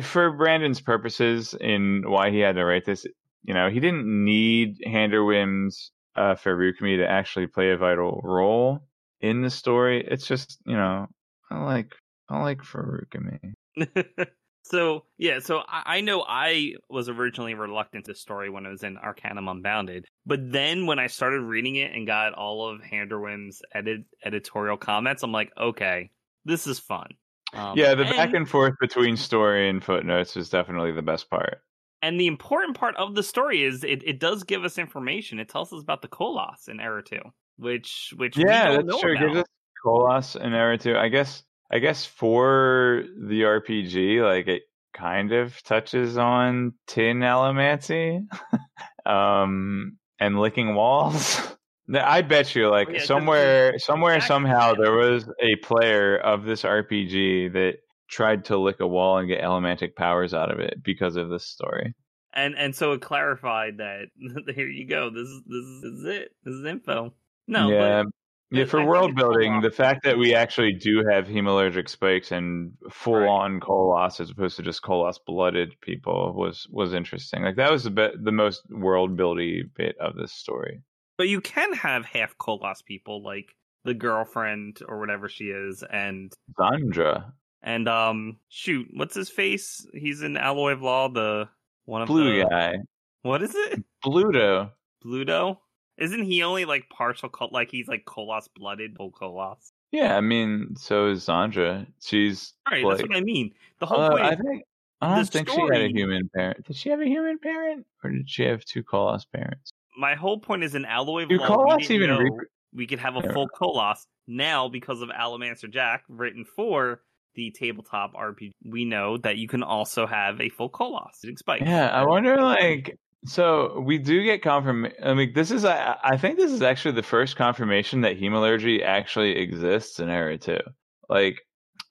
for 0.02 0.30
Brandon's 0.32 0.80
purposes 0.80 1.54
in 1.58 2.04
why 2.06 2.30
he 2.30 2.40
had 2.40 2.56
to 2.56 2.64
write 2.64 2.84
this. 2.84 3.06
You 3.42 3.54
know, 3.54 3.70
he 3.70 3.80
didn't 3.80 4.06
need 4.06 4.80
Handerwym's 4.86 5.92
uh, 6.14 6.34
Feruchemy 6.34 6.98
to 6.98 7.06
actually 7.06 7.46
play 7.46 7.70
a 7.70 7.76
vital 7.76 8.20
role 8.22 8.82
in 9.20 9.40
the 9.40 9.50
story. 9.50 10.06
It's 10.06 10.26
just 10.26 10.58
you 10.66 10.76
know, 10.76 11.06
I 11.50 11.58
like 11.62 11.94
I 12.28 12.40
like 12.42 12.58
Feruchemy. 12.58 13.54
so 14.62 15.04
yeah, 15.16 15.38
so 15.38 15.62
I, 15.66 15.96
I 15.96 16.00
know 16.02 16.22
I 16.28 16.74
was 16.90 17.08
originally 17.08 17.54
reluctant 17.54 18.04
to 18.06 18.14
story 18.14 18.50
when 18.50 18.66
it 18.66 18.70
was 18.70 18.82
in 18.82 18.98
Arcanum 18.98 19.48
Unbounded, 19.48 20.06
but 20.26 20.52
then 20.52 20.84
when 20.84 20.98
I 20.98 21.06
started 21.06 21.40
reading 21.40 21.76
it 21.76 21.92
and 21.92 22.06
got 22.06 22.34
all 22.34 22.68
of 22.68 22.82
Handerwym's 22.82 23.62
edit 23.72 24.04
editorial 24.22 24.76
comments, 24.76 25.22
I'm 25.22 25.32
like, 25.32 25.50
okay, 25.58 26.10
this 26.44 26.66
is 26.66 26.78
fun. 26.78 27.08
Um, 27.52 27.76
yeah, 27.78 27.94
the 27.94 28.04
and, 28.04 28.16
back 28.16 28.34
and 28.34 28.48
forth 28.48 28.74
between 28.80 29.16
story 29.16 29.68
and 29.68 29.82
footnotes 29.82 30.36
is 30.36 30.50
definitely 30.50 30.92
the 30.92 31.02
best 31.02 31.30
part. 31.30 31.60
and 32.02 32.20
the 32.20 32.26
important 32.26 32.76
part 32.76 32.96
of 32.96 33.14
the 33.14 33.22
story 33.22 33.62
is 33.62 33.82
it, 33.84 34.02
it 34.04 34.20
does 34.20 34.42
give 34.44 34.64
us 34.64 34.78
information. 34.78 35.38
It 35.38 35.48
tells 35.48 35.72
us 35.72 35.82
about 35.82 36.02
the 36.02 36.08
Koloss 36.08 36.68
in 36.68 36.80
Era 36.80 37.02
Two, 37.02 37.20
which 37.56 38.12
which 38.16 38.36
we 38.36 38.44
Yeah, 38.44 38.64
don't 38.64 38.86
that's 38.86 38.88
know 38.88 38.98
true. 39.00 39.12
It 39.12 39.16
about. 39.16 39.26
gives 39.28 39.38
us 39.40 39.46
Koloss 39.84 40.36
in 40.40 40.52
Era 40.54 40.76
Two. 40.76 40.96
I 40.96 41.08
guess 41.08 41.44
I 41.70 41.78
guess 41.78 42.04
for 42.04 43.04
the 43.28 43.42
RPG, 43.42 44.22
like 44.22 44.48
it 44.48 44.62
kind 44.92 45.32
of 45.32 45.62
touches 45.62 46.16
on 46.18 46.74
tin 46.86 47.18
allomancy. 47.20 48.26
um 49.06 49.98
and 50.18 50.40
licking 50.40 50.74
walls. 50.74 51.40
I 51.94 52.22
bet 52.22 52.54
you 52.54 52.68
like 52.68 52.88
Oh, 52.88 52.92
yeah, 52.92 53.04
somewhere 53.04 53.78
somewhere 53.78 54.16
Exactly, 54.16 54.34
somehow 54.34 54.74
there 54.74 54.92
was 54.92 55.28
a 55.40 55.56
player 55.56 56.16
of 56.18 56.44
this 56.44 56.62
RPG 56.62 57.52
that 57.52 57.76
tried 58.08 58.44
to 58.46 58.56
lick 58.56 58.80
a 58.80 58.86
wall 58.86 59.18
and 59.18 59.28
get 59.28 59.42
allomantic 59.42 59.94
powers 59.94 60.34
out 60.34 60.50
of 60.50 60.60
it 60.60 60.82
because 60.82 61.16
of 61.16 61.28
this 61.28 61.46
story. 61.46 61.94
and 62.34 62.56
and 62.56 62.74
so 62.74 62.92
it 62.92 63.00
clarified 63.00 63.78
that 63.78 64.06
here 64.54 64.68
you 64.68 64.86
go. 64.86 65.10
This 65.10 65.28
is 65.28 65.42
this 65.46 65.92
is, 65.92 66.04
it. 66.04 66.30
This 66.44 66.54
is 66.54 66.64
info. 66.64 67.14
No, 67.48 67.70
yeah, 67.70 68.02
but 68.02 68.12
yeah. 68.50 68.64
For 68.64 68.80
I 68.80 68.84
world 68.84 69.14
building, 69.16 69.60
the 69.60 69.70
fact 69.70 70.04
that 70.04 70.18
we 70.18 70.34
actually 70.34 70.72
do 70.72 71.04
have 71.10 71.26
hemalurgic 71.26 71.88
spikes 71.88 72.32
and 72.32 72.72
full 72.90 73.28
on 73.28 73.60
Koloss 73.60 74.20
as 74.20 74.30
opposed 74.30 74.56
to 74.56 74.62
just 74.62 74.82
Koloss 74.82 75.18
blooded 75.24 75.80
people 75.80 76.32
was 76.34 76.66
was 76.70 76.94
interesting. 76.94 77.42
Like 77.42 77.56
that 77.56 77.70
was 77.70 77.84
the 77.84 77.90
bit, 77.90 78.24
the 78.24 78.32
most 78.32 78.62
world 78.70 79.16
buildy 79.16 79.62
bit 79.76 79.96
of 79.98 80.16
this 80.16 80.32
story. 80.32 80.82
But 81.18 81.28
you 81.28 81.40
can 81.40 81.72
have 81.72 82.04
half 82.04 82.36
Koloss 82.38 82.84
people 82.84 83.22
like 83.22 83.54
the 83.84 83.94
girlfriend 83.94 84.80
or 84.86 84.98
whatever 84.98 85.28
she 85.28 85.46
is, 85.46 85.82
and 85.82 86.32
Zandra, 86.58 87.32
and 87.62 87.88
um 87.88 88.38
shoot, 88.48 88.88
what's 88.92 89.14
his 89.14 89.30
face? 89.30 89.86
He's 89.94 90.22
in 90.22 90.36
Alloy 90.36 90.72
of 90.72 90.82
Law, 90.82 91.08
the 91.08 91.48
one 91.84 92.02
of 92.02 92.08
the 92.08 92.12
blue 92.12 92.38
the 92.38 92.48
guy, 92.48 92.78
what 93.22 93.42
is 93.42 93.54
it? 93.54 93.82
Bluto. 94.04 94.70
Bluto? 95.04 95.58
Isn't 95.98 96.24
he 96.24 96.42
only 96.42 96.64
like 96.64 96.88
partial 96.90 97.28
col 97.28 97.48
like 97.50 97.70
he's 97.70 97.88
like 97.88 98.04
Koloss 98.04 98.48
blooded, 98.54 98.96
full 98.96 99.10
Koloss? 99.10 99.72
Yeah, 99.90 100.16
I 100.16 100.20
mean, 100.20 100.76
so 100.76 101.08
is 101.08 101.24
Zandra. 101.24 101.86
She's 102.00 102.52
Right, 102.70 102.84
like, 102.84 102.98
that's 102.98 103.08
what 103.08 103.16
I 103.16 103.22
mean. 103.22 103.52
The 103.80 103.86
whole 103.86 104.00
uh, 104.00 104.10
point 104.10 104.22
I 104.22 104.34
think 104.36 104.62
I 105.00 105.16
don't 105.16 105.28
think 105.28 105.48
she 105.48 105.60
had 105.60 105.82
a 105.82 105.88
human 105.88 106.28
parent. 106.34 106.66
Did 106.66 106.76
she 106.76 106.90
have 106.90 107.00
a 107.00 107.06
human 107.06 107.38
parent, 107.38 107.86
or 108.04 108.10
did 108.10 108.28
she 108.28 108.44
have 108.44 108.64
two 108.64 108.84
Koloss 108.84 109.24
parents? 109.32 109.72
My 109.96 110.14
whole 110.14 110.38
point 110.40 110.62
is 110.64 110.74
an 110.74 110.84
Alloy 110.84 111.22
of 111.24 111.28
Do 111.30 111.38
we 111.38 111.94
even 111.94 112.10
rep- 112.10 112.48
we 112.74 112.86
could 112.86 112.98
have 112.98 113.16
a 113.16 113.20
Yeah. 113.24 113.32
full 113.32 113.48
Koloss. 113.48 114.06
Now, 114.26 114.68
because 114.68 115.00
of 115.00 115.08
Allomancer 115.08 115.70
Jak, 115.70 116.02
written 116.08 116.44
for 116.44 117.02
the 117.34 117.50
tabletop 117.50 118.12
RPG, 118.14 118.52
we 118.64 118.84
know 118.84 119.16
that 119.18 119.36
you 119.36 119.48
can 119.48 119.62
also 119.62 120.06
have 120.06 120.40
a 120.40 120.48
full 120.48 120.70
Koloss. 120.70 121.22
using 121.22 121.36
spikes. 121.36 121.64
Yeah, 121.66 121.88
I 121.88 122.04
wonder 122.04 122.36
like 122.40 122.98
so 123.24 123.80
we 123.80 123.98
do 123.98 124.22
get 124.22 124.42
confirmation. 124.42 124.96
I 125.02 125.14
mean, 125.14 125.32
this 125.34 125.50
is 125.50 125.64
I, 125.64 125.96
I 126.04 126.16
think 126.16 126.36
this 126.36 126.52
is 126.52 126.62
actually 126.62 126.92
the 126.92 127.02
first 127.02 127.36
confirmation 127.36 128.02
that 128.02 128.18
hemalurgy 128.20 128.82
actually 128.82 129.36
exists 129.38 129.98
in 129.98 130.08
Era 130.08 130.38
Two. 130.38 130.60
Like, 131.08 131.40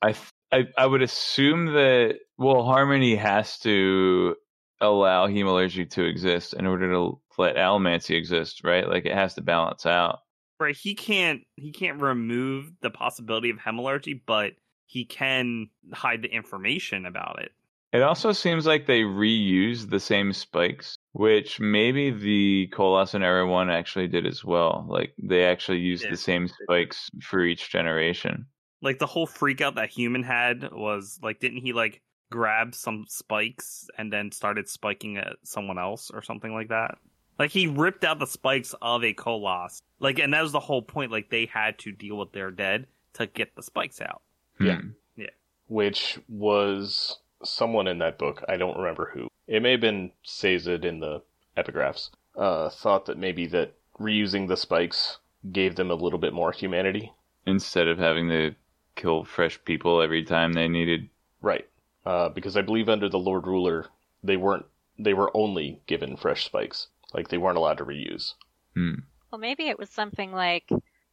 I 0.01 0.15
I 0.51 0.67
I 0.77 0.85
would 0.85 1.01
assume 1.01 1.67
that 1.73 2.19
well, 2.37 2.63
Harmony 2.63 3.15
has 3.15 3.59
to 3.59 4.35
allow 4.81 5.27
hemalurgy 5.27 5.89
to 5.91 6.03
exist 6.05 6.53
in 6.53 6.65
order 6.65 6.91
to 6.91 7.19
let 7.37 7.55
allomancy 7.55 8.15
exist, 8.15 8.61
right? 8.63 8.87
Like, 8.87 9.05
it 9.05 9.13
has 9.13 9.33
to 9.35 9.41
balance 9.41 9.85
out. 9.85 10.19
right. 10.59 10.75
He 10.75 10.95
can't 10.95 11.41
he 11.55 11.71
can't 11.71 12.01
remove 12.01 12.71
the 12.81 12.89
possibility 12.89 13.49
of 13.49 13.57
hemalurgy, 13.57 14.21
but 14.25 14.53
he 14.87 15.05
can 15.05 15.69
hide 15.93 16.21
the 16.21 16.29
information 16.29 17.05
about 17.05 17.41
it. 17.41 17.51
It 17.93 18.01
also 18.01 18.33
seems 18.33 18.65
like 18.65 18.87
they 18.87 19.01
reuse 19.01 19.89
the 19.89 19.99
same 20.01 20.33
spikes, 20.33 20.97
which 21.13 21.59
maybe 21.61 22.11
the 22.11 22.67
Koloss 22.73 23.13
and 23.13 23.23
Era 23.23 23.47
1 23.47 23.69
actually 23.69 24.07
did 24.07 24.25
as 24.25 24.43
well. 24.43 24.85
Like 24.89 25.13
they 25.17 25.45
actually 25.45 25.79
used 25.79 26.03
Yeah. 26.03 26.11
the 26.11 26.17
same 26.17 26.47
spikes 26.49 27.09
for 27.21 27.41
each 27.43 27.69
generation. 27.71 28.47
Like 28.81 28.99
the 28.99 29.07
whole 29.07 29.25
freak 29.27 29.61
out 29.61 29.75
that 29.75 29.89
human 29.89 30.23
had 30.23 30.69
was 30.73 31.19
like, 31.23 31.39
didn't 31.39 31.59
he 31.59 31.71
like 31.73 32.01
grab 32.29 32.75
some 32.75 33.05
spikes 33.07 33.87
and 33.97 34.11
then 34.11 34.31
started 34.31 34.67
spiking 34.67 35.17
at 35.17 35.37
someone 35.43 35.77
else 35.77 36.11
or 36.13 36.21
something 36.21 36.53
like 36.53 36.69
that? 36.69 36.97
Like 37.37 37.51
he 37.51 37.67
ripped 37.67 38.03
out 38.03 38.19
the 38.19 38.27
spikes 38.27 38.73
of 38.81 39.03
a 39.03 39.13
Koloss. 39.13 39.81
Like, 39.99 40.19
and 40.19 40.33
that 40.33 40.41
was 40.41 40.51
the 40.51 40.59
whole 40.59 40.81
point. 40.81 41.11
Like 41.11 41.29
they 41.29 41.45
had 41.45 41.77
to 41.79 41.91
deal 41.91 42.17
with 42.17 42.31
their 42.31 42.51
dead 42.51 42.87
to 43.13 43.27
get 43.27 43.55
the 43.55 43.63
spikes 43.63 44.01
out. 44.01 44.21
Yeah. 44.59 44.81
Yeah. 45.15 45.27
which 45.67 46.19
was 46.29 47.19
someone 47.43 47.87
in 47.87 47.99
that 47.99 48.17
book. 48.17 48.43
I 48.47 48.57
don't 48.57 48.77
remember 48.77 49.11
who. 49.13 49.27
It 49.47 49.61
may 49.61 49.71
have 49.71 49.81
been 49.81 50.11
Sazed 50.23 50.85
in 50.85 50.99
the 50.99 51.21
epigraphs. 51.57 52.09
Uh, 52.35 52.69
thought 52.69 53.05
that 53.05 53.17
maybe 53.17 53.47
that 53.47 53.73
reusing 53.99 54.47
the 54.47 54.57
spikes 54.57 55.19
gave 55.51 55.75
them 55.75 55.91
a 55.91 55.95
little 55.95 56.19
bit 56.19 56.33
more 56.33 56.51
humanity. 56.51 57.11
Instead 57.45 57.87
of 57.87 57.99
having 57.99 58.27
to 58.29 58.55
kill 58.95 59.23
fresh 59.23 59.59
people 59.65 60.01
every 60.01 60.23
time 60.23 60.53
they 60.53 60.67
needed. 60.67 61.09
Right. 61.41 61.67
Uh, 62.05 62.29
because 62.29 62.55
I 62.55 62.61
believe 62.61 62.87
under 62.89 63.09
the 63.09 63.19
Lord 63.19 63.47
Ruler, 63.47 63.87
they 64.23 64.37
weren't. 64.37 64.65
They 64.99 65.13
were 65.13 65.35
only 65.35 65.81
given 65.87 66.15
fresh 66.17 66.45
spikes. 66.45 66.87
Like 67.13 67.27
they 67.29 67.37
weren't 67.37 67.57
allowed 67.57 67.77
to 67.79 67.85
reuse. 67.85 68.33
Hmm. 68.75 68.93
Well, 69.31 69.39
maybe 69.39 69.67
it 69.67 69.79
was 69.79 69.89
something 69.89 70.31
like 70.31 70.69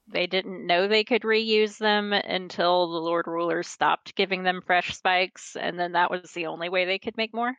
they 0.07 0.27
didn't 0.27 0.67
know 0.67 0.87
they 0.87 1.05
could 1.05 1.23
reuse 1.23 1.79
them 1.79 2.13
until 2.13 2.91
the 2.93 2.99
Lord 3.01 3.27
Rulers 3.27 3.69
stopped 3.69 4.15
giving 4.15 4.43
them 4.43 4.61
fresh 4.67 4.95
spikes, 4.95 5.57
and 5.57 5.79
then 5.79 5.93
that 5.93 6.11
was 6.11 6.31
the 6.33 6.47
only 6.47 6.69
way 6.69 6.85
they 6.85 6.99
could 6.99 7.17
make 7.17 7.33
more. 7.35 7.55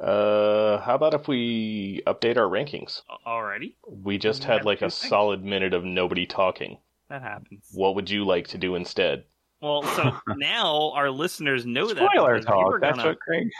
Uh, 0.00 0.78
how 0.80 0.94
about 0.94 1.14
if 1.14 1.28
we 1.28 2.02
update 2.06 2.36
our 2.36 2.48
rankings? 2.48 3.02
A- 3.10 3.28
Already, 3.28 3.76
We 3.88 4.18
just 4.18 4.44
had 4.44 4.64
like 4.64 4.82
a 4.82 4.90
solid 4.90 5.44
minute 5.44 5.74
of 5.74 5.84
nobody 5.84 6.26
talking. 6.26 6.78
that 7.08 7.22
happens. 7.22 7.68
What 7.74 7.94
would 7.94 8.10
you 8.10 8.24
like 8.24 8.48
to 8.48 8.58
do 8.58 8.74
instead? 8.74 9.24
Well, 9.60 9.82
so 9.82 10.16
now 10.36 10.92
our 10.94 11.10
listeners 11.10 11.64
know 11.66 11.88
that 11.88 11.96
Spoiler 11.96 12.38
because 12.38 12.46
you 12.48 12.64
were 12.66 12.78
talk. 12.78 12.80
That's 12.80 12.96
gonna 12.98 13.08
what 13.10 13.20
Craig. 13.20 13.50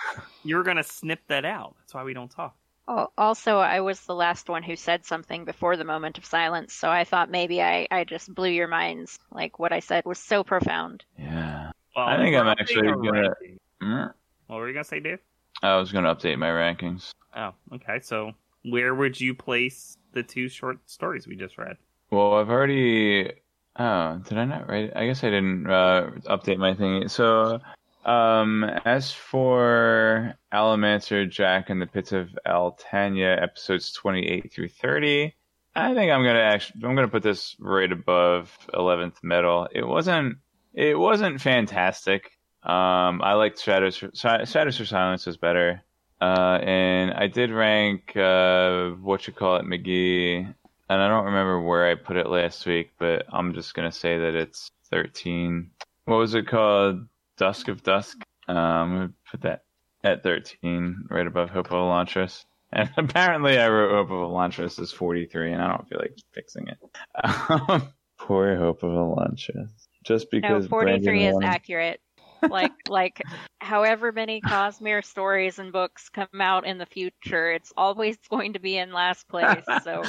you 0.45 0.57
were 0.57 0.63
gonna 0.63 0.83
snip 0.83 1.21
that 1.29 1.45
out. 1.45 1.75
That's 1.81 1.95
why 1.95 2.05
we 2.05 2.15
don't 2.15 2.31
talk. 2.31 2.55
Oh, 2.89 3.09
also, 3.19 3.59
I 3.59 3.81
was 3.81 4.01
the 4.03 4.15
last 4.15 4.49
one 4.49 4.63
who 4.63 4.77
said 4.77 5.05
something 5.05 5.45
before 5.45 5.77
the 5.77 5.85
moment 5.85 6.19
of 6.19 6.25
silence, 6.25 6.73
so 6.73 6.89
I 6.89 7.03
thought 7.03 7.31
maybe 7.31 7.61
I, 7.61 7.89
I 7.91 8.05
just 8.05 8.33
blew 8.33 8.51
your 8.51 8.69
minds. 8.69 9.19
Like, 9.33 9.59
what 9.59 9.73
I 9.73 9.81
said 9.81 10.05
was 10.05 10.21
so 10.21 10.45
profound. 10.45 11.05
Yeah. 11.19 11.73
Well, 11.97 12.07
I 12.07 12.17
think 12.19 12.37
I'm 12.37 12.47
actually 12.47 12.83
gonna- 12.87 13.35
Mm. 13.83 14.13
What 14.47 14.57
were 14.57 14.69
you 14.69 14.75
gonna 14.75 14.85
say, 14.85 15.01
Dave? 15.01 15.19
I 15.63 15.77
was 15.77 15.91
going 15.93 16.05
to 16.05 16.15
update 16.15 16.39
my 16.39 16.49
rankings. 16.49 17.11
Oh, 17.35 17.53
okay. 17.75 18.01
So 18.01 18.33
where 18.65 18.95
would 18.95 19.21
you 19.21 19.35
place 19.35 19.97
the 20.13 20.23
two 20.23 20.49
short 20.49 20.79
stories 20.87 21.27
we 21.27 21.37
just 21.37 21.59
read? 21.59 21.77
Well, 22.11 22.35
I've 22.35 22.51
already. 22.51 23.33
Oh, 23.79 24.21
did 24.27 24.39
I 24.39 24.45
not 24.45 24.69
write 24.69 24.85
it? 24.85 24.93
I 24.97 25.07
guess 25.07 25.23
I 25.23 25.31
didn't 25.31 25.67
uh, 25.67 26.11
update 26.25 26.57
my 26.59 26.75
thing. 26.75 27.09
So, 27.09 27.61
um, 28.07 28.65
as 28.85 29.13
for 29.13 30.35
Allomancer, 30.53 31.29
Jak, 31.31 31.69
and 31.69 31.83
the 31.83 31.87
Pits 31.87 32.13
of 32.13 32.31
Eltania, 32.47 33.41
episodes 33.43 33.93
28 33.93 34.51
through 34.53 34.69
30, 34.69 35.35
I 35.75 35.93
think 35.93 36.11
I'm 36.11 36.25
gonna 36.25 36.39
actually 36.39 36.85
I'm 36.85 36.95
gonna 36.95 37.09
put 37.09 37.23
this 37.23 37.55
right 37.59 37.91
above 37.91 38.57
11th 38.73 39.23
Metal. 39.23 39.69
It 39.71 39.87
wasn't 39.87 40.39
it 40.73 40.99
wasn't 40.99 41.41
fantastic. 41.41 42.31
Um, 42.63 43.21
I 43.23 43.35
liked 43.35 43.61
Shadows 43.61 43.97
for, 43.99 44.11
Shadows 44.15 44.79
for 44.79 44.87
Silence 44.87 45.27
was 45.27 45.37
better. 45.37 45.83
Uh, 46.19 46.59
and 46.63 47.13
I 47.13 47.27
did 47.27 47.51
rank 47.51 48.17
uh, 48.17 48.91
what 48.91 49.27
you 49.27 49.35
call 49.35 49.57
it 49.57 49.67
McGee 49.67 50.55
and 50.89 51.01
I 51.03 51.09
don't 51.09 51.27
remember 51.27 51.61
where 51.61 51.87
I 51.91 51.95
put 51.95 52.17
it 52.17 52.29
last 52.29 52.65
week, 52.67 52.93
but 52.99 53.27
I'm 53.33 53.55
just 53.55 53.75
gonna 53.75 53.93
say 53.93 54.19
that 54.19 54.35
it's 54.35 54.71
13. 54.91 55.71
What 56.05 56.17
was 56.17 56.35
it 56.35 56.47
called? 56.47 57.07
Dusk 57.37 57.69
of 57.69 57.83
Dusk. 57.83 58.19
Um, 58.49 58.55
gonna 58.95 59.11
put 59.31 59.41
that 59.43 59.65
at 60.05 60.23
13, 60.23 61.07
right 61.11 61.27
above 61.27 61.51
Hope 61.51 61.67
of 61.67 61.73
Elantris. 61.73 62.45
And 62.73 62.91
apparently, 62.97 63.59
I 63.59 63.69
wrote 63.69 63.91
Hope 63.93 64.11
of 64.11 64.31
Elantris 64.31 64.79
as 64.81 64.93
43, 64.93 65.53
and 65.53 65.63
I 65.63 65.69
don't 65.69 65.89
feel 65.89 65.99
like 65.99 66.17
fixing 66.33 66.69
it. 66.69 66.79
Um, 67.69 67.89
poor 68.19 68.57
Hope 68.57 68.83
of 68.83 68.91
Elantris. 68.93 69.69
Just 70.05 70.31
because 70.31 70.49
No, 70.51 70.57
because 70.59 70.69
43 70.69 71.05
Brandon 71.05 71.29
is 71.29 71.35
wanted- 71.35 71.47
accurate. 71.49 72.01
Like, 72.49 72.73
like, 72.89 73.27
however 73.61 74.13
many 74.13 74.41
Cosmere 74.41 75.05
stories 75.05 75.59
and 75.59 75.73
books 75.73 76.09
come 76.09 76.29
out 76.41 76.67
in 76.67 76.79
the 76.79 76.87
future, 76.87 77.53
it's 77.53 77.73
always 77.77 78.17
going 78.31 78.53
to 78.55 78.59
be 78.61 78.77
in 78.77 78.93
last 78.93 79.29
place. 79.29 79.65
So 79.83 80.03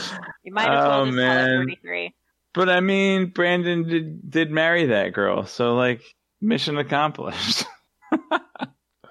you 0.43 0.53
might 0.53 0.73
as 0.73 0.85
well 0.85 1.01
Oh, 1.01 1.05
just 1.05 1.17
man. 1.17 1.47
call 1.47 1.61
it 1.61 1.77
43. 1.81 2.13
But 2.53 2.69
I 2.69 2.79
mean, 2.79 3.27
Brandon 3.27 3.87
did 3.87 4.31
did 4.31 4.51
marry 4.51 4.87
that 4.87 5.13
girl, 5.13 5.45
so 5.45 5.75
like 5.75 6.01
mission 6.41 6.77
accomplished. 6.77 7.65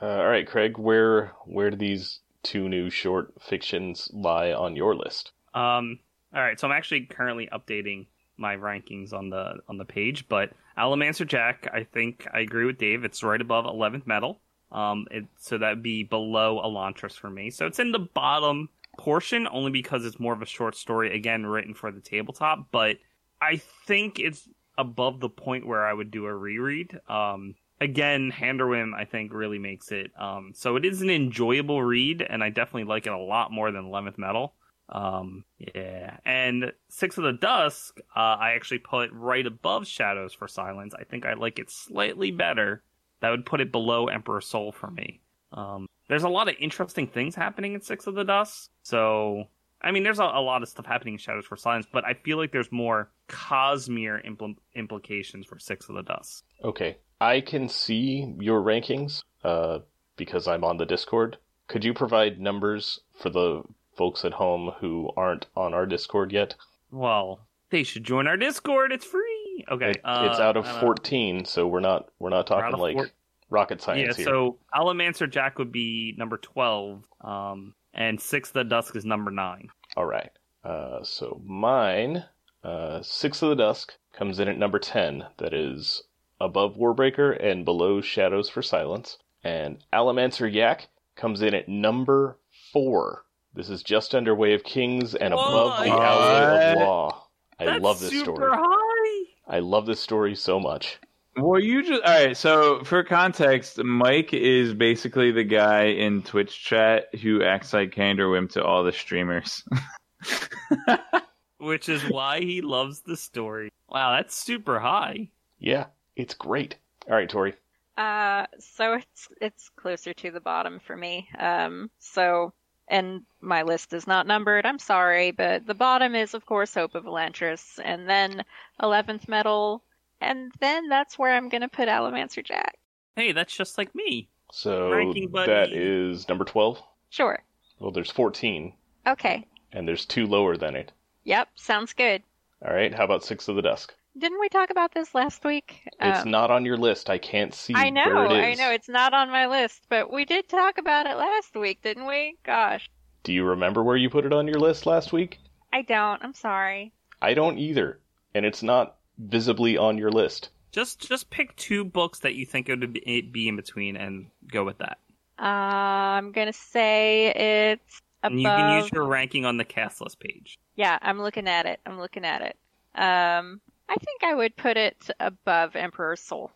Uh, 0.02 0.06
all 0.06 0.26
right, 0.26 0.46
Craig, 0.46 0.76
where 0.76 1.32
where 1.46 1.70
do 1.70 1.76
these 1.76 2.20
two 2.42 2.68
new 2.68 2.90
short 2.90 3.32
fictions 3.40 4.10
lie 4.12 4.52
on 4.52 4.76
your 4.76 4.94
list? 4.94 5.32
Um, 5.54 6.00
all 6.34 6.42
right, 6.42 6.60
so 6.60 6.68
I'm 6.68 6.76
actually 6.76 7.06
currently 7.06 7.48
updating 7.50 8.06
my 8.38 8.56
rankings 8.56 9.12
on 9.12 9.30
the 9.30 9.54
on 9.68 9.78
the 9.78 9.84
page, 9.84 10.28
but 10.28 10.50
Allomancer 10.78 11.26
Jak, 11.26 11.68
I 11.72 11.84
think 11.84 12.26
I 12.32 12.40
agree 12.40 12.66
with 12.66 12.78
Dave. 12.78 13.04
It's 13.04 13.22
right 13.22 13.40
above 13.40 13.64
11th 13.64 14.06
Metal. 14.06 14.40
Um, 14.72 15.06
it, 15.10 15.24
so 15.38 15.58
that'd 15.58 15.82
be 15.82 16.02
below 16.02 16.60
Elantris 16.64 17.16
for 17.16 17.30
me. 17.30 17.50
So 17.50 17.66
it's 17.66 17.78
in 17.78 17.92
the 17.92 18.00
bottom 18.00 18.68
portion 18.98 19.46
only 19.50 19.70
because 19.70 20.04
it's 20.04 20.20
more 20.20 20.32
of 20.32 20.42
a 20.42 20.46
short 20.46 20.74
story, 20.74 21.14
again 21.14 21.46
written 21.46 21.74
for 21.74 21.90
the 21.90 22.00
tabletop. 22.00 22.68
But 22.70 22.96
I 23.40 23.60
think 23.86 24.18
it's 24.18 24.48
above 24.76 25.20
the 25.20 25.28
point 25.28 25.66
where 25.66 25.86
I 25.86 25.92
would 25.92 26.10
do 26.10 26.26
a 26.26 26.34
reread. 26.34 26.98
Um, 27.08 27.54
again, 27.80 28.32
Handerwym 28.32 28.94
I 28.94 29.04
think 29.04 29.32
really 29.32 29.58
makes 29.58 29.92
it. 29.92 30.10
Um, 30.18 30.52
so 30.54 30.76
it 30.76 30.84
is 30.84 31.02
an 31.02 31.10
enjoyable 31.10 31.82
read, 31.82 32.22
and 32.22 32.42
I 32.42 32.50
definitely 32.50 32.84
like 32.84 33.06
it 33.06 33.12
a 33.12 33.18
lot 33.18 33.52
more 33.52 33.70
than 33.70 33.84
11th 33.84 34.18
Metal. 34.18 34.54
Um, 34.88 35.44
yeah, 35.58 36.18
and 36.24 36.72
Six 36.88 37.18
of 37.18 37.24
the 37.24 37.32
Dusk, 37.32 37.98
uh, 38.14 38.36
I 38.38 38.52
actually 38.52 38.78
put 38.78 39.10
right 39.12 39.46
above 39.46 39.86
Shadows 39.86 40.32
for 40.32 40.46
Silence. 40.46 40.94
I 40.98 41.04
think 41.04 41.26
I 41.26 41.34
like 41.34 41.58
it 41.58 41.70
slightly 41.70 42.30
better. 42.30 42.82
That 43.20 43.30
would 43.30 43.46
put 43.46 43.60
it 43.60 43.72
below 43.72 44.06
Emperor 44.06 44.40
Soul 44.40 44.72
for 44.72 44.90
me. 44.90 45.20
Um, 45.52 45.86
there's 46.08 46.22
a 46.22 46.28
lot 46.28 46.48
of 46.48 46.54
interesting 46.60 47.08
things 47.08 47.34
happening 47.34 47.74
in 47.74 47.80
Six 47.80 48.06
of 48.06 48.14
the 48.14 48.24
Dusk. 48.24 48.70
So, 48.82 49.44
I 49.82 49.90
mean, 49.90 50.04
there's 50.04 50.20
a, 50.20 50.24
a 50.24 50.40
lot 50.40 50.62
of 50.62 50.68
stuff 50.68 50.86
happening 50.86 51.14
in 51.14 51.18
Shadows 51.18 51.46
for 51.46 51.56
Silence, 51.56 51.86
but 51.92 52.04
I 52.04 52.14
feel 52.14 52.36
like 52.36 52.52
there's 52.52 52.70
more 52.70 53.10
Cosmere 53.28 54.24
impl- 54.24 54.56
implications 54.74 55.46
for 55.46 55.58
Six 55.58 55.88
of 55.88 55.96
the 55.96 56.02
Dusk. 56.02 56.44
Okay, 56.62 56.98
I 57.20 57.40
can 57.40 57.68
see 57.68 58.32
your 58.38 58.60
rankings 58.60 59.22
uh, 59.42 59.80
because 60.16 60.46
I'm 60.46 60.62
on 60.62 60.76
the 60.76 60.86
Discord. 60.86 61.38
Could 61.66 61.84
you 61.84 61.92
provide 61.92 62.38
numbers 62.38 63.00
for 63.18 63.30
the 63.30 63.62
folks 63.96 64.24
at 64.24 64.34
home 64.34 64.72
who 64.80 65.10
aren't 65.16 65.46
on 65.56 65.74
our 65.74 65.86
Discord 65.86 66.32
yet? 66.32 66.54
Well, 66.90 67.40
they 67.70 67.82
should 67.82 68.04
join 68.04 68.26
our 68.26 68.36
Discord. 68.36 68.92
It's 68.92 69.04
free. 69.04 69.64
Okay, 69.70 69.90
It- 69.90 70.00
uh, 70.04 70.28
it's 70.30 70.38
out 70.40 70.56
of 70.56 70.64
don't 70.64 70.74
know. 70.74 70.80
14, 70.80 71.44
so 71.44 71.66
we're 71.66 71.80
not 71.80 72.08
we're 72.18 72.30
not 72.30 72.48
We're 72.50 72.60
talking 72.60 72.78
like 72.78 72.96
four- 72.96 73.10
rocket 73.50 73.78
Yeah, 73.80 73.84
science 73.84 74.16
here. 74.16 74.26
so 74.26 74.58
Allomancer 74.74 75.28
Jak 75.30 75.58
would 75.58 75.72
be 75.72 76.14
number 76.18 76.36
12, 76.36 77.04
um, 77.22 77.74
and 77.94 78.20
Six 78.20 78.50
of 78.50 78.54
the 78.54 78.64
Dusk 78.64 78.94
is 78.96 79.04
number 79.04 79.30
9. 79.30 79.68
All 79.96 80.04
right. 80.04 80.30
Uh, 80.62 81.02
so 81.02 81.40
mine, 81.44 82.24
uh, 82.62 83.00
Six 83.02 83.40
of 83.42 83.48
the 83.50 83.56
Dusk 83.56 83.94
comes 84.12 84.38
in 84.40 84.48
at 84.48 84.58
number 84.58 84.78
10. 84.78 85.24
That 85.38 85.54
is 85.54 86.02
above 86.40 86.76
Warbreaker 86.76 87.36
and 87.42 87.64
below 87.64 88.00
Shadows 88.00 88.50
for 88.50 88.62
Silence. 88.62 89.18
And 89.42 89.82
Allomancer 89.92 90.52
Jak 90.52 90.88
comes 91.14 91.40
in 91.40 91.54
at 91.54 91.68
number 91.68 92.38
4. 92.72 93.24
This 93.56 93.70
is 93.70 93.82
just 93.82 94.14
under 94.14 94.34
Way 94.34 94.52
of 94.52 94.64
Kings 94.64 95.14
and 95.14 95.32
above 95.32 95.82
the 95.82 95.90
What? 95.90 96.02
Alloy 96.02 96.72
of 96.72 96.78
Law. 96.78 97.26
I 97.58 97.64
That's 97.64 97.82
love 97.82 98.00
this 98.00 98.10
super 98.10 98.24
story. 98.34 98.50
high. 98.52 99.24
I 99.48 99.60
love 99.60 99.86
this 99.86 99.98
story 99.98 100.34
so 100.34 100.60
much. 100.60 100.98
Well, 101.38 101.58
you 101.60 101.82
just 101.82 102.02
all 102.02 102.24
right. 102.26 102.36
So, 102.36 102.84
for 102.84 103.02
context, 103.02 103.82
Mike 103.82 104.34
is 104.34 104.74
basically 104.74 105.32
the 105.32 105.44
guy 105.44 105.84
in 105.84 106.22
Twitch 106.22 106.62
chat 106.64 107.14
who 107.22 107.42
acts 107.42 107.72
like 107.72 107.94
Handerwym 107.94 108.50
to 108.52 108.64
all 108.64 108.84
the 108.84 108.92
streamers. 108.92 109.64
Which 111.58 111.88
is 111.88 112.02
why 112.10 112.40
he 112.40 112.60
loves 112.60 113.00
the 113.00 113.16
story. 113.16 113.72
Wow, 113.88 114.16
that's 114.16 114.36
super 114.36 114.78
high. 114.78 115.30
Yeah, 115.58 115.86
it's 116.14 116.34
great. 116.34 116.76
All 117.08 117.14
right, 117.14 117.28
Tori. 117.28 117.54
Uh, 117.96 118.46
so 118.58 118.94
it's 118.94 119.28
it's 119.40 119.70
closer 119.76 120.12
to 120.12 120.30
the 120.30 120.40
bottom 120.40 120.78
for 120.78 120.96
me. 120.96 121.28
Um, 121.38 121.90
so 121.98 122.52
and 122.88 123.22
my 123.40 123.62
list 123.62 123.92
is 123.92 124.06
not 124.06 124.26
numbered. 124.26 124.66
I'm 124.66 124.78
sorry, 124.78 125.30
but 125.30 125.66
the 125.66 125.74
bottom 125.74 126.14
is 126.14 126.34
of 126.34 126.46
course 126.46 126.74
Hope 126.74 126.94
of 126.94 127.04
Elantris, 127.04 127.78
and 127.84 128.08
then 128.08 128.44
Eleventh 128.82 129.28
Metal, 129.28 129.82
and 130.20 130.52
then 130.60 130.88
that's 130.88 131.18
where 131.18 131.32
I'm 131.34 131.48
gonna 131.48 131.68
put 131.68 131.88
Allomancer 131.88 132.44
Jak. 132.44 132.76
Hey, 133.16 133.32
that's 133.32 133.56
just 133.56 133.78
like 133.78 133.94
me. 133.94 134.28
So 134.52 134.90
Ranking 134.92 135.28
buddy. 135.30 135.50
that 135.52 135.72
is 135.72 136.28
number 136.28 136.44
12. 136.44 136.80
Sure. 137.10 137.38
Well, 137.78 137.90
there's 137.90 138.10
14, 138.10 138.72
Okay. 139.06 139.46
and 139.72 139.86
there's 139.88 140.04
two 140.06 140.26
lower 140.26 140.56
than 140.56 140.76
it. 140.76 140.92
Yep. 141.24 141.48
Sounds 141.56 141.92
good. 141.92 142.22
All 142.64 142.72
right, 142.72 142.94
how 142.94 143.04
about 143.04 143.24
Six 143.24 143.48
of 143.48 143.56
the 143.56 143.62
Dusk? 143.62 143.94
Didn't 144.18 144.40
we 144.40 144.48
talk 144.48 144.70
about 144.70 144.94
this 144.94 145.14
last 145.14 145.44
week? 145.44 145.82
It's 146.00 146.22
Um, 146.22 146.30
not 146.30 146.50
on 146.50 146.64
your 146.64 146.78
list. 146.78 147.10
I 147.10 147.18
can't 147.18 147.54
see 147.54 147.74
I 147.74 147.90
know, 147.90 148.14
where 148.14 148.24
it 148.26 148.44
I 148.44 148.54
know, 148.54 148.70
it's 148.70 148.88
not 148.88 149.12
on 149.12 149.30
my 149.30 149.46
list, 149.46 149.82
but 149.90 150.10
we 150.10 150.24
did 150.24 150.48
talk 150.48 150.78
about 150.78 151.06
it 151.06 151.16
last 151.16 151.54
week, 151.54 151.82
didn't 151.82 152.06
we? 152.06 152.36
Gosh. 152.42 152.88
Do 153.24 153.32
you 153.32 153.44
remember 153.44 153.82
where 153.82 153.96
you 153.96 154.08
put 154.08 154.24
it 154.24 154.32
on 154.32 154.48
your 154.48 154.58
list 154.58 154.86
last 154.86 155.12
week? 155.12 155.38
I 155.72 155.82
don't. 155.82 156.22
I'm 156.22 156.32
sorry. 156.32 156.92
I 157.20 157.34
don't 157.34 157.58
either, 157.58 158.00
and 158.34 158.46
it's 158.46 158.62
not 158.62 158.96
visibly 159.18 159.76
on 159.76 159.98
your 159.98 160.10
list. 160.10 160.50
Just 160.72 161.00
just 161.06 161.28
pick 161.30 161.54
two 161.56 161.84
books 161.84 162.20
that 162.20 162.34
you 162.34 162.46
think 162.46 162.68
it 162.68 162.78
would 162.78 162.92
be, 162.92 163.20
be 163.22 163.48
in 163.48 163.56
between 163.56 163.96
and 163.96 164.26
go 164.46 164.64
with 164.64 164.78
that. 164.78 164.98
Uh, 165.38 165.42
I'm 165.42 166.32
gonna 166.32 166.52
say 166.52 167.26
it's 167.34 168.02
above. 168.22 168.32
And 168.32 168.40
you 168.40 168.46
can 168.46 168.82
use 168.82 168.92
your 168.92 169.06
ranking 169.06 169.44
on 169.44 169.56
the 169.56 169.64
cast 169.64 170.00
list 170.00 170.20
page. 170.20 170.58
Yeah, 170.76 170.98
I'm 171.02 171.20
looking 171.20 171.48
at 171.48 171.66
it. 171.66 171.80
I'm 171.84 171.98
looking 171.98 172.24
at 172.24 172.42
it. 172.42 172.56
Um, 172.94 173.60
I 173.88 173.94
think 173.96 174.24
I 174.24 174.34
would 174.34 174.56
put 174.56 174.76
it 174.76 175.10
above 175.20 175.76
Emperor's 175.76 176.20
Soul. 176.20 176.50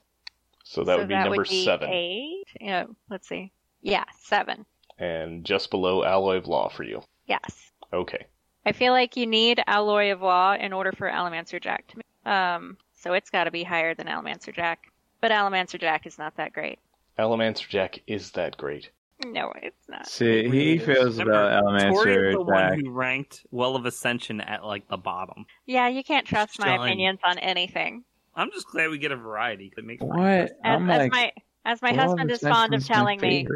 So 0.65 0.85
that 0.85 0.95
So 0.95 0.99
would 0.99 1.09
be 1.09 1.15
number 1.15 1.45
be 1.45 1.65
seven, 1.65 1.89
Eight. 1.91 2.45
Yeah. 2.61 2.85
Let's 3.09 3.29
see. 3.29 3.53
Yeah, 3.83 4.05
seven. 4.21 4.67
and 4.99 5.45
just 5.45 5.71
below 5.71 6.05
Alloy 6.05 6.37
of 6.37 6.47
Law 6.47 6.69
for 6.69 6.83
you. 6.85 7.03
Yes. 7.27 7.73
Okay. 7.93 8.27
I 8.67 8.73
feel 8.73 8.93
like 8.93 9.17
you 9.17 9.27
need 9.27 9.63
Alloy 9.67 10.13
of 10.13 10.21
Law 10.21 10.55
in 10.55 10.73
order 10.73 10.93
for 10.93 11.09
Allomancer 11.11 11.61
Jak 11.61 11.87
to. 11.89 11.97
Make. 11.97 12.33
Um, 12.33 12.77
so 12.95 13.15
it's 13.15 13.31
got 13.31 13.45
to 13.45 13.51
be 13.51 13.65
higher 13.65 13.95
than 13.95 14.07
Allomancer 14.07 14.55
Jak. 14.55 14.81
But 15.23 15.31
Allomancer 15.31 15.81
Jak 15.81 16.07
is 16.07 16.19
not 16.19 16.37
that 16.37 16.53
great. 16.53 16.79
Allomancer 17.19 17.67
Jak 17.69 18.01
is 18.07 18.33
that 18.33 18.57
great. 18.59 18.91
No, 19.27 19.53
it's 19.63 19.89
not. 19.89 20.07
See, 20.09 20.25
really 20.27 20.51
he 20.51 20.75
is. 20.77 20.85
feels 20.85 21.19
about 21.19 21.63
Tori 21.63 21.77
is 21.77 21.85
Almancer 21.85 22.33
the 22.33 22.41
one 22.43 22.81
who 22.81 22.91
ranked 22.91 23.45
Well 23.51 23.77
of 23.77 23.85
Ascension 23.87 24.41
at 24.41 24.65
like 24.65 24.89
the 24.89 24.97
bottom. 24.97 25.47
Yeah, 25.67 25.89
you 25.89 26.03
can't 26.03 26.27
trust 26.27 26.59
my 26.59 26.67
Done. 26.77 26.81
opinions 26.87 27.21
on 27.25 27.39
anything. 27.39 28.05
I'm 28.35 28.51
just 28.53 28.67
glad 28.69 28.91
we 28.91 28.99
get 28.99 29.13
a 29.13 29.17
variety. 29.17 29.73
It 29.77 29.85
makes 29.85 30.03
What? 30.03 30.19
As, 30.19 30.51
I'm 30.65 30.89
as 30.91 30.99
like, 30.99 31.13
my 31.13 31.33
as 31.65 31.83
my 31.83 31.93
Well, 31.93 32.01
husband 32.09 32.31
is 32.31 32.41
fond 32.41 32.73
of 32.75 32.87
telling 32.87 33.21
me, 33.21 33.47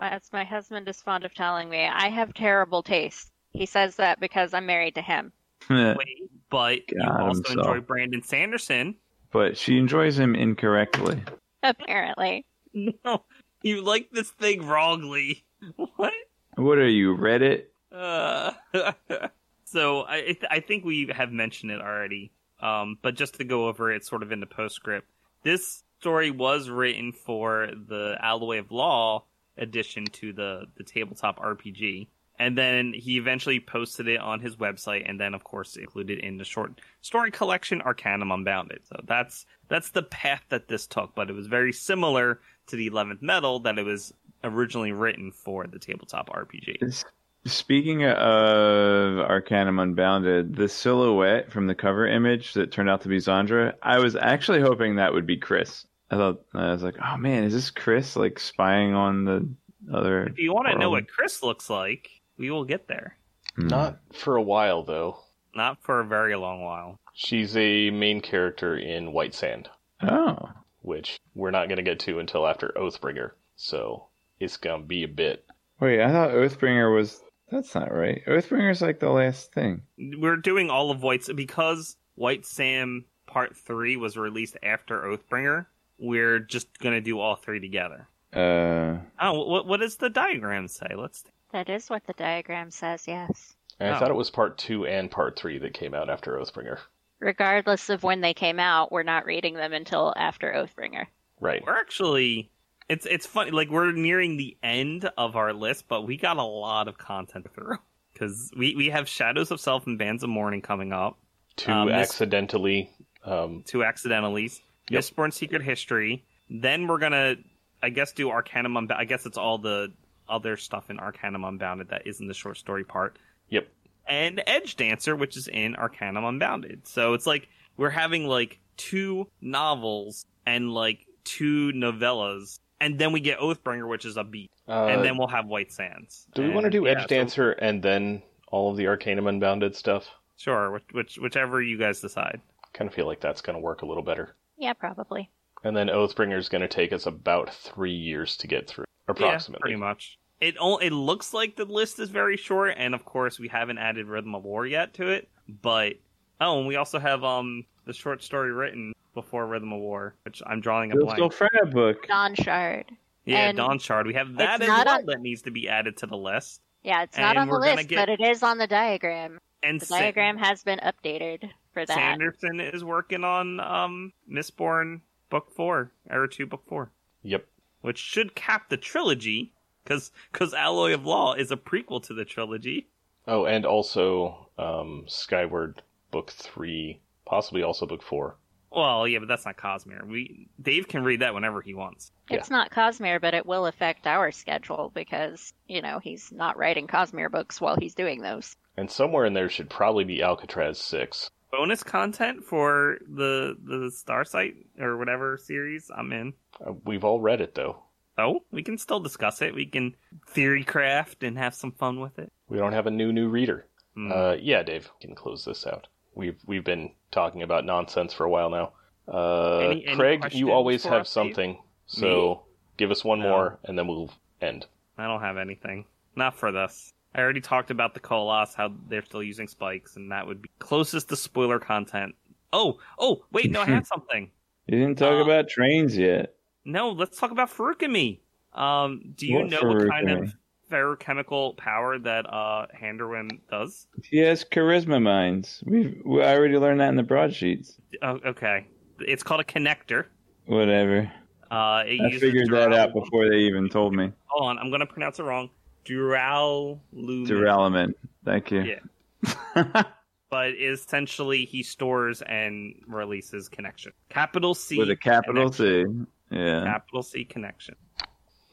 as 0.00 0.22
my 0.32 0.44
husband 0.44 0.88
is 0.88 1.00
fond 1.02 1.24
of 1.24 1.34
telling 1.34 1.68
me, 1.68 1.84
I 1.84 2.08
have 2.08 2.32
terrible 2.32 2.82
taste. 2.82 3.30
He 3.50 3.66
says 3.66 3.96
that 3.96 4.18
because 4.20 4.54
I'm 4.54 4.64
married 4.64 4.94
to 4.94 5.02
him. 5.02 5.32
Wait, 5.70 6.30
but 6.50 6.78
you 6.90 7.02
also 7.02 7.40
I'm 7.40 7.44
so- 7.44 7.52
enjoy 7.60 7.80
Brandon 7.80 8.22
Sanderson. 8.22 8.96
but 9.30 9.58
she 9.58 9.76
enjoys 9.76 10.18
him 10.18 10.34
incorrectly. 10.34 11.22
Apparently, 11.62 12.46
No, 12.74 13.24
you 13.62 13.82
like 13.82 14.10
this 14.10 14.30
thing 14.30 14.66
wrongly. 14.66 15.44
What? 15.96 16.12
What 16.56 16.78
are 16.78 16.88
you, 16.88 17.16
Reddit? 17.16 17.66
Uh, 17.92 18.50
so 19.64 20.00
I 20.00 20.16
I 20.16 20.22
th- 20.22 20.46
I 20.50 20.58
think 20.58 20.84
we 20.84 21.06
have 21.14 21.30
mentioned 21.30 21.70
it 21.70 21.80
already. 21.80 22.32
Um, 22.60 22.98
but 23.00 23.14
just 23.14 23.34
to 23.34 23.44
go 23.44 23.68
over 23.68 23.92
it, 23.92 24.04
sort 24.04 24.22
of 24.22 24.32
in 24.32 24.40
the 24.40 24.46
postscript, 24.46 25.08
this 25.42 25.84
story 26.00 26.30
was 26.30 26.68
written 26.68 27.12
for 27.12 27.68
the 27.72 28.16
Alloy 28.20 28.58
of 28.58 28.72
Law 28.72 29.24
addition 29.56 30.04
to 30.06 30.32
the 30.32 30.66
the 30.76 30.84
tabletop 30.84 31.38
RPG, 31.38 32.08
and 32.38 32.56
then 32.56 32.92
he 32.92 33.18
eventually 33.18 33.60
posted 33.60 34.08
it 34.08 34.20
on 34.20 34.40
his 34.40 34.56
website, 34.56 35.08
and 35.08 35.20
then 35.20 35.34
of 35.34 35.44
course 35.44 35.76
included 35.76 36.18
in 36.18 36.38
the 36.38 36.44
short 36.44 36.80
story 37.00 37.30
collection 37.30 37.80
Arcanum 37.82 38.32
Unbounded. 38.32 38.80
So 38.84 39.00
that's 39.06 39.46
that's 39.68 39.90
the 39.90 40.02
path 40.02 40.42
that 40.48 40.68
this 40.68 40.86
took, 40.86 41.14
but 41.14 41.30
it 41.30 41.34
was 41.34 41.46
very 41.46 41.72
similar 41.72 42.40
to 42.68 42.76
the 42.76 42.86
Eleventh 42.86 43.22
Metal 43.22 43.60
that 43.60 43.78
it 43.78 43.84
was 43.84 44.12
originally 44.44 44.92
written 44.92 45.30
for 45.32 45.66
the 45.66 45.78
tabletop 45.78 46.28
RPG. 46.30 47.04
Speaking 47.44 48.04
of 48.04 49.18
Arcanum 49.18 49.78
Unbounded, 49.80 50.54
the 50.54 50.68
silhouette 50.68 51.50
from 51.50 51.66
the 51.66 51.74
cover 51.74 52.06
image 52.06 52.54
that 52.54 52.70
turned 52.70 52.88
out 52.88 53.00
to 53.02 53.08
be 53.08 53.18
Zandra, 53.18 53.74
I 53.82 53.98
was 53.98 54.14
actually 54.14 54.60
hoping 54.60 54.96
that 54.96 55.12
would 55.12 55.26
be 55.26 55.36
Chris. 55.36 55.86
I 56.10 56.16
thought 56.16 56.42
I 56.54 56.70
was 56.70 56.82
like, 56.82 56.96
oh 57.04 57.16
man, 57.16 57.44
is 57.44 57.52
this 57.52 57.70
Chris 57.70 58.14
like 58.16 58.38
spying 58.38 58.94
on 58.94 59.24
the 59.24 59.48
other? 59.92 60.24
If 60.24 60.38
you 60.38 60.52
want 60.52 60.68
to 60.68 60.78
know 60.78 60.90
what 60.90 61.08
Chris 61.08 61.42
looks 61.42 61.68
like, 61.68 62.10
we 62.36 62.50
will 62.50 62.64
get 62.64 62.86
there. 62.86 63.16
Hmm. 63.56 63.66
Not 63.68 63.98
for 64.12 64.36
a 64.36 64.42
while 64.42 64.84
though. 64.84 65.18
Not 65.54 65.82
for 65.82 66.00
a 66.00 66.04
very 66.04 66.36
long 66.36 66.62
while. 66.62 66.98
She's 67.14 67.56
a 67.56 67.90
main 67.90 68.20
character 68.20 68.76
in 68.76 69.12
White 69.12 69.34
Sand, 69.34 69.68
Oh, 70.02 70.50
which 70.82 71.18
we're 71.34 71.50
not 71.50 71.68
going 71.68 71.76
to 71.78 71.82
get 71.82 71.98
to 72.00 72.18
until 72.18 72.46
after 72.46 72.72
Oathbringer. 72.76 73.30
So 73.56 74.06
it's 74.40 74.56
going 74.56 74.80
to 74.82 74.86
be 74.86 75.02
a 75.04 75.08
bit. 75.08 75.44
wait, 75.80 76.00
I 76.02 76.10
thought 76.10 76.30
Oathbringer 76.30 76.94
was. 76.94 77.20
That's 77.50 77.74
not 77.74 77.92
right. 77.92 78.22
Oathbringer's 78.26 78.80
like 78.82 78.98
the 79.00 79.10
last 79.10 79.52
thing. 79.52 79.82
We're 79.98 80.36
doing 80.36 80.70
all 80.70 80.90
of 80.90 81.02
White's 81.02 81.30
because 81.32 81.96
White 82.14 82.46
Sand 82.46 83.04
Part 83.26 83.56
Three 83.56 83.96
was 83.96 84.16
released 84.16 84.56
after 84.62 85.00
Oathbringer. 85.02 85.66
We're 85.98 86.38
just 86.38 86.78
gonna 86.78 87.00
do 87.02 87.20
all 87.20 87.36
three 87.36 87.60
together. 87.60 88.08
Uh, 88.32 88.98
Oh, 89.20 89.46
what 89.46 89.66
what 89.66 89.80
does 89.80 89.96
the 89.96 90.08
diagram 90.10 90.66
say? 90.68 90.88
Let's. 90.96 91.24
that 91.52 91.68
is 91.68 91.90
what 91.90 92.06
the 92.06 92.14
diagram 92.14 92.70
says. 92.70 93.04
Yes. 93.06 93.54
And 93.78 93.90
I 93.90 93.96
Oh. 93.96 93.98
thought 94.00 94.10
it 94.10 94.14
was 94.14 94.30
part 94.30 94.56
two 94.56 94.86
and 94.86 95.10
part 95.10 95.38
three 95.38 95.58
that 95.58 95.74
came 95.74 95.92
out 95.94 96.08
after 96.08 96.38
Oathbringer. 96.38 96.78
Regardless 97.22 97.88
of 97.88 98.02
when 98.02 98.20
they 98.20 98.34
came 98.34 98.58
out, 98.58 98.90
we're 98.90 99.04
not 99.04 99.26
reading 99.26 99.54
them 99.54 99.72
until 99.72 100.12
after 100.16 100.52
Oathbringer. 100.52 101.06
Right. 101.40 101.62
We're 101.64 101.78
actually. 101.78 102.50
It's 102.88 103.06
it's 103.06 103.26
funny. 103.26 103.52
Like 103.52 103.70
we're 103.70 103.92
nearing 103.92 104.36
the 104.36 104.56
end 104.62 105.08
of 105.16 105.36
our 105.36 105.52
list, 105.52 105.86
but 105.88 106.02
we 106.02 106.16
got 106.16 106.36
a 106.36 106.42
lot 106.42 106.88
of 106.88 106.98
content 106.98 107.46
through 107.54 107.78
because 108.12 108.50
we 108.58 108.74
we 108.74 108.90
have 108.90 109.08
Shadows 109.08 109.50
of 109.52 109.60
Self 109.60 109.86
and 109.86 109.98
Bands 109.98 110.22
of 110.24 110.30
Mourning 110.30 110.62
coming 110.62 110.92
up. 110.92 111.16
To 111.58 111.70
Um, 111.72 111.88
accidentally. 111.88 112.90
Um, 113.24 113.62
two 113.66 113.84
accidentalies. 113.84 114.60
Yep. 114.90 115.00
Mistborn 115.00 115.32
Secret 115.32 115.62
History. 115.62 116.24
Then 116.50 116.88
we're 116.88 116.98
gonna, 116.98 117.36
I 117.82 117.90
guess, 117.90 118.12
do 118.12 118.30
Arcanum 118.30 118.76
Unbounded. 118.76 119.00
I 119.00 119.04
guess 119.04 119.26
it's 119.26 119.38
all 119.38 119.58
the 119.58 119.92
other 120.28 120.56
stuff 120.56 120.90
in 120.90 120.98
Arcanum 120.98 121.44
Unbounded 121.44 121.88
that 121.90 122.06
isn't 122.06 122.26
the 122.26 122.34
short 122.34 122.56
story 122.56 122.84
part. 122.84 123.16
Yep. 123.48 123.68
And 124.06 124.42
Edge 124.46 124.76
Dancer, 124.76 125.14
which 125.16 125.36
is 125.36 125.48
in 125.48 125.74
Arcanum 125.76 126.24
Unbounded. 126.24 126.86
So 126.88 127.14
it's 127.14 127.26
like 127.26 127.48
we're 127.76 127.90
having 127.90 128.26
like 128.26 128.58
two 128.76 129.28
novels 129.40 130.26
and 130.46 130.72
like 130.72 131.06
two 131.24 131.70
novellas, 131.74 132.58
and 132.80 132.98
then 132.98 133.12
we 133.12 133.20
get 133.20 133.38
Oathbringer, 133.38 133.88
which 133.88 134.04
is 134.04 134.16
a 134.16 134.24
beat, 134.24 134.50
uh, 134.68 134.86
and 134.86 135.04
then 135.04 135.16
we'll 135.16 135.28
have 135.28 135.46
White 135.46 135.70
Sands. 135.72 136.26
do 136.34 136.42
we 136.42 136.48
want 136.48 136.62
to 136.62 136.66
And, 136.66 136.72
do 136.72 136.84
yeah, 136.84 136.90
Edge 136.92 137.02
so- 137.02 137.06
Dancer 137.06 137.52
and 137.52 137.82
then 137.82 138.22
all 138.48 138.70
of 138.70 138.76
the 138.76 138.86
Arcanum 138.88 139.26
Unbounded 139.28 139.76
stuff? 139.76 140.08
sure, 140.36 140.72
which, 140.72 140.82
which 140.92 141.16
whichever 141.18 141.62
you 141.62 141.78
guys 141.78 142.00
decide. 142.00 142.40
Kind 142.72 142.88
of 142.88 142.94
feel 142.94 143.06
like 143.06 143.20
that's 143.20 143.40
going 143.42 143.54
to 143.54 143.60
work 143.62 143.82
a 143.82 143.86
little 143.86 144.02
better. 144.02 144.34
Yeah, 144.58 144.72
probably. 144.72 145.30
And 145.62 145.76
then 145.76 145.86
Oathbringer 145.86 146.36
is 146.36 146.48
going 146.48 146.62
to 146.62 146.68
take 146.68 146.92
us 146.92 147.06
about 147.06 147.54
three 147.54 147.94
years 147.94 148.36
to 148.38 148.48
get 148.48 148.66
through, 148.68 148.86
Yeah, 149.06 149.12
approximately. 149.12 149.60
pretty 149.60 149.76
much. 149.76 150.18
It 150.42 150.56
o- 150.58 150.78
it 150.78 150.90
looks 150.90 151.32
like 151.32 151.54
the 151.56 151.64
list 151.64 151.98
is 152.00 152.10
very 152.10 152.36
short, 152.36 152.74
and 152.76 152.94
of 152.94 153.04
course 153.04 153.38
we 153.38 153.46
haven't 153.48 153.78
added 153.78 154.06
Rhythm 154.06 154.34
of 154.34 154.42
War 154.44 154.66
yet 154.66 154.92
to 154.94 155.08
it. 155.08 155.28
But 155.48 155.94
oh, 156.40 156.58
and 156.58 156.66
we 156.66 156.74
also 156.76 156.98
have 156.98 157.22
um 157.22 157.64
the 157.84 157.92
short 157.92 158.22
story 158.24 158.52
written 158.52 158.92
before 159.14 159.46
Rhythm 159.46 159.72
of 159.72 159.80
War, 159.80 160.14
which 160.24 160.42
I'm 160.44 160.60
drawing 160.60 160.90
a 160.90 160.96
Crystal 160.96 161.28
blank. 161.28 161.32
Fred 161.32 161.72
book. 161.72 162.06
Dawnshard. 162.08 162.86
Yeah, 163.24 163.48
and 163.50 163.56
Dawn 163.56 163.78
Shard. 163.78 164.08
We 164.08 164.14
have 164.14 164.34
that 164.36 164.54
it's 164.60 164.62
as 164.62 164.68
not 164.68 164.86
well 164.86 164.98
on- 164.98 165.06
that 165.06 165.20
needs 165.20 165.42
to 165.42 165.52
be 165.52 165.68
added 165.68 165.96
to 165.98 166.06
the 166.06 166.16
list. 166.16 166.60
Yeah, 166.82 167.02
it's 167.04 167.16
not 167.16 167.36
And 167.36 167.38
on 167.38 167.48
the 167.48 167.58
list, 167.58 167.88
get- 167.88 167.96
but 167.96 168.08
it 168.08 168.20
is 168.20 168.42
on 168.42 168.58
the 168.58 168.66
diagram. 168.66 169.38
And 169.62 169.80
The 169.80 169.86
Sa- 169.86 169.98
diagram 170.00 170.38
has 170.38 170.64
been 170.64 170.80
updated 170.80 171.48
for 171.72 171.86
that. 171.86 171.94
Sanderson 171.94 172.58
is 172.58 172.82
working 172.82 173.22
on 173.22 173.60
um 173.60 174.12
Mistborn 174.28 175.02
book 175.30 175.52
four, 175.54 175.92
Era 176.10 176.28
two 176.28 176.46
book 176.46 176.64
four, 176.66 176.90
Yep. 177.22 177.46
which 177.82 177.98
should 177.98 178.34
cap 178.34 178.68
the 178.70 178.76
trilogy. 178.76 179.52
Because 179.84 180.12
because 180.30 180.54
Alloy 180.54 180.94
of 180.94 181.04
Law 181.04 181.34
is 181.34 181.50
a 181.50 181.56
prequel 181.56 182.02
to 182.04 182.14
the 182.14 182.24
trilogy. 182.24 182.88
Oh, 183.26 183.44
and 183.44 183.64
also 183.64 184.48
um, 184.58 185.04
Skyward 185.06 185.82
Book 186.10 186.30
3, 186.30 187.00
possibly 187.24 187.62
also 187.62 187.86
Book 187.86 188.02
4. 188.02 188.36
Well, 188.74 189.06
yeah, 189.06 189.18
but 189.18 189.28
that's 189.28 189.44
not 189.44 189.56
Cosmere. 189.56 190.06
We 190.06 190.48
Dave 190.60 190.88
can 190.88 191.04
read 191.04 191.20
that 191.20 191.34
whenever 191.34 191.60
he 191.60 191.74
wants. 191.74 192.10
It's 192.30 192.50
not 192.50 192.70
Cosmere, 192.70 193.20
but 193.20 193.34
it 193.34 193.44
will 193.44 193.66
affect 193.66 194.06
our 194.06 194.32
schedule 194.32 194.90
because, 194.94 195.52
you 195.68 195.82
know, 195.82 195.98
he's 195.98 196.32
not 196.32 196.56
writing 196.56 196.86
Cosmere 196.86 197.30
books 197.30 197.60
while 197.60 197.76
he's 197.76 197.94
doing 197.94 198.22
those. 198.22 198.56
And 198.76 198.90
somewhere 198.90 199.26
in 199.26 199.34
there 199.34 199.50
should 199.50 199.68
probably 199.68 200.04
be 200.04 200.22
Alcatraz 200.22 200.78
6. 200.78 201.30
Bonus 201.50 201.82
content 201.82 202.44
for 202.44 202.96
the 203.06 203.58
the 203.62 203.90
Starsight 203.94 204.54
or 204.80 204.96
whatever 204.96 205.36
series 205.36 205.90
I'm 205.94 206.10
in. 206.10 206.32
Uh, 206.66 206.72
we've 206.86 207.04
all 207.04 207.20
read 207.20 207.42
it, 207.42 207.54
though. 207.54 207.82
Oh, 208.18 208.40
we 208.50 208.62
can 208.62 208.76
still 208.78 209.00
discuss 209.00 209.40
it. 209.42 209.54
We 209.54 209.66
can 209.66 209.94
theory 210.28 210.64
craft 210.64 211.22
and 211.22 211.38
have 211.38 211.54
some 211.54 211.72
fun 211.72 212.00
with 212.00 212.18
it. 212.18 212.30
We 212.48 212.58
don't 212.58 212.72
have 212.72 212.86
a 212.86 212.90
new 212.90 213.12
new 213.12 213.28
reader. 213.28 213.66
Hmm. 213.94 214.12
Uh, 214.12 214.32
yeah, 214.34 214.62
Dave, 214.62 214.90
we 215.00 215.06
can 215.06 215.14
close 215.14 215.44
this 215.44 215.66
out. 215.66 215.88
We've 216.14 216.38
we've 216.46 216.64
been 216.64 216.90
talking 217.10 217.42
about 217.42 217.64
nonsense 217.64 218.12
for 218.12 218.24
a 218.24 218.30
while 218.30 218.50
now. 218.50 218.72
Uh, 219.08 219.58
Any- 219.58 219.86
any 219.86 219.96
Craig, 219.96 220.32
you 220.34 220.52
always 220.52 220.84
have 220.84 221.02
us, 221.02 221.08
Dave? 221.08 221.12
something, 221.12 221.58
so 221.86 222.42
give 222.76 222.90
us 222.90 223.04
one 223.04 223.18
No. 223.20 223.28
more, 223.30 223.58
and 223.64 223.78
then 223.78 223.88
we'll 223.88 224.10
end. 224.40 224.66
I 224.98 225.06
don't 225.06 225.20
have 225.20 225.36
anything. 225.38 225.86
Not 226.14 226.34
for 226.36 226.52
this. 226.52 226.92
I 227.14 227.20
already 227.20 227.40
talked 227.40 227.70
about 227.70 227.94
the 227.94 228.00
Koloss, 228.00 228.54
how 228.54 228.72
they're 228.88 229.04
still 229.04 229.22
using 229.22 229.48
spikes, 229.48 229.96
and 229.96 230.12
that 230.12 230.26
would 230.26 230.40
be 230.42 230.50
closest 230.58 231.08
to 231.08 231.16
spoiler 231.16 231.58
content. 231.58 232.14
Oh, 232.52 232.78
oh, 232.98 233.24
wait, 233.32 233.50
no, 233.50 233.62
I 233.62 233.64
have 233.66 233.86
something. 233.86 234.30
You 234.66 234.78
didn't 234.78 234.98
talk 234.98 235.14
Uh, 235.20 235.24
about 235.24 235.48
trains 235.48 235.96
yet. 235.96 236.34
No, 236.64 236.90
let's 236.90 237.18
talk 237.18 237.30
about 237.30 237.50
me. 237.88 238.22
Um, 238.52 239.14
do 239.16 239.26
you 239.26 239.36
What 239.36 239.48
know 239.48 239.62
what 239.62 239.88
kind 239.88 240.10
of 240.10 240.34
Feruchemical 240.70 241.56
power 241.56 241.98
that 241.98 242.26
uh 242.26 242.66
Handerwym 242.74 243.40
does? 243.50 243.86
He 244.04 244.18
has 244.18 244.44
charisma 244.44 245.02
mines. 245.02 245.62
We've 245.66 246.00
we 246.04 246.22
already 246.22 246.56
learned 246.58 246.80
that 246.80 246.88
in 246.88 246.96
the 246.96 247.02
broadsheets. 247.02 247.78
Oh, 248.02 248.18
okay. 248.24 248.66
It's 249.00 249.22
called 249.22 249.40
a 249.40 249.44
connector. 249.44 250.06
Whatever. 250.46 251.10
Uh, 251.50 251.84
it 251.86 252.00
I 252.00 252.18
figured 252.18 252.50
that 252.50 252.72
out 252.72 252.94
before 252.94 253.28
they 253.28 253.36
even 253.36 253.68
told 253.68 253.94
me. 253.94 254.12
Hold 254.26 254.50
on, 254.50 254.58
I'm 254.58 254.70
gonna 254.70 254.86
pronounce 254.86 255.18
it 255.18 255.24
wrong. 255.24 255.50
Duralumin. 255.84 256.80
Duralumin. 256.94 257.94
Thank 258.24 258.50
you. 258.50 258.78
Yeah. 259.24 259.82
But 260.32 260.54
essentially, 260.54 261.44
he 261.44 261.62
stores 261.62 262.22
and 262.22 262.74
releases 262.86 263.50
connection. 263.50 263.92
Capital 264.08 264.54
C. 264.54 264.78
With 264.78 264.88
a 264.88 264.96
capital 264.96 265.50
connection. 265.50 266.06
C. 266.06 266.12
Yeah. 266.32 266.64
Capital 266.64 267.02
C 267.02 267.24
connection. 267.24 267.76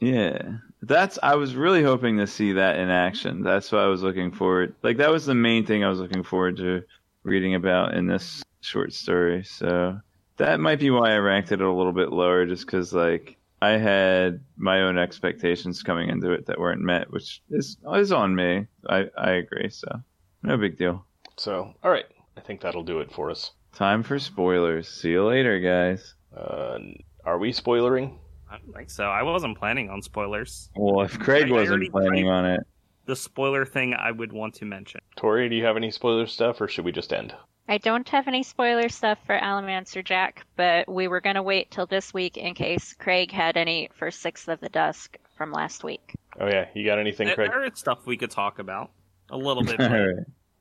Yeah. 0.00 0.58
That's 0.82 1.18
I 1.22 1.34
was 1.34 1.54
really 1.54 1.82
hoping 1.82 2.18
to 2.18 2.26
see 2.26 2.52
that 2.52 2.78
in 2.78 2.88
action. 2.88 3.42
That's 3.42 3.70
what 3.70 3.82
I 3.82 3.86
was 3.86 4.02
looking 4.02 4.32
forward. 4.32 4.74
Like 4.82 4.98
that 4.98 5.10
was 5.10 5.26
the 5.26 5.34
main 5.34 5.66
thing 5.66 5.84
I 5.84 5.88
was 5.88 5.98
looking 5.98 6.22
forward 6.22 6.56
to 6.58 6.82
reading 7.22 7.54
about 7.54 7.94
in 7.94 8.06
this 8.06 8.42
short 8.60 8.92
story. 8.92 9.44
So 9.44 9.98
that 10.38 10.60
might 10.60 10.80
be 10.80 10.90
why 10.90 11.12
I 11.12 11.18
ranked 11.18 11.52
it 11.52 11.60
a 11.60 11.70
little 11.70 11.92
bit 11.92 12.12
lower 12.12 12.46
just 12.46 12.66
cuz 12.66 12.92
like 12.92 13.36
I 13.62 13.72
had 13.72 14.40
my 14.56 14.80
own 14.82 14.98
expectations 14.98 15.82
coming 15.82 16.08
into 16.08 16.32
it 16.32 16.46
that 16.46 16.58
weren't 16.58 16.80
met, 16.80 17.10
which 17.12 17.42
is 17.50 17.76
is 17.92 18.12
on 18.12 18.34
me. 18.34 18.66
I 18.88 19.10
I 19.16 19.32
agree, 19.32 19.68
so 19.68 20.02
no 20.42 20.56
big 20.56 20.78
deal. 20.78 21.04
So, 21.36 21.74
all 21.82 21.90
right, 21.90 22.06
I 22.36 22.40
think 22.40 22.62
that'll 22.62 22.82
do 22.82 23.00
it 23.00 23.12
for 23.12 23.30
us. 23.30 23.52
Time 23.74 24.02
for 24.02 24.18
spoilers. 24.18 24.88
See 24.88 25.10
you 25.10 25.26
later, 25.26 25.60
guys. 25.60 26.14
Uh, 26.36 26.78
are 27.24 27.38
we 27.38 27.52
spoilering? 27.52 28.16
I 28.50 28.58
don't 28.58 28.74
think 28.74 28.90
so. 28.90 29.04
I 29.04 29.22
wasn't 29.22 29.58
planning 29.58 29.90
on 29.90 30.02
spoilers. 30.02 30.70
Well, 30.76 31.04
if 31.04 31.18
Craig 31.18 31.44
I- 31.44 31.48
I 31.48 31.52
wasn't 31.52 31.90
planning 31.90 32.28
on 32.28 32.44
it, 32.46 32.60
The 33.06 33.16
spoiler 33.16 33.64
thing 33.64 33.94
I 33.94 34.10
would 34.12 34.32
want 34.32 34.54
to 34.56 34.64
mention. 34.64 35.00
Tori, 35.16 35.48
do 35.48 35.56
you 35.56 35.64
have 35.64 35.76
any 35.76 35.90
spoiler 35.90 36.26
stuff, 36.26 36.60
or 36.60 36.68
should 36.68 36.84
we 36.84 36.92
just 36.92 37.12
end? 37.12 37.34
I 37.68 37.78
don't 37.78 38.08
have 38.08 38.28
any 38.28 38.42
spoiler 38.42 38.88
stuff 38.88 39.18
for 39.26 39.36
Allomancer 39.38 40.04
Jak, 40.04 40.44
but 40.56 40.88
we 40.88 41.08
were 41.08 41.20
going 41.20 41.36
to 41.36 41.42
wait 41.42 41.70
till 41.70 41.86
this 41.86 42.12
week 42.14 42.36
in 42.36 42.54
case 42.54 42.94
Craig 42.94 43.30
had 43.32 43.56
any 43.56 43.88
for 43.94 44.10
Sixth 44.10 44.48
of 44.48 44.60
the 44.60 44.68
Dusk 44.68 45.16
from 45.36 45.50
last 45.52 45.82
week. 45.84 46.14
Oh 46.38 46.46
yeah, 46.46 46.66
you 46.74 46.84
got 46.84 46.98
anything, 46.98 47.26
There, 47.28 47.34
Craig? 47.36 47.50
there 47.50 47.64
is 47.64 47.78
stuff 47.78 48.06
we 48.06 48.16
could 48.16 48.30
talk 48.30 48.58
about 48.58 48.90
a 49.30 49.36
little 49.36 49.62
bit. 49.64 49.80
all 49.80 49.88
but- 49.88 49.94
right. 49.98 50.16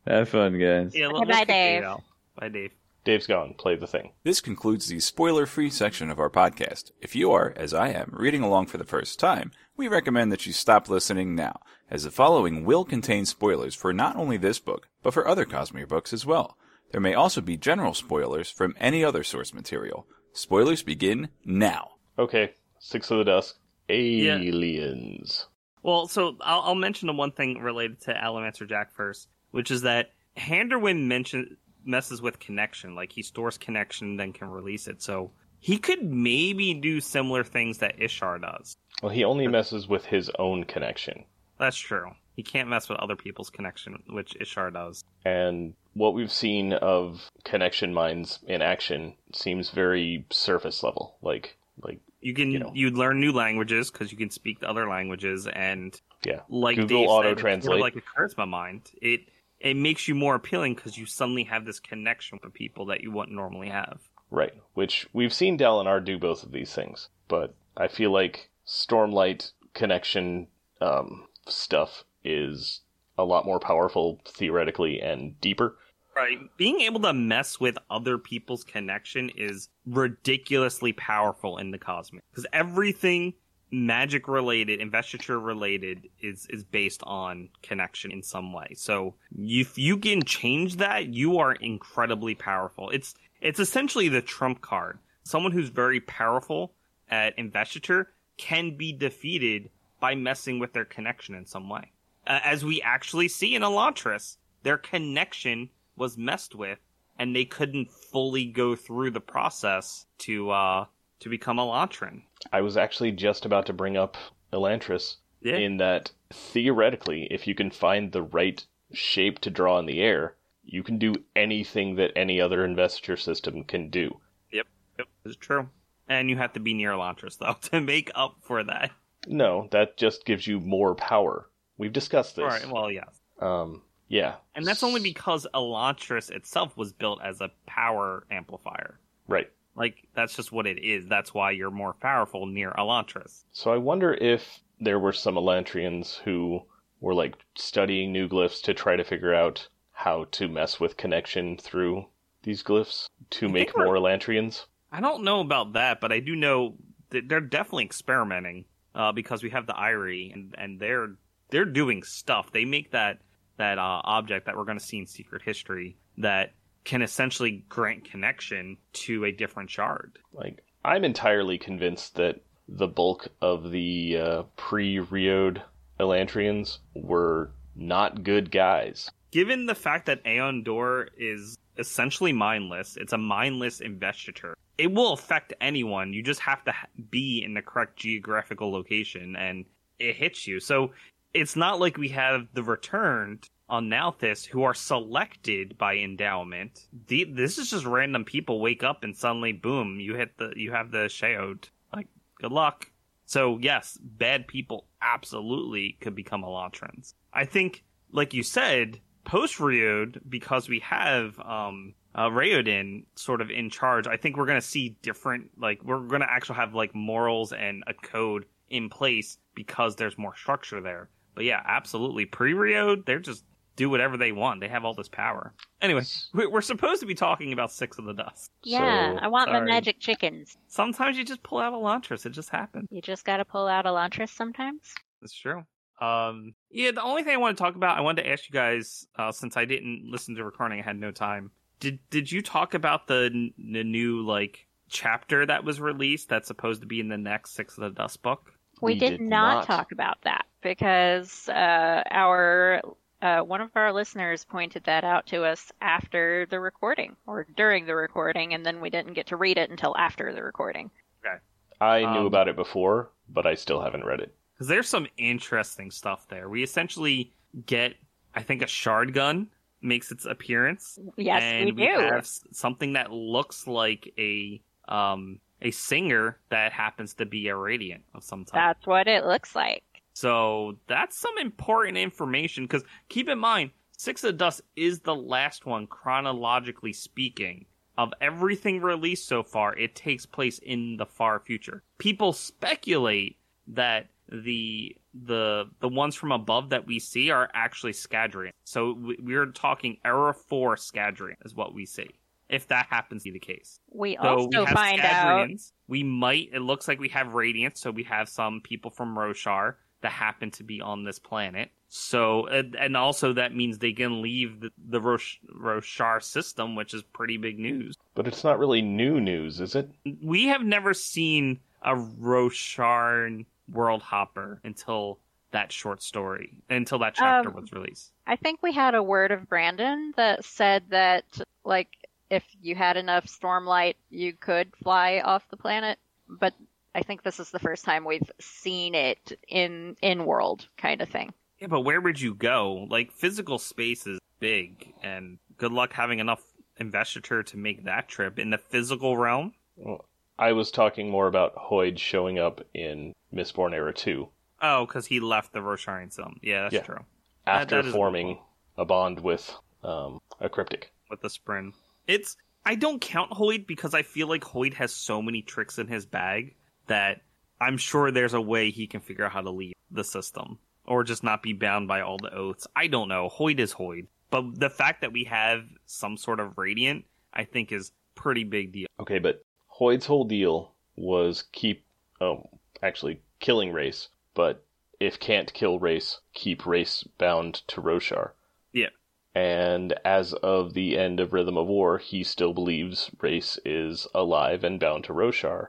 Have 0.07 0.30
fun, 0.30 0.57
guys. 0.57 0.95
Yeah, 0.95 1.07
Bye, 1.07 1.12
we'll 1.14 1.26
kick 1.26 1.47
Dave. 1.47 1.82
Dave. 1.82 1.97
Bye, 2.36 2.49
Dave. 2.49 2.72
Dave's 3.10 3.26
gone. 3.26 3.55
Play 3.55 3.76
the 3.76 3.88
thing. 3.88 4.12
This 4.24 4.39
concludes 4.39 4.86
the 4.86 4.99
spoiler 4.99 5.47
free 5.47 5.72
section 5.72 6.12
of 6.12 6.20
our 6.20 6.30
podcast. 6.30 6.91
If 7.01 7.16
you 7.16 7.32
are, 7.32 7.55
as 7.55 7.74
I 7.74 7.88
am, 7.88 8.14
reading 8.16 8.43
along 8.43 8.68
for 8.68 8.78
the 8.78 8.84
first 8.84 9.20
time, 9.20 9.51
we 9.76 9.88
recommend 9.88 10.32
that 10.32 10.45
you 10.45 10.53
stop 10.53 10.88
listening 10.88 11.34
now, 11.34 11.60
as 11.89 12.03
the 12.03 12.12
following 12.12 12.66
will 12.66 12.86
contain 12.86 13.26
spoilers 13.26 13.74
for 13.74 13.91
not 13.93 14.16
only 14.16 14.38
this 14.38 14.60
book, 14.60 14.89
but 15.01 15.16
for 15.16 15.28
other 15.28 15.43
Cosmere 15.43 15.88
books 15.88 16.14
as 16.14 16.24
well. 16.24 16.55
There 16.91 17.01
may 17.01 17.16
also 17.16 17.41
be 17.41 17.57
general 17.57 17.95
spoilers 17.95 18.51
from 18.51 18.76
any 18.80 19.03
other 19.03 19.24
source 19.24 19.55
material. 19.55 20.05
Spoilers 20.32 20.84
begin 20.84 21.30
now. 21.43 21.93
Okay, 22.20 22.51
Six 22.78 23.10
of 23.10 23.18
the 23.18 23.24
Dusk. 23.24 23.57
Aliens. 23.89 25.47
Well, 25.82 26.07
so 26.07 26.38
I'll, 26.41 26.62
I'll 26.62 26.76
mention 26.76 27.07
the 27.07 27.14
one 27.14 27.32
thing 27.32 27.57
related 27.57 28.01
to 28.01 28.14
Allomancer 28.14 28.70
Jak 28.70 28.93
first, 28.93 29.30
which 29.49 29.72
is 29.72 29.82
that 29.82 30.12
Handerwym 30.38 31.07
mention 31.07 31.57
messes 31.86 32.21
with 32.21 32.39
connection. 32.39 32.95
Like 32.95 33.11
he 33.11 33.21
stores 33.23 33.57
connection, 33.57 34.17
then 34.17 34.34
can 34.34 34.49
release 34.49 34.88
it. 34.88 35.01
So 35.01 35.32
he 35.59 35.77
could 35.77 36.03
maybe 36.03 36.73
do 36.73 37.01
similar 37.01 37.43
things 37.43 37.80
that 37.80 37.97
Ishar 37.99 38.41
does. 38.41 38.75
Well, 39.01 39.11
he 39.11 39.23
only 39.23 39.47
messes 39.47 39.88
with 39.88 40.05
his 40.05 40.30
own 40.39 40.63
connection. 40.65 41.25
That's 41.57 41.77
true. 41.77 42.11
He 42.36 42.43
can't 42.43 42.69
mess 42.69 42.88
with 42.88 42.99
other 42.99 43.15
people's 43.17 43.49
connection, 43.49 44.01
which 44.09 44.34
Ishar 44.39 44.73
does. 44.73 45.03
And 45.25 45.73
what 45.93 46.13
we've 46.13 46.32
seen 46.32 46.73
of 46.73 47.30
connection 47.43 47.93
minds 47.93 48.39
in 48.47 48.61
action 48.61 49.15
seems 49.34 49.71
very 49.71 50.25
surface 50.32 50.82
level. 50.84 51.17
Like, 51.21 51.57
like 51.84 51.99
You 52.21 52.34
can 52.34 52.51
You 52.51 52.59
know. 52.59 52.71
you 52.73 52.91
learn 52.91 53.19
new 53.19 53.34
languages 53.34 53.91
because 53.91 54.11
you 54.11 54.17
can 54.17 54.30
speak 54.30 54.59
the 54.61 54.69
other 54.69 54.88
languages, 54.88 55.47
and 55.47 55.99
yeah, 56.25 56.41
like 56.49 56.77
Google 56.77 57.09
auto 57.09 57.30
said, 57.30 57.32
it's 57.34 57.41
sort 57.41 57.41
translate. 57.41 57.82
like 57.82 57.95
a 57.97 58.01
charisma 58.01 58.47
mind. 58.47 58.89
It 59.01 59.21
it 59.60 59.76
makes 59.76 60.07
you 60.07 60.16
more 60.16 60.36
appealing 60.36 60.76
because 60.76 60.97
you 60.97 61.05
suddenly 61.05 61.43
have 61.43 61.66
this 61.66 61.80
connection 61.80 62.39
with 62.43 62.53
people 62.53 62.86
that 62.88 63.01
you 63.01 63.12
wouldn't 63.12 63.36
normally 63.36 63.70
have. 63.70 63.99
Right, 64.32 64.53
which 64.74 65.07
we've 65.12 65.34
seen 65.34 65.57
Dalinar 65.57 66.03
do 66.03 66.18
both 66.18 66.43
of 66.43 66.51
these 66.51 66.74
things, 66.74 67.10
but 67.28 67.55
I 67.76 67.88
feel 67.88 68.12
like 68.12 68.49
Stormlight 68.68 69.51
connection 69.74 70.47
um, 70.82 71.28
stuff 71.47 72.03
is 72.24 72.82
a 73.18 73.24
lot 73.24 73.45
more 73.45 73.60
powerful 73.60 74.22
theoretically 74.26 75.01
and 75.01 75.39
deeper. 75.41 75.76
Right. 76.16 76.39
Being 76.57 76.82
able 76.82 76.99
to 77.01 77.14
mess 77.14 77.60
with 77.60 77.78
other 77.89 78.18
people's 78.18 78.64
connection 78.64 79.30
is 79.36 79.70
ridiculously 79.86 80.93
powerful 80.93 81.57
in 81.57 81.72
the 81.72 81.78
cosmic 81.78 82.24
because 82.30 82.45
everything 82.51 83.34
magic 83.72 84.28
related, 84.28 84.80
investiture 84.80 85.39
related 85.39 86.09
is 86.22 86.47
is 86.49 86.63
based 86.63 87.01
on 87.03 87.49
connection 87.61 88.11
in 88.11 88.24
some 88.24 88.53
way. 88.53 88.74
So 88.76 89.15
if 89.38 89.78
you 89.78 89.97
can 89.97 90.24
change 90.24 90.78
that, 90.78 91.07
you 91.07 91.38
are 91.39 91.53
incredibly 91.53 92.36
powerful. 92.36 92.89
It's 92.89 93.15
it's 93.41 93.59
essentially 93.59 94.09
the 94.09 94.22
trump 94.22 94.61
card. 94.61 94.99
Someone 95.24 95.51
who's 95.51 95.70
very 95.70 95.99
powerful 96.01 96.74
at 97.09 97.38
investiture 97.38 98.11
can 98.38 98.76
be 98.76 98.93
defeated 98.93 99.70
by 99.99 100.15
messing 100.15 100.59
with 100.59 100.74
their 100.74 100.86
connection 100.86 101.36
in 101.36 101.45
some 101.45 101.70
way. 101.70 101.91
Uh, 102.26 102.39
as 102.43 102.63
we 102.63 102.82
actually 102.82 103.28
see 103.28 103.55
in 103.55 103.61
Elantris, 103.61 104.38
their 104.63 104.78
connection 104.78 105.70
was 105.95 106.17
messed 106.17 106.55
with 106.55 106.80
and 107.17 107.36
they 107.36 107.45
couldn't 107.45 107.91
fully 107.91 108.45
go 108.45 108.76
through 108.76 109.11
the 109.11 109.20
process 109.20 110.05
to 110.17 110.49
uh 110.49 110.86
to 111.20 111.30
become 111.30 111.57
Elantran. 111.57 112.22
I 112.51 112.61
was 112.61 112.78
actually 112.78 113.11
just 113.11 113.45
about 113.45 113.65
to 113.67 113.74
bring 113.74 113.97
up 113.97 114.15
Elantris 114.53 115.17
Yeah. 115.41 115.57
in 115.57 115.78
that 115.78 116.11
theoretically, 116.32 117.28
if 117.32 117.47
you 117.47 117.55
can 117.55 117.72
find 117.72 118.11
the 118.11 118.22
right 118.22 118.65
shape 118.93 119.39
to 119.39 119.49
draw 119.49 119.80
in 119.80 119.86
the 119.86 120.01
air, 120.01 120.36
you 120.63 120.84
can 120.84 120.97
do 120.97 121.15
anything 121.36 121.95
that 121.95 122.11
any 122.15 122.39
other 122.41 122.63
investiture 122.65 123.17
system 123.17 123.63
can 123.63 123.89
do. 123.89 124.20
Yep, 124.51 124.67
yep, 124.97 125.07
it's 125.26 125.36
true. 125.36 125.70
And 126.07 126.30
you 126.30 126.38
have 126.38 126.53
to 126.53 126.59
be 126.59 126.74
near 126.74 126.91
Elantris 126.91 127.38
though 127.38 127.53
to 127.70 127.82
make 127.82 128.11
up 128.15 128.38
for 128.41 128.63
that. 128.63 128.91
No, 129.28 129.67
that 129.72 129.97
just 129.97 130.26
gives 130.26 130.47
you 130.47 130.59
more 130.59 130.95
power. 130.95 131.49
We've 131.78 131.93
discussed 131.93 132.36
this. 132.36 132.43
All 132.43 132.49
right, 132.49 132.70
well, 132.70 132.91
yeah. 132.91 133.05
Um, 133.39 133.84
yeah. 134.07 134.36
And 134.55 134.65
that's 134.65 134.84
only 134.84 135.01
because 135.01 135.45
Elantris 135.53 136.30
itself 136.32 136.76
was 136.76 136.91
built 136.93 137.20
as 137.24 137.39
a 137.41 137.51
power 137.67 138.26
amplifier. 138.32 138.99
Right. 139.28 139.49
Like 139.80 140.05
that's 140.13 140.36
just 140.36 140.51
what 140.51 140.67
it 140.67 140.84
is. 140.84 141.07
That's 141.07 141.34
why 141.34 141.51
you're 141.51 141.71
more 141.71 141.93
powerful 141.93 142.45
near 142.45 142.71
Elantris. 142.77 143.45
So 143.53 143.71
I 143.71 143.77
wonder 143.77 144.13
if 144.13 144.59
there 144.82 144.99
were 144.99 145.13
some 145.13 145.36
Elantrians 145.36 146.17
who 146.19 146.61
were 146.99 147.13
like 147.13 147.36
studying 147.55 148.11
new 148.11 148.27
glyphs 148.27 148.61
to 148.63 148.73
try 148.73 148.97
to 148.97 149.05
figure 149.05 149.34
out 149.34 149.69
how 149.93 150.25
to 150.32 150.49
mess 150.49 150.82
with 150.82 150.97
connection 150.97 151.57
through 151.57 152.05
these 152.43 152.61
glyphs 152.61 153.07
to 153.30 153.47
I 153.47 153.51
make 153.51 153.77
more 153.77 153.95
Elantrians. 153.95 154.65
I 154.91 154.99
don't 154.99 155.23
know 155.23 155.39
about 155.39 155.73
that, 155.73 156.01
but 156.01 156.11
I 156.11 156.19
do 156.19 156.36
know 156.36 156.75
that 157.11 157.30
they're 157.30 157.39
definitely 157.39 157.86
experimenting 157.86 158.65
uh, 158.93 159.13
because 159.13 159.41
we 159.43 159.49
have 159.51 159.65
the 159.65 159.73
Irie 159.73 160.34
and 160.34 160.53
and 160.57 160.77
they're 160.77 161.15
they're 161.51 161.63
doing 161.63 162.03
stuff. 162.03 162.51
They 162.51 162.65
make 162.65 162.91
that 162.91 163.19
that 163.55 163.77
uh, 163.77 164.01
object 164.03 164.45
that 164.47 164.57
we're 164.57 164.65
going 164.65 164.80
to 164.80 164.84
see 164.84 164.97
in 164.97 165.05
Secret 165.05 165.41
History 165.41 165.97
that 166.17 166.53
can 166.84 167.01
essentially 167.01 167.63
grant 167.69 168.09
connection 168.09 168.77
to 168.93 169.25
a 169.25 169.32
different 169.32 169.69
shard. 169.69 170.19
Like 170.34 170.63
I'm 170.84 171.03
entirely 171.03 171.57
convinced 171.57 172.15
that 172.15 172.41
the 172.67 172.88
bulk 172.88 173.27
of 173.41 173.71
the 173.71 174.17
uh, 174.17 174.43
pre-Reod 174.55 175.61
Elantrians 175.99 176.77
were 176.93 177.51
not 177.75 178.23
good 178.23 178.51
guys. 178.51 179.09
Given 179.32 179.65
the 179.65 179.75
fact 179.75 180.05
that 180.07 180.23
AonDor 180.23 181.07
is 181.17 181.57
essentially 181.77 182.34
mindless, 182.34 182.97
it's 182.97 183.13
a 183.13 183.17
mindless 183.17 183.80
investiture. 183.82 184.55
It 184.77 184.91
will 184.91 185.13
affect 185.13 185.53
anyone. 185.61 186.13
You 186.13 186.23
just 186.23 186.39
have 186.41 186.63
to 186.65 186.73
be 187.09 187.43
in 187.43 187.53
the 187.53 187.61
correct 187.61 187.97
geographical 187.97 188.71
location 188.71 189.36
and 189.36 189.65
it 189.99 190.15
hits 190.15 190.47
you. 190.47 190.59
So 190.59 190.91
it's 191.34 191.55
not 191.55 191.80
like 191.80 191.97
we 191.97 192.09
have 192.09 192.47
the 192.53 192.63
returned 192.63 193.49
on 193.70 193.89
Nalthis 193.89 194.45
who 194.45 194.63
are 194.63 194.74
selected 194.74 195.78
by 195.78 195.95
endowment. 195.95 196.88
The, 197.07 197.26
this 197.26 197.57
is 197.57 197.70
just 197.70 197.86
random 197.86 198.26
people 198.26 198.59
wake 198.59 198.84
up 198.84 199.03
and 199.03 199.15
suddenly 199.15 199.51
boom, 199.51 199.99
you 199.99 200.15
hit 200.15 200.38
the 200.38 200.53
you 200.55 200.72
have 200.72 200.91
the 200.91 201.07
Shaod. 201.09 201.70
Like 201.93 202.07
good 202.41 202.51
luck. 202.51 202.91
So 203.26 203.59
yes, 203.61 203.97
bad 204.01 204.47
people 204.47 204.88
absolutely 205.01 205.97
could 206.01 206.15
become 206.15 206.41
Elantrans. 206.41 207.13
I 207.34 207.45
think, 207.45 207.84
like 208.11 208.34
you 208.34 208.43
said, 208.43 208.99
post 209.24 209.59
Reod, 209.59 210.22
because 210.28 210.67
we 210.67 210.80
have 210.80 211.39
um 211.39 211.93
uh, 212.15 212.28
Raoden 212.30 213.05
sort 213.15 213.39
of 213.39 213.51
in 213.51 213.70
charge, 213.70 214.07
I 214.07 214.17
think 214.17 214.36
we're 214.36 214.47
gonna 214.47 214.61
see 214.61 214.97
different 215.01 215.51
like 215.57 215.84
we're 215.84 215.99
gonna 215.99 216.28
actually 216.28 216.55
have 216.55 216.74
like 216.74 216.95
morals 216.95 217.53
and 217.53 217.84
a 217.88 217.93
code 217.93 218.45
in 218.70 218.89
place 218.89 219.38
because 219.55 219.95
there's 219.95 220.17
more 220.17 220.36
structure 220.36 220.82
there. 220.82 221.09
But 221.36 221.45
yeah, 221.45 221.61
absolutely. 221.65 222.26
Pre 222.26 222.53
Rio, 222.53 222.95
they're 222.95 223.20
just 223.20 223.43
do 223.80 223.89
whatever 223.89 224.17
they 224.17 224.32
want. 224.34 224.59
They 224.59 224.67
have 224.67 224.84
all 224.84 224.93
this 224.93 225.07
power. 225.07 225.53
Anyway, 225.82 226.03
we- 226.34 226.47
we're 226.47 226.61
supposed 226.61 226.99
to 226.99 227.05
be 227.05 227.15
talking 227.15 227.53
about 227.53 227.71
Six 227.71 227.97
of 227.97 228.03
the 228.05 228.13
Dusk. 228.13 228.51
Yeah, 228.63 229.13
So- 229.15 229.19
I 229.21 229.27
want 229.30 229.51
my 229.51 229.61
magic 229.61 229.99
chickens. 229.99 230.57
Sometimes 230.67 231.17
you 231.17 231.23
just 231.23 231.41
pull 231.43 231.59
out 231.59 231.73
Elantris. 231.73 232.25
It 232.25 232.32
just 232.32 232.49
happens. 232.49 232.88
You 232.91 233.01
just 233.01 233.23
gotta 233.25 233.45
pull 233.45 233.67
out 233.67 233.86
Elantris 233.86 234.30
sometimes. 234.30 234.93
That's 235.21 235.34
true. 235.34 235.63
Um, 236.01 236.53
yeah, 236.69 236.91
the 236.91 237.01
only 237.01 237.23
thing 237.23 237.34
I 237.34 237.38
want 237.38 237.57
to 237.57 237.63
talk 237.63 237.75
about, 237.75 237.97
I 237.97 238.01
wanted 238.01 238.23
to 238.23 238.30
ask 238.30 238.47
you 238.49 238.53
guys, 238.53 239.07
uh, 239.17 239.32
since 239.32 239.55
I 239.57 239.65
didn't 239.65 240.03
listen 240.05 240.36
to 240.36 240.43
recording, 240.43 240.80
I 240.80 240.84
had 240.84 240.97
no 240.99 241.11
time. 241.11 241.51
Did 241.80 241.99
did 242.09 242.30
you 242.32 242.41
talk 242.41 242.73
about 242.73 243.07
the, 243.07 243.30
n- 243.34 243.53
the 243.57 243.84
new 243.86 244.25
like 244.25 244.67
chapter 244.89 245.45
that 245.45 245.63
was 245.63 245.80
released 245.80 246.27
that's 246.30 246.47
supposed 246.47 246.82
to 246.82 246.88
be 246.88 246.99
in 246.99 247.07
the 247.07 247.17
next 247.17 247.51
Six 247.51 247.77
of 247.77 247.84
the 247.84 247.89
Dusk 247.91 248.21
book? 248.21 248.51
We, 248.82 248.93
We 248.93 248.99
did, 248.99 249.09
did 249.11 249.21
not, 249.21 249.55
not. 249.55 249.65
talk 249.65 249.91
about 249.91 250.17
that 250.23 250.45
because 250.61 251.47
uh, 251.49 252.03
our 252.11 252.82
uh, 253.22 253.41
one 253.41 253.61
of 253.61 253.70
our 253.76 253.91
listeners 253.91 254.45
pointed 254.45 254.84
that 254.86 255.03
out 255.03 255.26
to 255.28 255.43
us 255.43 255.72
after 255.82 256.45
the 256.49 256.59
recording 256.59 257.15
or 257.28 257.45
during 257.57 257.86
the 257.86 257.95
recording, 257.95 258.53
and 258.53 258.65
then 258.65 258.80
we 258.82 258.89
didn't 258.89 259.13
get 259.13 259.28
to 259.28 259.36
read 259.36 259.57
it 259.57 259.70
until 259.70 259.95
after 259.97 260.34
the 260.34 260.41
recording. 260.43 260.89
Okay. 261.26 261.38
I 261.82 261.99
knew 262.01 262.22
Um, 262.22 262.26
about 262.26 262.47
it 262.47 262.55
before, 262.55 263.09
but 263.30 263.45
I 263.45 263.55
still 263.55 263.82
haven't 263.82 264.05
read 264.05 264.20
it. 264.22 264.36
Because 264.53 264.67
there's 264.67 264.89
some 264.89 265.07
interesting 265.17 265.91
stuff 265.91 266.28
there. 266.28 266.49
We 266.49 266.63
essentially 266.63 267.32
get, 267.65 267.95
I 268.36 268.41
think, 268.43 268.61
a 268.61 268.67
shard 268.67 269.13
gun 269.13 269.49
makes 269.82 270.11
its 270.11 270.26
appearance. 270.26 270.99
Yes, 271.15 271.41
and 271.41 271.65
we 271.78 271.86
do. 271.86 271.99
have 271.99 272.28
something 272.51 272.93
that 272.93 273.11
looks 273.11 273.67
like 273.67 274.13
a 274.17 274.61
um 274.88 275.39
a 275.61 275.72
singer 275.72 276.38
that 276.49 276.72
happens 276.72 277.13
to 277.15 277.26
be 277.26 277.47
a 277.49 277.55
radiant 277.55 278.03
of 278.13 278.24
some 278.24 278.45
type. 278.45 278.53
That's 278.53 278.88
what 278.88 279.07
it 279.07 279.26
looks 279.26 279.55
like. 279.55 279.84
So 280.14 280.78
that's 280.88 281.18
some 281.18 281.38
important 281.38 281.97
information 281.97 282.66
because 282.66 282.84
keep 283.10 283.30
in 283.30 283.39
mind, 283.39 283.72
Six 283.97 284.24
of 284.24 284.38
Dusk 284.38 284.64
is 284.76 284.99
the 284.99 285.16
last 285.16 285.66
one, 285.66 285.88
chronologically 285.88 286.93
speaking. 286.93 287.66
Of 287.97 288.14
everything 288.22 288.80
released 288.80 289.28
so 289.28 289.43
far, 289.43 289.76
it 289.76 289.93
takes 289.93 290.26
place 290.26 290.57
in 290.60 290.95
the 290.95 291.05
far 291.05 291.41
future. 291.41 291.84
People 291.97 292.32
speculate 292.32 293.38
that 293.68 294.07
the 294.32 294.95
the 295.14 295.66
the 295.82 295.89
ones 295.89 296.16
from 296.16 296.32
above 296.32 296.70
that 296.70 296.88
we 296.88 296.99
see 296.99 297.30
are 297.30 297.49
actually 297.53 297.91
Scadrian. 297.91 298.51
So 298.64 298.93
we- 298.93 299.18
we're 299.20 299.47
talking 299.47 299.97
Era 300.05 300.34
Four 300.34 300.78
Scadrian 300.78 301.36
is 301.43 301.55
what 301.55 301.74
we 301.74 301.86
see. 301.86 302.07
If 302.47 302.68
that 302.70 302.88
happens 302.89 303.24
to 303.24 303.32
be 303.32 303.34
the 303.34 303.39
case. 303.45 303.80
We 303.91 304.16
So 304.16 304.30
also 304.30 304.47
we 304.47 304.66
find 304.68 305.01
out 305.01 305.49
We 305.88 306.03
might. 306.03 306.51
It 306.53 306.62
looks 306.62 306.88
like 306.88 306.99
we 306.99 307.10
have 307.10 307.34
Radiant, 307.34 307.78
so 307.78 307.91
we 307.91 308.03
have 308.03 308.30
some 308.30 308.62
people 308.62 308.91
from 308.91 309.16
Roshar 309.16 309.76
that 310.02 310.12
happen 310.12 310.52
to 310.52 310.64
be 310.64 310.82
on 310.82 311.04
this 311.04 311.20
planet. 311.20 311.72
So, 311.89 312.45
and, 312.47 312.76
and 312.76 312.95
also 312.95 313.34
that 313.34 313.56
means 313.56 313.80
they 313.80 313.93
can 313.93 314.22
leave 314.22 314.62
the, 314.62 314.70
the 314.89 315.02
Rosh, 315.02 315.38
Roshar 315.52 316.22
system, 316.22 316.76
which 316.76 316.93
is 316.93 317.02
pretty 317.02 317.38
big 317.38 317.58
news. 317.58 317.95
But 318.14 318.28
it's 318.28 318.43
not 318.43 318.60
really 318.60 318.82
new 318.82 319.20
news, 319.20 319.60
is 319.60 319.76
it? 319.76 319.89
We 320.22 320.45
have 320.47 320.64
never 320.64 320.93
seen 320.93 321.60
a 321.82 321.95
Roshar 321.95 323.45
world 323.72 324.02
hopper 324.02 324.60
until 324.64 325.18
that 325.52 325.72
short 325.72 326.04
story, 326.04 326.60
until 326.70 327.00
that 327.00 327.16
chapter 327.16 327.50
Um, 327.50 327.56
was 327.56 327.72
released. 327.74 328.12
I 328.28 328.36
think 328.36 328.62
we 328.62 328.72
had 328.72 328.93
a 328.93 329.02
word 329.02 329.32
of 329.32 329.50
Brandon 329.50 330.14
that 330.16 330.45
said 330.45 330.84
that, 330.89 331.26
like, 331.64 331.89
if 332.30 332.43
you 332.62 332.76
had 332.76 332.97
enough 332.97 333.26
stormlight, 333.26 333.95
you 334.12 334.34
could 334.34 334.72
fly 334.84 335.22
off 335.26 335.50
the 335.50 335.58
planet. 335.58 335.97
But 336.28 336.54
I 336.95 337.01
think 337.03 337.23
this 337.23 337.39
is 337.39 337.51
the 337.51 337.59
first 337.59 337.85
time 337.85 338.03
we've 338.05 338.31
seen 338.39 338.95
it 338.95 339.39
in 339.47 339.95
in 340.01 340.25
world 340.25 340.67
kind 340.77 341.01
of 341.01 341.09
thing. 341.09 341.33
Yeah, 341.59 341.67
but 341.67 341.81
where 341.81 342.01
would 342.01 342.19
you 342.19 342.33
go? 342.33 342.87
Like 342.89 343.11
physical 343.11 343.59
space 343.59 344.07
is 344.07 344.19
big, 344.39 344.93
and 345.03 345.37
good 345.57 345.71
luck 345.71 345.93
having 345.93 346.19
enough 346.19 346.41
investiture 346.77 347.43
to 347.43 347.57
make 347.57 347.83
that 347.83 348.07
trip 348.07 348.39
in 348.39 348.49
the 348.49 348.57
physical 348.57 349.17
realm. 349.17 349.53
Well, 349.75 350.05
I 350.37 350.53
was 350.53 350.71
talking 350.71 351.09
more 351.09 351.27
about 351.27 351.55
Hoid 351.55 351.97
showing 351.97 352.39
up 352.39 352.61
in 352.73 353.13
Mistborn 353.33 353.73
Era 353.73 353.93
2 353.93 354.27
Oh, 354.61 354.85
because 354.85 355.05
he 355.05 355.19
left 355.19 355.51
the 355.53 355.59
Rosharian 355.59 356.11
Zone. 356.13 356.39
Yeah, 356.41 356.61
that's 356.63 356.73
Yeah. 356.75 356.81
true. 356.83 357.05
That- 357.45 357.61
after 357.73 357.83
forming 357.83 358.39
a 358.77 358.85
bond 358.85 359.19
with 359.19 359.53
um, 359.83 360.19
a 360.39 360.47
cryptic. 360.49 360.91
With 361.09 361.21
the 361.21 361.27
spren, 361.27 361.73
it's 362.07 362.37
I 362.65 362.75
don't 362.75 362.99
count 363.01 363.31
Hoid 363.31 363.67
because 363.67 363.93
I 363.93 364.01
feel 364.01 364.27
like 364.27 364.43
Hoid 364.43 364.73
has 364.75 364.93
so 364.95 365.21
many 365.21 365.41
tricks 365.41 365.77
in 365.79 365.87
his 365.87 366.05
bag 366.05 366.55
that 366.89 367.21
I'm 367.61 367.77
sure 367.77 368.11
there's 368.11 368.33
a 368.33 368.41
way 368.41 368.69
he 368.69 368.85
can 368.85 368.99
figure 368.99 369.25
out 369.25 369.31
how 369.31 369.41
to 369.41 369.49
leave 369.49 369.73
the 369.89 370.03
system 370.03 370.59
or 370.85 371.03
just 371.03 371.23
not 371.23 371.41
be 371.41 371.53
bound 371.53 371.87
by 371.87 372.01
all 372.01 372.17
the 372.17 372.33
oaths. 372.33 372.67
I 372.75 372.87
don't 372.87 373.07
know. 373.07 373.29
Hoid 373.29 373.59
is 373.59 373.73
Hoid, 373.73 374.07
but 374.29 374.59
the 374.59 374.69
fact 374.69 375.01
that 375.01 375.13
we 375.13 375.25
have 375.25 375.63
some 375.85 376.17
sort 376.17 376.39
of 376.39 376.57
radiant, 376.57 377.05
I 377.33 377.45
think, 377.45 377.71
is 377.71 377.91
pretty 378.15 378.43
big 378.43 378.73
deal. 378.73 378.87
Okay, 378.99 379.19
but 379.19 379.45
Hoid's 379.79 380.05
whole 380.05 380.25
deal 380.25 380.73
was 380.95 381.45
keep, 381.51 381.85
oh, 382.19 382.49
actually 382.81 383.21
killing 383.39 383.71
Rayse, 383.71 384.07
but 384.33 384.65
if 384.99 385.19
can't 385.19 385.53
kill 385.53 385.79
Rayse, 385.79 386.19
keep 386.33 386.63
Rayse 386.63 387.07
bound 387.17 387.61
to 387.67 387.81
Roshar. 387.81 388.31
Yeah. 388.73 388.89
And 389.35 389.93
as 390.03 390.33
of 390.33 390.73
the 390.73 390.97
end 390.97 391.19
of 391.19 391.33
Rhythm 391.33 391.57
of 391.57 391.67
War, 391.67 391.99
he 391.99 392.23
still 392.23 392.53
believes 392.53 393.11
Rayse 393.19 393.59
is 393.63 394.07
alive 394.13 394.63
and 394.63 394.79
bound 394.79 395.03
to 395.05 395.13
Roshar. 395.13 395.67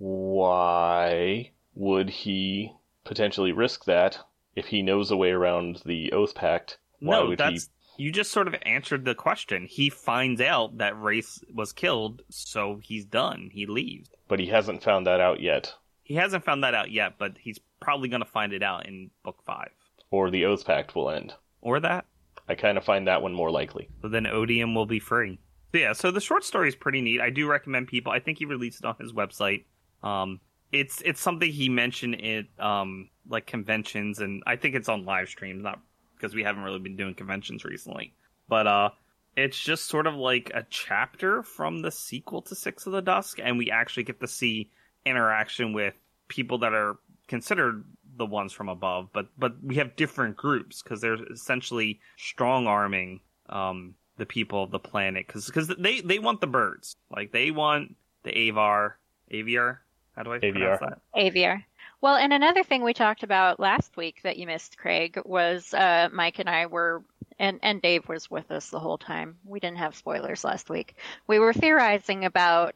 Why 0.00 1.50
would 1.74 2.08
he 2.08 2.72
potentially 3.04 3.52
risk 3.52 3.84
that 3.84 4.18
if 4.56 4.66
he 4.66 4.82
knows 4.82 5.10
a 5.10 5.16
way 5.16 5.30
around 5.30 5.82
the 5.84 6.10
Oath 6.12 6.34
Pact? 6.34 6.78
Why 7.00 7.18
no, 7.18 7.28
would 7.28 7.38
that's 7.38 7.68
you 7.98 8.10
just 8.10 8.32
sort 8.32 8.48
of 8.48 8.54
answered 8.62 9.04
the 9.04 9.14
question. 9.14 9.66
He 9.66 9.90
finds 9.90 10.40
out 10.40 10.78
that 10.78 10.94
Rayse 10.94 11.44
was 11.54 11.72
killed, 11.72 12.22
so 12.30 12.80
he's 12.82 13.04
done. 13.04 13.50
He 13.52 13.66
leaves. 13.66 14.08
But 14.26 14.40
he 14.40 14.46
hasn't 14.46 14.82
found 14.82 15.06
that 15.06 15.20
out 15.20 15.40
yet, 15.40 15.74
He 16.02 16.14
hasn't 16.14 16.44
found 16.44 16.64
that 16.64 16.74
out 16.74 16.90
yet, 16.90 17.18
but 17.18 17.36
he's 17.38 17.60
probably 17.78 18.08
going 18.08 18.22
to 18.22 18.28
find 18.28 18.54
it 18.54 18.62
out 18.62 18.86
in 18.86 19.10
book 19.22 19.42
five 19.44 19.70
or 20.10 20.30
the 20.30 20.44
Oath 20.44 20.64
Pact 20.64 20.94
will 20.94 21.10
end. 21.10 21.34
or 21.60 21.78
that. 21.80 22.06
I 22.48 22.54
kind 22.54 22.78
of 22.78 22.84
find 22.84 23.06
that 23.06 23.22
one 23.22 23.32
more 23.32 23.50
likely. 23.50 23.88
So 24.02 24.08
then 24.08 24.26
Odium 24.26 24.74
will 24.74 24.86
be 24.86 24.98
free. 24.98 25.38
So 25.72 25.78
yeah, 25.78 25.92
so 25.92 26.10
the 26.10 26.20
short 26.20 26.42
story 26.44 26.68
is 26.68 26.74
pretty 26.74 27.00
neat. 27.00 27.20
I 27.20 27.30
do 27.30 27.46
recommend 27.46 27.86
people. 27.86 28.10
I 28.10 28.18
think 28.18 28.38
he 28.38 28.44
released 28.44 28.80
it 28.80 28.86
on 28.86 28.96
his 28.98 29.12
website. 29.12 29.64
Um, 30.02 30.40
it's 30.72 31.02
it's 31.04 31.20
something 31.20 31.50
he 31.50 31.68
mentioned 31.68 32.22
at 32.24 32.46
um 32.58 33.08
like 33.28 33.46
conventions, 33.46 34.18
and 34.18 34.42
I 34.46 34.56
think 34.56 34.74
it's 34.74 34.88
on 34.88 35.04
live 35.04 35.28
streams, 35.28 35.62
not 35.62 35.80
because 36.16 36.34
we 36.34 36.42
haven't 36.42 36.62
really 36.62 36.78
been 36.78 36.96
doing 36.96 37.14
conventions 37.14 37.64
recently. 37.64 38.14
But 38.48 38.66
uh, 38.66 38.90
it's 39.36 39.58
just 39.58 39.86
sort 39.86 40.06
of 40.06 40.14
like 40.14 40.50
a 40.54 40.66
chapter 40.68 41.42
from 41.42 41.82
the 41.82 41.90
sequel 41.90 42.42
to 42.42 42.54
Six 42.54 42.86
of 42.86 42.92
the 42.92 43.02
Dusk, 43.02 43.38
and 43.42 43.58
we 43.58 43.70
actually 43.70 44.04
get 44.04 44.20
to 44.20 44.28
see 44.28 44.70
interaction 45.06 45.72
with 45.72 45.94
people 46.28 46.58
that 46.58 46.74
are 46.74 46.98
considered 47.28 47.84
the 48.16 48.26
ones 48.26 48.52
from 48.52 48.68
above, 48.68 49.08
but 49.12 49.28
but 49.38 49.62
we 49.62 49.76
have 49.76 49.96
different 49.96 50.36
groups 50.36 50.82
because 50.82 51.00
they're 51.00 51.22
essentially 51.32 52.00
strong 52.18 52.66
arming 52.66 53.20
um, 53.48 53.94
the 54.18 54.26
people 54.26 54.62
of 54.62 54.70
the 54.70 54.78
planet 54.78 55.26
because 55.26 55.68
they 55.78 56.00
they 56.00 56.18
want 56.18 56.40
the 56.40 56.46
birds, 56.46 56.96
like 57.10 57.32
they 57.32 57.50
want 57.50 57.96
the 58.24 58.48
Avar, 58.48 58.98
Aviar. 59.32 59.78
How 60.20 60.24
do 60.24 60.34
I 60.34 60.38
Aviar. 60.38 60.52
pronounce 60.52 60.80
that? 60.80 60.98
Aviar. 61.16 61.64
Well, 62.02 62.16
and 62.16 62.30
another 62.30 62.62
thing 62.62 62.82
we 62.82 62.92
talked 62.92 63.22
about 63.22 63.58
last 63.58 63.96
week 63.96 64.20
that 64.22 64.36
you 64.36 64.46
missed, 64.46 64.76
Craig, 64.76 65.18
was 65.24 65.72
uh, 65.72 66.10
Mike 66.12 66.38
and 66.38 66.48
I 66.48 66.66
were, 66.66 67.02
and, 67.38 67.58
and 67.62 67.80
Dave 67.80 68.06
was 68.06 68.30
with 68.30 68.50
us 68.50 68.68
the 68.68 68.78
whole 68.78 68.98
time. 68.98 69.38
We 69.46 69.60
didn't 69.60 69.78
have 69.78 69.96
spoilers 69.96 70.44
last 70.44 70.68
week. 70.68 70.96
We 71.26 71.38
were 71.38 71.54
theorizing 71.54 72.26
about 72.26 72.74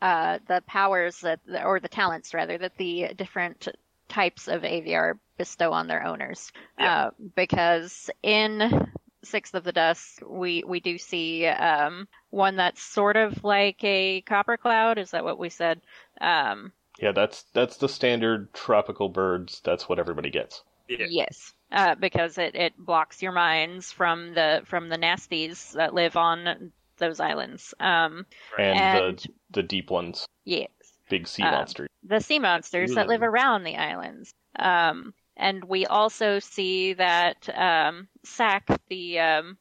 uh, 0.00 0.40
the 0.48 0.60
powers 0.66 1.20
that, 1.20 1.38
or 1.64 1.78
the 1.78 1.88
talents 1.88 2.34
rather, 2.34 2.58
that 2.58 2.76
the 2.76 3.14
different 3.16 3.68
types 4.08 4.48
of 4.48 4.62
Aviar 4.62 5.20
bestow 5.38 5.72
on 5.72 5.86
their 5.86 6.04
owners. 6.04 6.50
Yeah. 6.80 6.94
Uh, 7.06 7.10
because 7.36 8.10
in 8.24 8.90
Sixth 9.22 9.54
of 9.54 9.62
the 9.62 9.72
Dusk, 9.72 10.20
we, 10.28 10.64
we 10.66 10.80
do 10.80 10.98
see 10.98 11.46
um, 11.46 12.08
one 12.32 12.56
that's 12.56 12.82
sort 12.82 13.16
of 13.16 13.44
like 13.44 13.82
a 13.84 14.22
copper 14.22 14.56
cloud. 14.56 14.98
Is 14.98 15.12
that 15.12 15.22
what 15.24 15.38
we 15.38 15.48
said? 15.50 15.80
Um, 16.20 16.72
Yeah, 17.00 17.12
that's 17.12 17.44
that's 17.54 17.76
the 17.76 17.88
standard 17.88 18.52
tropical 18.52 19.08
birds. 19.08 19.60
That's 19.64 19.88
what 19.88 19.98
everybody 19.98 20.30
gets. 20.30 20.62
Yeah. 20.88 21.06
Yes, 21.08 21.52
uh, 21.70 21.94
because 21.94 22.38
it, 22.38 22.54
it 22.54 22.76
blocks 22.76 23.22
your 23.22 23.32
minds 23.32 23.92
from 23.92 24.34
the 24.34 24.62
from 24.64 24.88
the 24.88 24.98
nasties 24.98 25.72
that 25.74 25.94
live 25.94 26.16
on 26.16 26.72
those 26.98 27.20
islands. 27.20 27.74
Um, 27.80 28.26
And, 28.58 28.78
and 28.78 29.18
the 29.18 29.28
the 29.50 29.62
deep 29.62 29.90
ones, 29.90 30.26
yes, 30.44 30.68
big 31.08 31.28
sea 31.28 31.42
Uh, 31.44 31.52
monsters. 31.52 31.88
the 32.02 32.20
sea 32.20 32.38
monsters 32.38 32.94
that 32.94 33.08
live 33.08 33.22
around 33.22 33.64
the 33.64 33.76
islands. 33.76 34.32
Um, 34.58 35.14
and 35.36 35.64
we 35.64 35.86
also 35.86 36.38
see 36.40 36.92
that 36.94 37.48
um, 37.56 38.08
Sack, 38.22 38.68
the 38.88 39.18
um, 39.20 39.58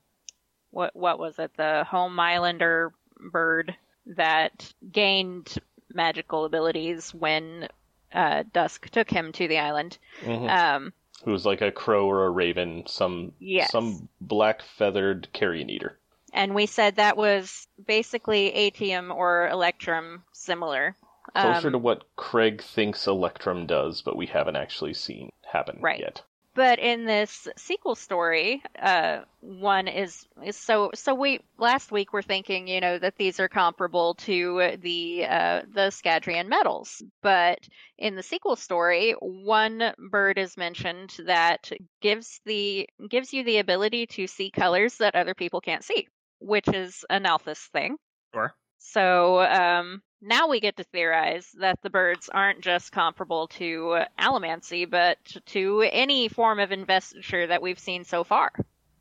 what 0.72 0.96
what 0.96 1.20
was 1.20 1.38
it, 1.40 1.52
the 1.58 1.84
home 1.84 2.20
islander 2.20 2.92
bird 3.20 3.76
that 4.06 4.74
gained 4.92 5.56
magical 5.94 6.46
abilities 6.46 7.14
when 7.14 7.68
uh, 8.14 8.44
Dusk 8.52 8.90
took 8.90 9.10
him 9.10 9.32
to 9.34 9.48
the 9.48 9.60
island. 9.60 9.98
Mhm. 10.24 10.50
Um, 10.50 10.94
Who's 11.24 11.46
like 11.46 11.62
a 11.62 11.72
crow 11.72 12.08
or 12.10 12.26
a 12.26 12.30
raven, 12.32 12.84
some 12.88 13.34
Yes. 13.40 13.72
some 13.72 14.10
black 14.20 14.64
feathered 14.64 15.32
carrion 15.34 15.70
eater. 15.70 15.98
And 16.34 16.56
we 16.56 16.66
said 16.66 16.96
that 16.96 17.16
was 17.18 17.68
basically 17.86 18.52
Atium 18.56 19.12
or 19.14 19.48
Electrum 19.50 20.24
similar. 20.32 20.96
Closer 21.36 21.68
Um, 21.68 21.74
to 21.74 21.78
what 21.78 22.16
Craig 22.16 22.62
thinks 22.64 23.06
Electrum 23.06 23.66
does, 23.68 24.02
but 24.02 24.16
we 24.18 24.26
haven't 24.26 24.56
actually 24.56 24.94
seen 24.96 25.32
happen 25.46 25.78
Right. 25.80 26.00
yet. 26.00 26.24
But 26.54 26.80
in 26.80 27.06
this 27.06 27.48
sequel 27.56 27.96
story, 27.96 28.62
uh, 28.78 29.22
one 29.40 29.88
is, 29.88 30.28
is 30.44 30.58
so 30.58 30.92
so. 30.94 31.16
We 31.16 31.40
last 31.58 31.94
week 31.94 32.12
were 32.12 32.22
thinking, 32.22 32.68
you 32.68 32.82
know, 32.82 33.00
that 33.00 33.16
these 33.16 33.40
are 33.40 33.48
comparable 33.48 34.16
to 34.16 34.78
the 34.82 35.26
uh, 35.26 35.62
the 35.74 35.92
Scadrian 35.92 36.48
metals, 36.48 37.02
but 37.24 37.60
in 37.98 38.16
the 38.16 38.24
sequel 38.24 38.58
story, 38.58 39.14
one 39.20 39.94
bird 40.10 40.38
is 40.38 40.58
mentioned 40.58 41.16
that 41.26 41.72
gives 42.02 42.42
the 42.46 42.90
gives 43.10 43.32
you 43.32 43.46
the 43.46 43.60
ability 43.60 44.08
to 44.08 44.28
see 44.28 44.52
colors 44.52 44.98
that 44.98 45.16
other 45.16 45.34
people 45.34 45.62
can't 45.62 45.86
see, 45.86 46.08
which 46.40 46.68
is 46.68 47.06
an 47.10 47.24
Nalthis 47.24 47.70
thing. 47.72 47.96
Sure. 48.34 48.54
So 48.80 49.40
um, 49.40 50.02
now 50.22 50.48
we 50.48 50.60
get 50.60 50.78
to 50.78 50.84
theorize 50.84 51.52
that 51.60 51.82
the 51.82 51.90
birds 51.90 52.30
aren't 52.30 52.62
just 52.62 52.92
comparable 52.92 53.48
to 53.48 54.04
allomancy, 54.20 54.90
but 54.90 55.18
to 55.48 55.88
any 55.92 56.28
form 56.28 56.60
of 56.60 56.72
investiture 56.72 57.48
that 57.48 57.62
we've 57.62 57.80
seen 57.80 58.04
so 58.04 58.24
far. 58.24 58.52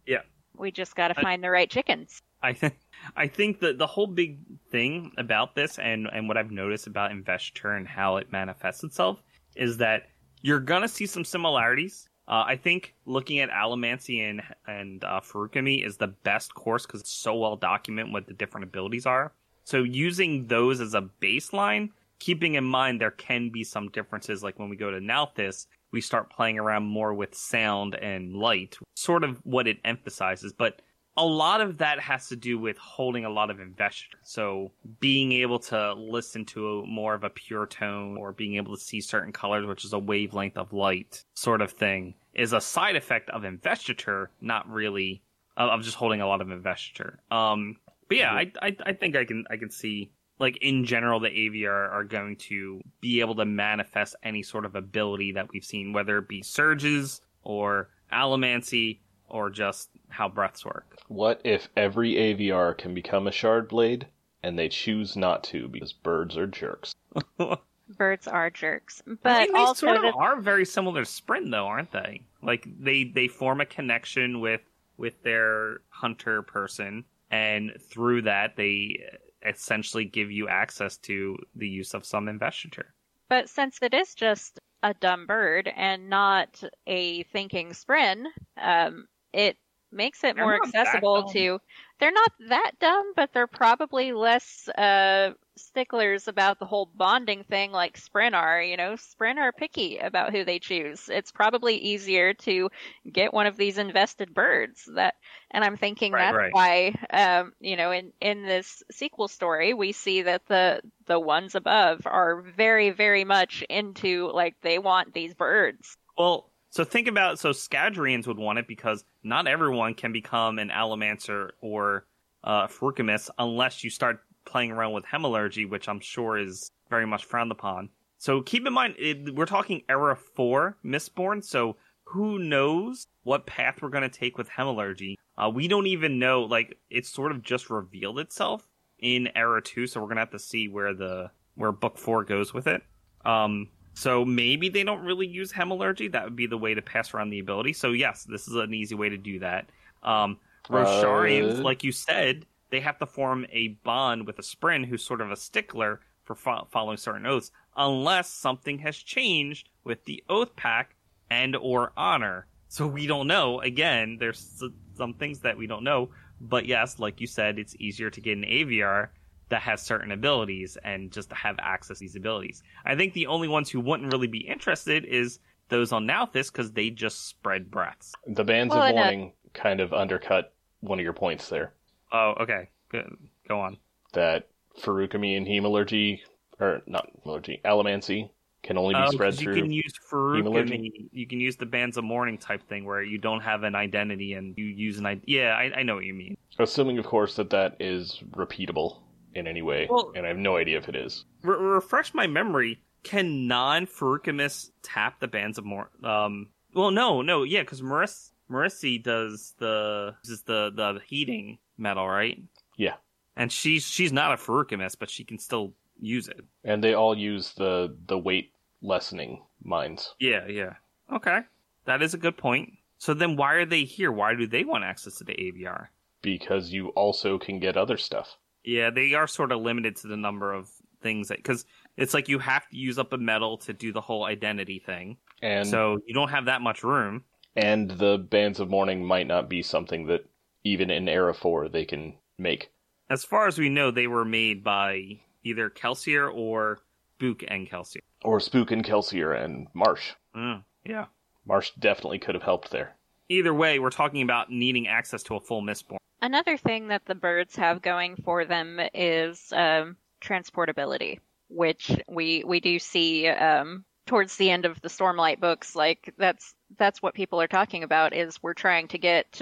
Yeah. 0.06 0.22
We 0.56 0.70
just 0.70 0.96
got 0.96 1.08
to 1.08 1.14
find 1.14 1.44
the 1.44 1.50
right 1.50 1.70
chickens. 1.70 2.22
I 2.42 2.52
think 2.54 2.74
I 3.16 3.26
think 3.26 3.60
that 3.60 3.78
the 3.78 3.86
whole 3.86 4.06
big 4.06 4.38
thing 4.70 5.12
about 5.18 5.54
this 5.54 5.78
and 5.78 6.08
and 6.12 6.26
what 6.26 6.36
I've 6.36 6.50
noticed 6.50 6.86
about 6.86 7.10
investiture 7.10 7.72
and 7.72 7.86
how 7.86 8.16
it 8.16 8.32
manifests 8.32 8.82
itself 8.82 9.22
is 9.56 9.76
that 9.78 10.04
you're 10.40 10.60
gonna 10.60 10.88
see 10.88 11.06
some 11.06 11.24
similarities. 11.24 12.08
Uh, 12.28 12.44
I 12.46 12.56
think 12.56 12.94
looking 13.04 13.40
at 13.40 13.50
allomancy 13.50 14.28
and 14.28 14.42
and 14.66 15.04
uh, 15.04 15.20
Feruchemy 15.20 15.84
is 15.84 15.98
the 15.98 16.08
best 16.08 16.54
course 16.54 16.86
because 16.86 17.00
it's 17.00 17.12
so 17.12 17.34
well 17.34 17.56
documented 17.56 18.12
what 18.12 18.26
the 18.26 18.34
different 18.34 18.64
abilities 18.64 19.04
are. 19.04 19.32
So 19.64 19.82
using 19.82 20.46
those 20.46 20.80
as 20.80 20.94
a 20.94 21.08
baseline, 21.22 21.90
keeping 22.18 22.54
in 22.54 22.64
mind 22.64 23.00
there 23.00 23.10
can 23.10 23.50
be 23.50 23.64
some 23.64 23.88
differences. 23.88 24.42
Like 24.42 24.58
when 24.58 24.68
we 24.68 24.76
go 24.76 24.90
to 24.90 24.98
Nalthis, 24.98 25.66
we 25.92 26.00
start 26.00 26.30
playing 26.30 26.58
around 26.58 26.84
more 26.84 27.14
with 27.14 27.34
sound 27.34 27.94
and 27.94 28.34
light, 28.34 28.78
sort 28.94 29.24
of 29.24 29.38
what 29.44 29.66
it 29.66 29.78
emphasizes, 29.84 30.52
but 30.52 30.82
a 31.16 31.24
lot 31.26 31.60
of 31.60 31.78
that 31.78 31.98
has 32.00 32.28
to 32.28 32.36
do 32.36 32.58
with 32.58 32.78
holding 32.78 33.24
a 33.24 33.30
lot 33.30 33.50
of 33.50 33.60
investiture. 33.60 34.18
So 34.22 34.72
being 35.00 35.32
able 35.32 35.58
to 35.58 35.92
listen 35.94 36.44
to 36.46 36.80
a, 36.80 36.86
more 36.86 37.14
of 37.14 37.24
a 37.24 37.30
pure 37.30 37.66
tone 37.66 38.16
or 38.16 38.32
being 38.32 38.56
able 38.56 38.76
to 38.76 38.80
see 38.80 39.00
certain 39.00 39.32
colors, 39.32 39.66
which 39.66 39.84
is 39.84 39.92
a 39.92 39.98
wavelength 39.98 40.56
of 40.56 40.72
light 40.72 41.24
sort 41.34 41.62
of 41.62 41.72
thing, 41.72 42.14
is 42.34 42.52
a 42.52 42.60
side 42.60 42.96
effect 42.96 43.28
of 43.30 43.44
investiture, 43.44 44.30
not 44.40 44.70
really 44.70 45.22
of 45.56 45.82
just 45.82 45.96
holding 45.96 46.20
a 46.20 46.26
lot 46.26 46.40
of 46.40 46.50
investiture. 46.50 47.18
Um, 47.30 47.76
but 48.10 48.18
yeah, 48.18 48.42
mm-hmm. 48.42 48.58
I, 48.60 48.66
I 48.66 48.76
I 48.90 48.92
think 48.92 49.14
I 49.16 49.24
can 49.24 49.44
I 49.50 49.56
can 49.56 49.70
see 49.70 50.10
like 50.40 50.56
in 50.58 50.84
general 50.84 51.20
the 51.20 51.28
Aviar 51.28 51.90
are 51.92 52.02
going 52.02 52.36
to 52.48 52.80
be 53.00 53.20
able 53.20 53.36
to 53.36 53.44
manifest 53.44 54.16
any 54.24 54.42
sort 54.42 54.64
of 54.64 54.74
ability 54.74 55.32
that 55.32 55.48
we've 55.52 55.64
seen, 55.64 55.92
whether 55.92 56.18
it 56.18 56.26
be 56.28 56.42
surges 56.42 57.20
or 57.44 57.88
allomancy 58.12 58.98
or 59.28 59.48
just 59.48 59.90
how 60.08 60.28
breaths 60.28 60.64
work. 60.64 60.98
What 61.06 61.40
if 61.44 61.68
every 61.76 62.14
Aviar 62.14 62.76
can 62.76 62.94
become 62.94 63.28
a 63.28 63.32
shard 63.32 63.68
blade 63.68 64.08
and 64.42 64.58
they 64.58 64.68
choose 64.68 65.14
not 65.16 65.44
to 65.44 65.68
because 65.68 65.92
birds 65.92 66.36
are 66.36 66.48
jerks? 66.48 66.96
Birds 67.96 68.28
are 68.28 68.50
jerks, 68.50 69.02
I 69.04 69.14
but 69.20 69.38
mean, 69.40 69.52
they 69.52 69.58
also 69.58 69.86
sort 69.86 69.96
of 69.96 70.02
the- 70.02 70.12
are 70.18 70.40
very 70.40 70.64
similar 70.64 71.04
to 71.04 71.10
spren, 71.10 71.50
though, 71.50 71.66
aren't 71.66 71.90
they? 71.90 72.22
Like 72.40 72.64
they 72.78 73.02
they 73.02 73.26
form 73.26 73.60
a 73.60 73.66
connection 73.66 74.40
with 74.40 74.60
with 74.96 75.20
their 75.24 75.80
hunter 75.88 76.42
person, 76.42 77.04
and 77.30 77.72
through 77.90 78.22
that 78.22 78.56
they 78.56 79.00
essentially 79.46 80.04
give 80.04 80.30
you 80.30 80.48
access 80.48 80.96
to 80.98 81.36
the 81.54 81.68
use 81.68 81.94
of 81.94 82.04
some 82.04 82.28
investiture. 82.28 82.94
But 83.28 83.48
since 83.48 83.78
it 83.80 83.94
is 83.94 84.14
just 84.14 84.58
a 84.82 84.94
dumb 84.94 85.26
bird 85.26 85.70
and 85.74 86.08
not 86.08 86.62
a 86.86 87.22
thinking 87.24 87.70
spren, 87.70 88.24
um, 88.60 89.06
it 89.32 89.56
makes 89.92 90.24
it 90.24 90.36
They're 90.36 90.44
more 90.44 90.56
accessible 90.56 91.24
to. 91.32 91.58
They're 91.98 92.12
not 92.12 92.32
that 92.48 92.72
dumb, 92.80 93.12
but 93.16 93.32
they're 93.32 93.46
probably 93.46 94.12
less 94.12 94.68
uh, 94.68 95.30
sticklers 95.56 96.28
about 96.28 96.58
the 96.58 96.66
whole 96.66 96.86
bonding 96.94 97.44
thing 97.44 97.72
like 97.72 97.98
spren 97.98 98.34
are. 98.34 98.62
You 98.62 98.76
know, 98.76 98.92
spren 98.94 99.36
are 99.38 99.52
picky 99.52 99.98
about 99.98 100.32
who 100.32 100.44
they 100.44 100.58
choose. 100.58 101.08
It's 101.08 101.32
probably 101.32 101.76
easier 101.76 102.34
to 102.34 102.70
get 103.10 103.32
one 103.34 103.46
of 103.46 103.56
these 103.56 103.78
invested 103.78 104.34
birds 104.34 104.88
that. 104.94 105.14
And 105.50 105.64
I'm 105.64 105.76
thinking 105.76 106.16
Right, 106.16 106.18
that's 106.18 106.32
right. 106.32 106.50
why, 106.50 106.94
um, 107.10 107.52
you 107.60 107.76
know, 107.76 107.90
in 107.90 108.12
in 108.20 108.42
this 108.44 108.82
sequel 108.90 109.28
story, 109.28 109.74
we 109.74 109.92
see 109.92 110.22
that 110.22 110.46
the 110.46 110.80
the 111.06 111.18
ones 111.20 111.54
above 111.54 112.06
are 112.06 112.42
very, 112.42 112.90
very 112.90 113.24
much 113.24 113.62
into 113.68 114.30
like 114.32 114.56
they 114.62 114.78
want 114.78 115.12
these 115.14 115.34
birds. 115.34 115.96
Well, 116.16 116.50
so 116.70 116.84
think 116.84 117.08
about 117.08 117.38
so 117.38 117.50
Scadrians 117.50 118.26
would 118.26 118.38
want 118.38 118.58
it 118.58 118.68
because 118.68 119.04
not 119.22 119.46
everyone 119.46 119.94
can 119.94 120.12
become 120.12 120.58
an 120.58 120.68
Allomancer 120.70 121.50
or 121.60 122.06
uh, 122.44 122.66
Feruchemist 122.66 123.30
unless 123.38 123.82
you 123.82 123.90
start 123.90 124.22
playing 124.44 124.70
around 124.72 124.92
with 124.92 125.04
Hemalurgy, 125.04 125.68
which 125.68 125.88
I'm 125.88 126.00
sure 126.00 126.38
is 126.38 126.70
very 126.88 127.06
much 127.06 127.24
frowned 127.24 127.52
upon. 127.52 127.88
So 128.18 128.42
keep 128.42 128.66
in 128.66 128.72
mind, 128.72 128.94
it, 128.98 129.34
we're 129.34 129.46
talking 129.46 129.82
Era 129.88 130.16
4 130.16 130.76
Mistborn, 130.84 131.42
so 131.42 131.76
who 132.04 132.38
knows 132.38 133.06
what 133.22 133.46
path 133.46 133.80
we're 133.80 133.88
going 133.88 134.02
to 134.02 134.08
take 134.18 134.36
with 134.36 134.48
Hemalurgy. 134.50 135.14
Uh, 135.38 135.48
we 135.48 135.68
don't 135.68 135.86
even 135.86 136.18
know, 136.18 136.42
like, 136.42 136.78
it's 136.90 137.08
sort 137.08 137.32
of 137.32 137.42
just 137.42 137.70
revealed 137.70 138.18
itself 138.18 138.68
in 138.98 139.28
Era 139.34 139.62
2, 139.62 139.86
so 139.86 140.00
we're 140.00 140.06
going 140.06 140.16
to 140.16 140.20
have 140.22 140.30
to 140.30 140.38
see 140.38 140.68
where 140.68 140.92
the 140.92 141.30
where 141.54 141.72
Book 141.72 141.98
4 141.98 142.24
goes 142.24 142.52
with 142.52 142.66
it. 142.66 142.82
Um, 143.24 143.68
so 143.94 144.24
maybe 144.24 144.68
they 144.68 144.82
don't 144.84 145.04
really 145.04 145.26
use 145.26 145.52
hemalurgy. 145.52 146.10
That 146.12 146.24
would 146.24 146.36
be 146.36 146.46
the 146.46 146.56
way 146.56 146.74
to 146.74 146.82
pass 146.82 147.12
around 147.12 147.30
the 147.30 147.38
ability. 147.38 147.72
So 147.74 147.92
yes, 147.92 148.24
this 148.24 148.48
is 148.48 148.54
an 148.54 148.72
easy 148.72 148.94
way 148.94 149.08
to 149.08 149.16
do 149.18 149.38
that. 149.40 149.68
Um, 150.02 150.38
Rosharians, 150.68 151.58
Uh. 151.58 151.62
like 151.62 151.84
you 151.84 151.92
said, 151.92 152.46
they 152.70 152.80
have 152.80 152.98
to 152.98 153.06
form 153.06 153.46
a 153.50 153.68
bond 153.84 154.26
with 154.26 154.38
a 154.38 154.42
spren 154.42 154.86
who's 154.86 155.04
sort 155.04 155.20
of 155.20 155.30
a 155.30 155.36
stickler 155.36 156.00
for 156.24 156.34
fo- 156.34 156.66
following 156.70 156.96
certain 156.96 157.26
oaths, 157.26 157.50
unless 157.76 158.28
something 158.30 158.78
has 158.80 158.96
changed 158.96 159.68
with 159.84 160.04
the 160.04 160.22
oath 160.28 160.54
pack 160.56 160.94
and 161.30 161.56
or 161.56 161.92
honor. 161.96 162.46
So 162.68 162.86
we 162.86 163.06
don't 163.06 163.26
know. 163.26 163.60
Again, 163.60 164.16
there's 164.20 164.60
s- 164.62 164.70
some 164.96 165.14
things 165.14 165.40
that 165.40 165.58
we 165.58 165.66
don't 165.66 165.84
know. 165.84 166.10
But 166.40 166.66
yes, 166.66 166.98
like 166.98 167.20
you 167.20 167.26
said, 167.26 167.58
it's 167.58 167.76
easier 167.78 168.10
to 168.10 168.20
get 168.20 168.38
an 168.38 168.44
Aviar 168.44 169.08
that 169.48 169.62
has 169.62 169.82
certain 169.82 170.12
abilities 170.12 170.78
and 170.84 171.10
just 171.10 171.28
to 171.30 171.34
have 171.34 171.56
access 171.58 171.98
to 171.98 172.04
these 172.04 172.16
abilities. 172.16 172.62
I 172.84 172.94
think 172.94 173.12
the 173.12 173.26
only 173.26 173.48
ones 173.48 173.68
who 173.68 173.80
wouldn't 173.80 174.12
really 174.12 174.28
be 174.28 174.46
interested 174.46 175.04
is 175.04 175.40
those 175.68 175.92
on 175.92 176.06
Nalthis 176.06 176.50
because 176.52 176.72
they 176.72 176.90
just 176.90 177.26
spread 177.26 177.70
breaths. 177.70 178.12
The 178.26 178.44
bands 178.44 178.72
Well, 178.72 178.84
of 178.84 178.88
and, 178.90 178.98
uh, 178.98 179.00
warning 179.02 179.32
kind 179.52 179.80
of 179.80 179.92
undercut 179.92 180.54
one 180.80 180.98
of 180.98 181.02
your 181.02 181.12
points 181.12 181.48
there. 181.48 181.74
Oh, 182.12 182.34
okay. 182.40 182.68
Good. 182.90 183.16
Go 183.48 183.60
on. 183.60 183.76
That 184.12 184.48
Feruchemy 184.82 185.36
and 185.36 185.46
Hemalurgy, 185.46 186.20
or 186.58 186.82
not 186.86 187.08
Hemalurgy, 187.24 187.60
Allomancy 187.62 188.30
can 188.62 188.76
only 188.76 188.94
be 188.94 189.00
Oh, 189.00 189.10
spread 189.10 189.32
'cause 189.32 189.40
you 189.40 189.52
through. 189.52 189.62
can 189.62 189.72
use 189.72 189.92
Feruchemy. 190.10 191.08
You 191.12 191.26
can 191.26 191.40
use 191.40 191.56
the 191.56 191.66
bands 191.66 191.96
of 191.96 192.04
mourning 192.04 192.36
type 192.38 192.62
thing 192.68 192.84
where 192.84 193.02
you 193.02 193.18
don't 193.18 193.40
have 193.40 193.62
an 193.62 193.74
identity 193.74 194.34
and 194.34 194.54
you 194.58 194.64
use 194.66 194.98
an 194.98 195.06
identity. 195.06 195.32
Yeah, 195.32 195.54
I, 195.56 195.78
I 195.78 195.82
know 195.82 195.94
what 195.94 196.04
you 196.04 196.14
mean. 196.14 196.36
Assuming, 196.58 196.98
of 196.98 197.06
course, 197.06 197.36
that 197.36 197.50
that 197.50 197.76
is 197.80 198.22
repeatable 198.32 198.98
in 199.34 199.46
any 199.46 199.62
way, 199.62 199.86
Well- 199.88 200.12
and 200.14 200.26
I 200.26 200.28
have 200.28 200.38
no 200.38 200.56
idea 200.56 200.76
if 200.78 200.88
it 200.88 200.96
is. 200.96 201.24
Re- 201.42 201.56
refresh 201.56 202.12
my 202.12 202.26
memory. 202.26 202.80
Can 203.02 203.46
non 203.46 203.86
Feruchemists 203.86 204.72
tap 204.82 205.20
the 205.20 205.28
bands 205.28 205.56
of 205.56 205.64
more? 205.64 205.90
Um. 206.04 206.48
Well, 206.74 206.90
no, 206.90 207.22
no, 207.22 207.44
yeah, 207.44 207.62
because 207.62 207.82
Maris 207.82 208.32
Marissi 208.50 209.02
does 209.02 209.54
the 209.58 210.14
is 210.24 210.42
the 210.42 210.70
the 210.74 211.00
heating 211.06 211.58
metal, 211.80 212.08
right? 212.08 212.40
Yeah. 212.76 212.94
And 213.36 213.50
she's 213.50 213.84
she's 213.84 214.12
not 214.12 214.32
a 214.32 214.36
Feruchemist, 214.36 214.98
but 214.98 215.10
she 215.10 215.24
can 215.24 215.38
still 215.38 215.72
use 216.00 216.28
it. 216.28 216.40
And 216.64 216.82
they 216.84 216.94
all 216.94 217.16
use 217.16 217.52
the 217.54 217.96
the 218.06 218.18
weight 218.18 218.52
lessening 218.82 219.42
mines. 219.62 220.14
Yeah, 220.18 220.46
yeah. 220.46 220.74
Okay, 221.12 221.40
that 221.86 222.02
is 222.02 222.14
a 222.14 222.18
good 222.18 222.36
point. 222.36 222.72
So 222.98 223.14
then, 223.14 223.36
why 223.36 223.54
are 223.54 223.64
they 223.66 223.84
here? 223.84 224.12
Why 224.12 224.34
do 224.34 224.46
they 224.46 224.64
want 224.64 224.84
access 224.84 225.16
to 225.18 225.24
the 225.24 225.32
Aviar? 225.32 225.88
because 226.22 226.70
you 226.70 226.88
also 226.90 227.38
can 227.38 227.58
get 227.58 227.78
other 227.78 227.96
stuff. 227.96 228.36
Yeah, 228.62 228.90
they 228.90 229.14
are 229.14 229.26
sort 229.26 229.52
of 229.52 229.62
limited 229.62 229.96
to 229.96 230.06
the 230.06 230.18
number 230.18 230.52
of 230.52 230.68
things 231.02 231.28
that 231.28 231.38
because 231.38 231.64
it's 231.96 232.12
like 232.12 232.28
you 232.28 232.38
have 232.38 232.68
to 232.68 232.76
use 232.76 232.98
up 232.98 233.14
a 233.14 233.16
metal 233.18 233.56
to 233.56 233.72
do 233.72 233.90
the 233.90 234.02
whole 234.02 234.24
identity 234.24 234.78
thing. 234.84 235.16
And 235.40 235.66
so 235.66 235.98
you 236.06 236.12
don't 236.12 236.28
have 236.28 236.44
that 236.44 236.60
much 236.60 236.84
room. 236.84 237.24
and 237.56 237.90
the 237.90 238.18
bands 238.18 238.60
of 238.60 238.68
mourning 238.68 239.02
might 239.02 239.26
not 239.26 239.48
be 239.48 239.62
something 239.62 240.06
that 240.08 240.26
even 240.64 240.90
in 240.90 241.08
Era 241.08 241.34
4 241.34 241.68
they 241.68 241.84
can 241.84 242.14
make. 242.38 242.70
As 243.08 243.24
far 243.24 243.46
as 243.48 243.58
we 243.58 243.68
know, 243.68 243.90
they 243.90 244.06
were 244.06 244.24
made 244.24 244.62
by 244.62 245.20
either 245.42 245.68
Kelsier 245.70 246.32
or 246.32 246.80
Book 247.18 247.42
and 247.46 247.68
Kelsier. 247.68 248.00
Or 248.24 248.40
Spook 248.40 248.70
and 248.70 248.84
Kelsier 248.84 249.32
and 249.42 249.66
Marsh. 249.74 250.12
Mm, 250.34 250.64
yeah. 250.84 251.06
Marsh 251.46 251.70
definitely 251.78 252.18
could 252.18 252.34
have 252.34 252.44
helped 252.44 252.70
there. 252.70 252.96
Either 253.28 253.54
way, 253.54 253.78
we're 253.78 253.90
talking 253.90 254.22
about 254.22 254.50
needing 254.50 254.88
access 254.88 255.22
to 255.24 255.36
a 255.36 255.40
full 255.40 255.62
Mistborn. 255.62 255.98
Another 256.22 256.56
thing 256.56 256.88
that 256.88 257.06
the 257.06 257.14
birds 257.14 257.56
have 257.56 257.80
going 257.80 258.16
for 258.16 258.44
them 258.44 258.80
is 258.92 259.52
um, 259.52 259.96
transportability, 260.20 261.18
which 261.48 261.90
we 262.08 262.44
we 262.44 262.60
do 262.60 262.78
see 262.78 263.26
um, 263.28 263.84
towards 264.06 264.36
the 264.36 264.50
end 264.50 264.66
of 264.66 264.80
the 264.82 264.88
Stormlight 264.88 265.40
books. 265.40 265.74
Like 265.74 266.12
that's 266.18 266.54
that's 266.76 267.00
what 267.00 267.14
people 267.14 267.40
are 267.40 267.48
talking 267.48 267.84
about. 267.84 268.14
Is 268.14 268.42
we're 268.42 268.54
trying 268.54 268.88
to 268.88 268.98
get 268.98 269.40